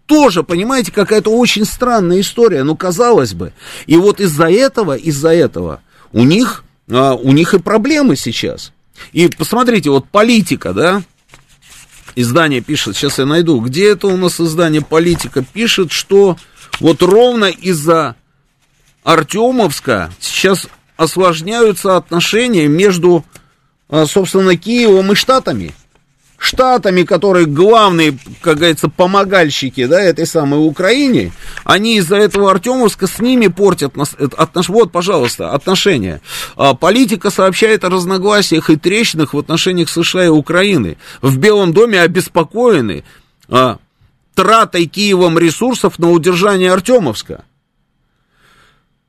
[0.07, 3.53] Тоже, понимаете, какая-то очень странная история, ну, казалось бы.
[3.87, 5.81] И вот из-за этого, из-за этого
[6.13, 8.73] у них, а, у них и проблемы сейчас.
[9.13, 11.03] И посмотрите, вот политика, да,
[12.15, 16.37] издание пишет, сейчас я найду, где это у нас издание политика пишет, что
[16.81, 18.17] вот ровно из-за
[19.05, 23.25] Артемовска сейчас осложняются отношения между,
[23.89, 25.75] а, собственно, Киевом и Штатами.
[26.39, 31.31] Штатами, которые главные, как говорится, помогальщики, да, этой самой Украине,
[31.63, 33.95] они из-за этого Артемовска с ними портят
[34.37, 34.69] отнош...
[34.69, 36.21] вот, пожалуйста, отношения.
[36.57, 40.97] А, политика сообщает о разногласиях и трещинах в отношениях США и Украины.
[41.21, 43.05] В Белом доме обеспокоены
[43.49, 43.79] а,
[44.35, 47.45] тратой Киевом ресурсов на удержание Артемовска.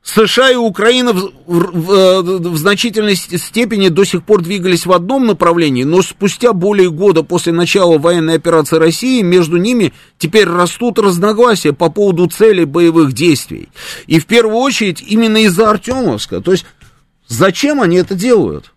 [0.04, 5.26] США и Украина в, в, э, в значительной степени до сих пор двигались в одном
[5.26, 11.72] направлении, но спустя более года после начала военной операции России между ними теперь растут разногласия
[11.72, 13.70] по поводу целей боевых действий.
[14.06, 16.42] И в первую очередь именно из-за Артемовска.
[16.42, 16.66] То есть
[17.26, 18.74] зачем они это делают?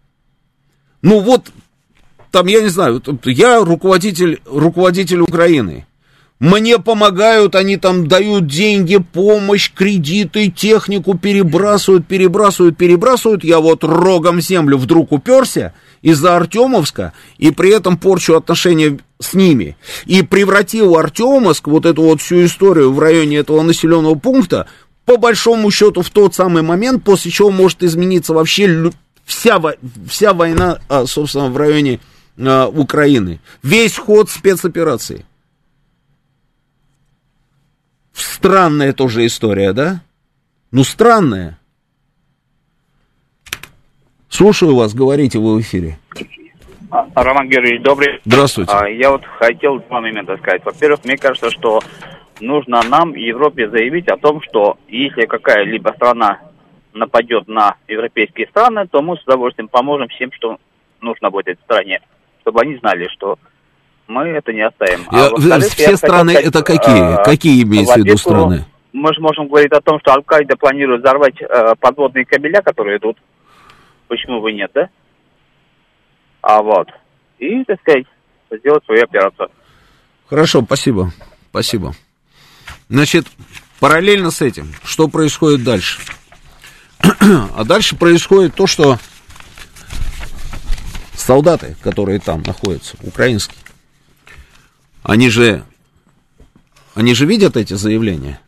[1.02, 1.52] Ну вот,
[2.32, 5.86] там, я не знаю, я руководитель, руководитель Украины.
[6.40, 13.44] Мне помогают, они там дают деньги, помощь, кредиты, технику перебрасывают, перебрасывают, перебрасывают.
[13.44, 15.74] Я вот рогом землю вдруг уперся
[16.04, 19.78] из-за Артемовска и при этом порчу отношения с ними.
[20.06, 24.68] И превратил Артемовск, вот эту вот всю историю в районе этого населенного пункта,
[25.06, 28.92] по большому счету в тот самый момент, после чего может измениться вообще
[29.26, 29.60] вся,
[30.08, 32.00] вся война, а, собственно, в районе
[32.38, 33.40] а, Украины.
[33.64, 35.26] Весь ход спецоперации.
[38.18, 40.02] Странная тоже история, да?
[40.72, 41.60] Ну, странная.
[44.28, 46.00] Слушаю вас, говорите вы в эфире.
[46.90, 48.20] А, Роман Георгиевич, добрый.
[48.26, 48.72] Здравствуйте.
[48.74, 50.66] А, я вот хотел два момента сказать.
[50.66, 51.80] Во-первых, мне кажется, что
[52.40, 56.40] нужно нам, Европе, заявить о том, что если какая-либо страна
[56.94, 60.58] нападет на европейские страны, то мы с удовольствием поможем всем, что
[61.02, 62.00] нужно будет этой стране,
[62.42, 63.38] чтобы они знали, что
[64.08, 65.06] мы это не оставим.
[65.12, 67.14] А все страны сказать, это какие?
[67.16, 68.66] А, какие имеется в виду страны?
[68.94, 73.18] Мы же можем говорить о том, что Аль-Каида планирует взорвать э, подводные кабеля, которые идут.
[74.08, 74.90] Почему бы нет, да?
[76.42, 76.88] А вот.
[77.38, 78.06] И, так сказать,
[78.50, 79.50] сделать свою операцию.
[80.28, 81.12] Хорошо, спасибо.
[81.52, 81.94] Спасибо.
[82.90, 83.28] Значит,
[83.80, 86.02] Параллельно с этим, что происходит дальше?
[87.00, 88.98] а дальше происходит то, что
[91.14, 93.60] солдаты, которые там находятся, украинские,
[95.08, 95.64] они же,
[96.94, 98.42] они же видят эти заявления,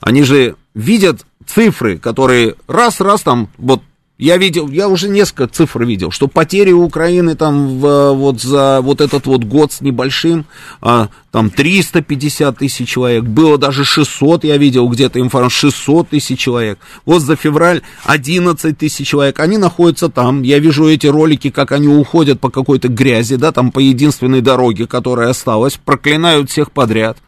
[0.00, 3.80] они же видят цифры, которые раз-раз там, вот
[4.16, 9.00] я видел, я уже несколько цифр видел, что потери Украины там в, вот за вот
[9.00, 10.46] этот вот год с небольшим,
[10.80, 16.78] а, там 350 тысяч человек, было даже 600, я видел где-то информацию, 600 тысяч человек.
[17.04, 21.88] Вот за февраль 11 тысяч человек, они находятся там, я вижу эти ролики, как они
[21.88, 27.18] уходят по какой-то грязи, да, там по единственной дороге, которая осталась, проклинают всех подряд,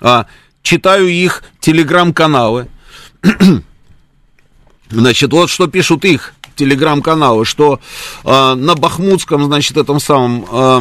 [0.00, 0.26] а,
[0.62, 2.68] читаю их телеграм-каналы,
[4.90, 7.80] Значит, вот что пишут их телеграм-каналы, что
[8.24, 10.80] э, на Бахмутском, значит, этом самом э,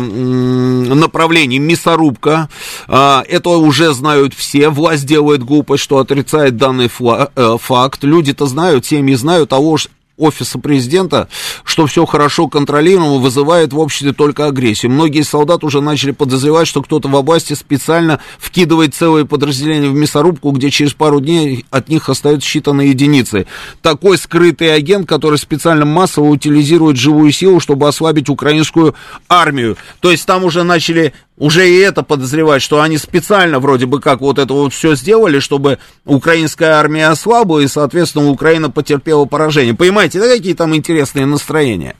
[0.96, 2.50] направлении мясорубка,
[2.88, 8.48] э, это уже знают все, власть делает глупость, что отрицает данный фла, э, факт, люди-то
[8.48, 9.88] знают, семьи знают, а ложь
[10.18, 11.30] офиса президента,
[11.64, 14.92] что все хорошо контролируемо, вызывает в обществе только агрессию.
[14.92, 20.52] Многие солдаты уже начали подозревать, что кто-то в области специально вкидывает целые подразделения в мясорубку,
[20.52, 23.48] где через пару дней от них остаются считанные единицы.
[23.82, 28.96] Такой скрытый агент, который специально массово утилизирует живую силу, чтобы ослабить украинскую
[29.30, 29.78] армию.
[30.00, 34.22] То есть там уже начали уже и это подозревать, что они специально вроде бы как
[34.22, 39.76] вот это вот все сделали, чтобы украинская армия ослабла, и, соответственно, Украина потерпела поражение.
[39.76, 41.96] Понимаете, да, какие там интересные настроения?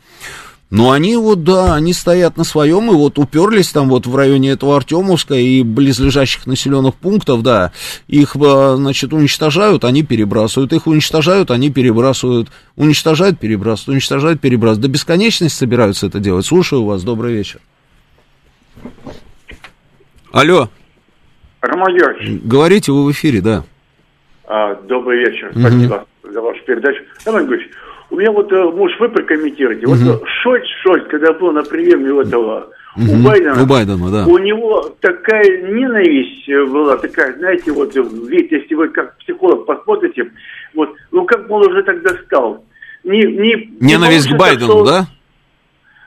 [0.70, 4.50] Но они вот, да, они стоят на своем, и вот уперлись там вот в районе
[4.50, 7.72] этого Артемовска и близлежащих населенных пунктов, да,
[8.08, 14.82] их, а, значит, уничтожают, они перебрасывают, их уничтожают, они перебрасывают, уничтожают, перебрасывают, уничтожают, перебрасывают.
[14.82, 16.46] До бесконечности собираются это делать.
[16.46, 17.62] Слушаю вас, добрый вечер.
[20.32, 20.70] Алло.
[21.62, 22.42] Роман Георгиевич.
[22.44, 23.64] Говорите, вы в эфире, да.
[24.48, 25.50] А, добрый вечер.
[25.52, 25.60] Угу.
[25.60, 27.04] Спасибо за вашу передачу.
[27.26, 27.72] Роман Георгиевич,
[28.10, 29.86] у меня вот э, муж, вы прокомментируете.
[29.86, 29.96] Угу.
[29.96, 33.12] Вот Шольц, Шольц, когда был на приеме у этого, угу.
[33.12, 34.26] у Байдена, у Байдена, да.
[34.28, 40.32] У него такая ненависть была, такая, знаете, вот, видите, если вы как психолог посмотрите,
[40.74, 42.64] вот, ну как он уже тогда стал.
[43.04, 44.86] Не, не, Ненависть не к Байдену, так, что...
[44.86, 45.08] да?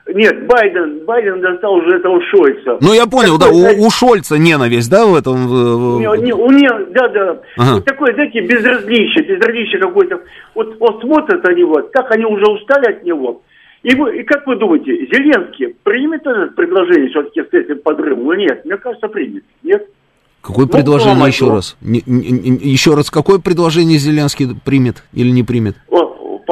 [0.07, 2.77] Нет, Байден, Байден достал уже этого Шольца.
[2.81, 5.47] Ну, я понял, такой, да, знаете, у, у Шольца ненависть, да, в этом?
[5.99, 7.41] Не, не, у него, да, да.
[7.57, 7.75] Ага.
[7.75, 10.21] Вот такое, знаете, безразличие, безразличие какое-то.
[10.55, 13.41] Вот, вот смотрят они вот, как они уже устали от него.
[13.83, 18.41] И, вы, и как вы думаете, Зеленский примет это предложение все-таки с этим подрывом или
[18.41, 18.65] нет?
[18.65, 19.43] Мне кажется, примет.
[19.63, 19.87] Нет?
[20.41, 21.77] Какое ну, предложение еще раз?
[21.81, 25.77] Не, не, не, еще раз, какое предложение Зеленский примет или не примет?
[25.89, 25.97] О,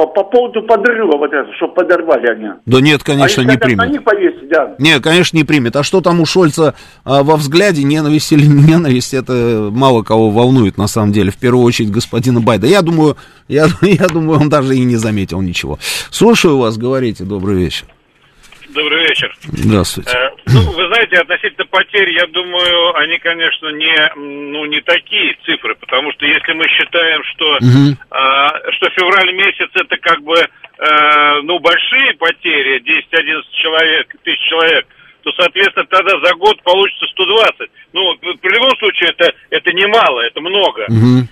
[0.00, 2.48] по, по поводу подрыва вот это, чтобы подорвали они.
[2.64, 3.78] Да нет, конечно, а не примет.
[3.78, 4.74] На них повесить, да.
[4.78, 5.76] Нет, конечно, не примет.
[5.76, 6.74] А что там у Шольца
[7.04, 11.30] а, во взгляде, ненависть или не ненависть, это мало кого волнует, на самом деле.
[11.30, 12.66] В первую очередь господина Байда.
[12.66, 13.16] Я думаю,
[13.48, 15.78] я, я думаю, он даже и не заметил ничего.
[16.10, 17.86] Слушаю вас, говорите, добрый вечер.
[18.74, 19.36] Добрый вечер.
[19.42, 20.12] Здравствуйте.
[20.12, 25.74] Э, ну, вы знаете, относительно потерь, я думаю, они, конечно, не, ну, не такие цифры,
[25.74, 27.84] потому что если мы считаем, что, угу.
[27.92, 34.86] э, что февраль месяц это как бы, э, ну, большие потери, 10-11 человек, тысяч человек,
[35.22, 37.70] то, соответственно, тогда за год получится 120.
[37.92, 40.86] Ну, в любом случае, это, это немало, это много.
[40.88, 41.28] Угу.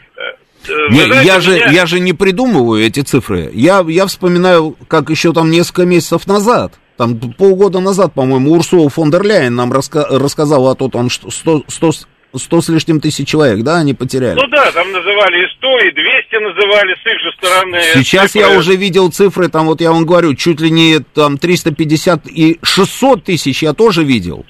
[0.90, 1.70] Не, знаете, я, же, меня...
[1.70, 3.48] я же не придумываю эти цифры.
[3.52, 9.10] Я, я вспоминаю, как еще там несколько месяцев назад там полгода назад, по-моему, Урсула фон
[9.10, 11.90] дер Ляйен нам раска- рассказала о том, что 100, 100,
[12.36, 14.34] 100 с лишним тысяч человек, да, они потеряли.
[14.34, 17.80] Ну да, там называли и 100, и 200 называли с их же стороны.
[17.94, 18.50] Сейчас цифры.
[18.50, 22.58] я уже видел цифры, там вот я вам говорю, чуть ли не там 350 и
[22.62, 24.44] 600 тысяч я тоже видел.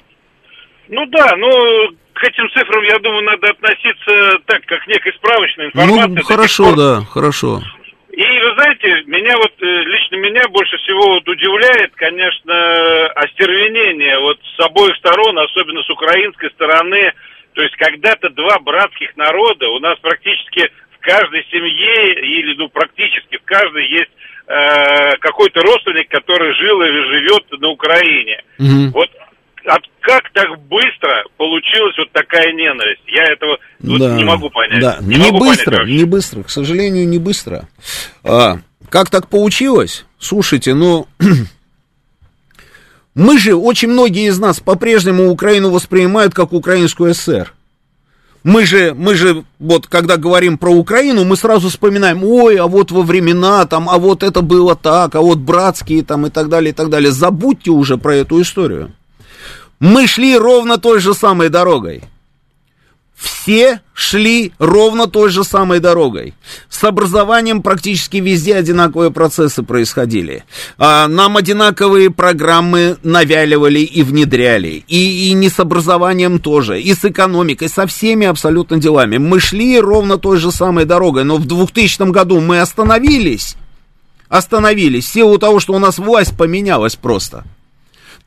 [0.87, 1.47] Ну да, ну
[2.13, 6.15] к этим цифрам, я думаю, надо относиться так, как к некой справочной информации.
[6.15, 6.75] Ну, хорошо, пор...
[6.75, 7.61] да, хорошо.
[8.19, 14.37] И вы знаете, меня вот э, лично меня больше всего вот удивляет, конечно, остервенение вот
[14.57, 17.13] с обоих сторон, особенно с украинской стороны.
[17.53, 23.37] То есть когда-то два братских народа, у нас практически в каждой семье или ну практически
[23.37, 24.11] в каждой есть
[24.47, 28.43] э, какой-то родственник, который жил или живет на Украине.
[28.59, 28.89] Mm-hmm.
[28.95, 29.09] Вот
[29.69, 33.01] от, как так быстро получилась вот такая ненависть?
[33.07, 34.81] Я этого вот не могу понять.
[34.81, 37.67] Да, не, не быстро, понять не быстро, к сожалению, не быстро.
[38.23, 38.57] А,
[38.89, 40.05] как так получилось?
[40.17, 41.07] Слушайте, ну...
[43.15, 47.53] Мы же, очень многие из нас по-прежнему Украину воспринимают как украинскую ССР.
[48.43, 52.91] Мы же, мы же, вот, когда говорим про Украину, мы сразу вспоминаем, ой, а вот
[52.91, 56.71] во времена, там, а вот это было так, а вот братские, там, и так далее,
[56.71, 57.11] и так далее.
[57.11, 58.93] Забудьте уже про эту историю.
[59.79, 62.03] Мы шли ровно той же самой дорогой.
[63.15, 66.33] все шли ровно той же самой дорогой.
[66.69, 70.43] С образованием практически везде одинаковые процессы происходили.
[70.77, 74.83] А, нам одинаковые программы навяливали и внедряли.
[74.87, 79.17] И, и не с образованием тоже, и с экономикой, со всеми абсолютно делами.
[79.17, 83.55] Мы шли ровно той же самой дорогой, но в 2000 году мы остановились.
[84.29, 87.43] Остановились в силу того, что у нас власть поменялась просто.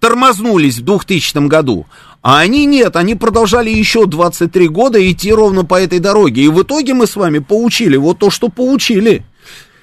[0.02, 1.86] Тормознулись в 2000 году.
[2.22, 6.42] А они нет, они продолжали еще 23 года идти ровно по этой дороге.
[6.42, 9.24] И в итоге мы с вами получили вот то, что получили.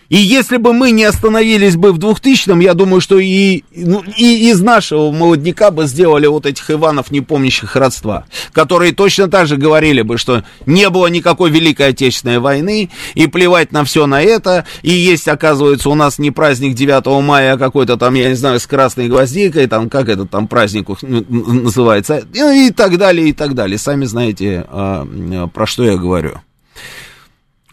[0.10, 4.50] И если бы мы не остановились бы в 2000-м, я думаю, что и, ну, и
[4.50, 9.58] из нашего молодняка бы сделали вот этих Иванов, не помнящих родства, которые точно так же
[9.58, 14.66] говорили бы, что не было никакой Великой Отечественной войны, и плевать на все на это,
[14.82, 18.60] и есть, оказывается, у нас не праздник 9 мая, а какой-то там, я не знаю,
[18.60, 23.54] с красной гвоздикой, там, как этот там праздник называется, ну, и так далее, и так
[23.54, 23.78] далее.
[23.78, 25.08] Сами знаете, а,
[25.54, 26.42] про что я говорю.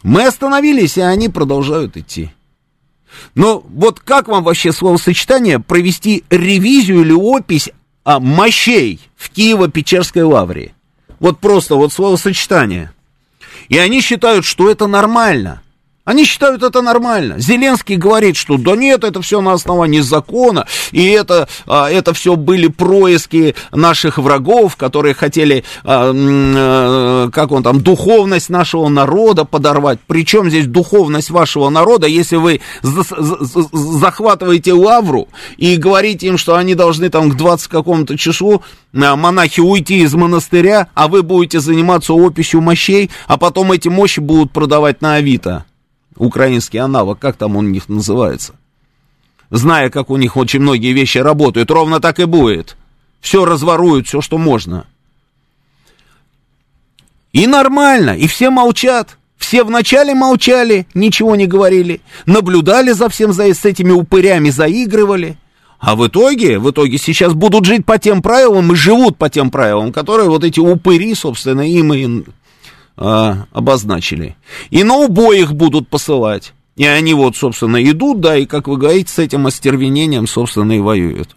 [0.07, 2.31] Мы остановились, и они продолжают идти.
[3.35, 7.69] Но вот как вам вообще словосочетание провести ревизию или опись
[8.05, 10.73] а, мощей в Киево-Печерской лавре?
[11.19, 12.93] Вот просто вот словосочетание.
[13.67, 15.61] И они считают, что это нормально.
[16.07, 17.35] Они считают это нормально.
[17.37, 22.37] Зеленский говорит, что да нет, это все на основании закона, и это, а, это все
[22.37, 29.99] были происки наших врагов, которые хотели, а, а, как он там, духовность нашего народа подорвать.
[30.07, 35.27] Причем здесь духовность вашего народа, если вы захватываете лавру
[35.57, 38.63] и говорите им, что они должны там к 20 какому-то числу
[38.93, 44.53] монахи уйти из монастыря, а вы будете заниматься описью мощей, а потом эти мощи будут
[44.53, 45.65] продавать на Авито
[46.17, 48.53] украинский аналог, как там он у них называется.
[49.49, 52.75] Зная, как у них очень многие вещи работают, ровно так и будет.
[53.21, 54.85] Все разворуют, все, что можно.
[57.33, 59.17] И нормально, и все молчат.
[59.37, 65.37] Все вначале молчали, ничего не говорили, наблюдали за всем за, с этими упырями, заигрывали.
[65.79, 69.51] А в итоге, в итоге сейчас будут жить по тем правилам и живут по тем
[69.51, 72.23] правилам, которые вот эти упыри, собственно, им и
[72.97, 74.35] а, обозначили.
[74.69, 76.53] И на убой их будут посылать.
[76.75, 80.79] И они вот, собственно, идут, да, и, как вы говорите, с этим остервенением, собственно, и
[80.79, 81.35] воюют.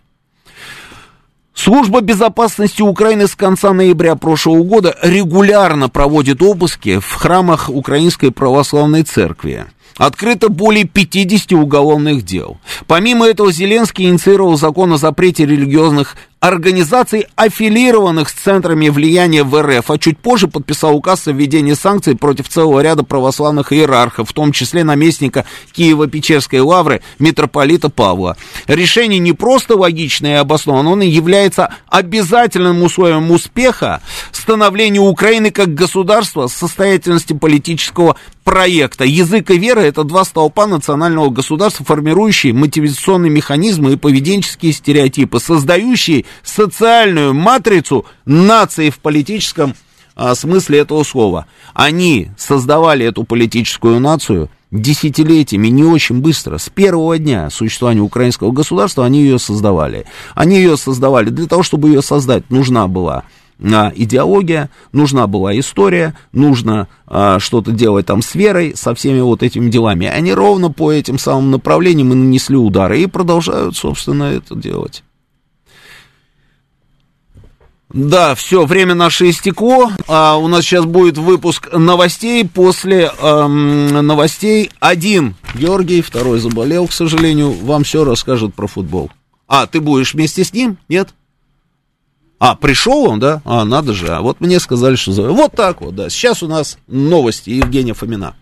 [1.54, 9.02] Служба безопасности Украины с конца ноября прошлого года регулярно проводит обыски в храмах Украинской Православной
[9.02, 9.66] Церкви.
[9.98, 12.58] Открыто более 50 уголовных дел.
[12.86, 19.90] Помимо этого, Зеленский инициировал закон о запрете религиозных организаций, аффилированных с центрами влияния в РФ,
[19.90, 24.52] а чуть позже подписал указ о введении санкций против целого ряда православных иерархов, в том
[24.52, 28.38] числе наместника Киева-Печерской лавры митрополита Павла.
[28.66, 34.00] Решение не просто логичное и обоснованное, оно является обязательным условием успеха
[34.32, 39.04] становления Украины как государства с состоятельности политического проекта.
[39.04, 46.24] Язык и вера– это два столпа национального государства, формирующие мотивационные механизмы и поведенческие стереотипы, создающие
[46.42, 49.74] социальную матрицу нации в политическом
[50.16, 51.46] а, смысле этого слова.
[51.74, 56.58] Они создавали эту политическую нацию десятилетиями, не очень быстро.
[56.58, 60.06] С первого дня существования украинского государства они ее создавали.
[60.34, 63.24] Они ее создавали для того, чтобы ее создать, нужна была
[63.62, 69.42] а, идеология, нужна была история, нужно а, что-то делать там с верой, со всеми вот
[69.42, 70.06] этими делами.
[70.06, 75.02] Они ровно по этим самым направлениям и нанесли удары и продолжают, собственно, это делать.
[77.92, 79.90] Да, все, время наше истекло.
[80.06, 82.46] А, у нас сейчас будет выпуск новостей.
[82.46, 87.50] После эм, новостей один Георгий, второй заболел, к сожалению.
[87.50, 89.10] Вам все расскажет про футбол.
[89.48, 90.78] А, ты будешь вместе с ним?
[90.88, 91.08] Нет?
[92.38, 93.42] А, пришел он, да?
[93.44, 94.06] А, надо же.
[94.08, 95.10] А вот мне сказали, что...
[95.34, 96.08] Вот так вот, да.
[96.10, 98.36] Сейчас у нас новости Евгения Фомина.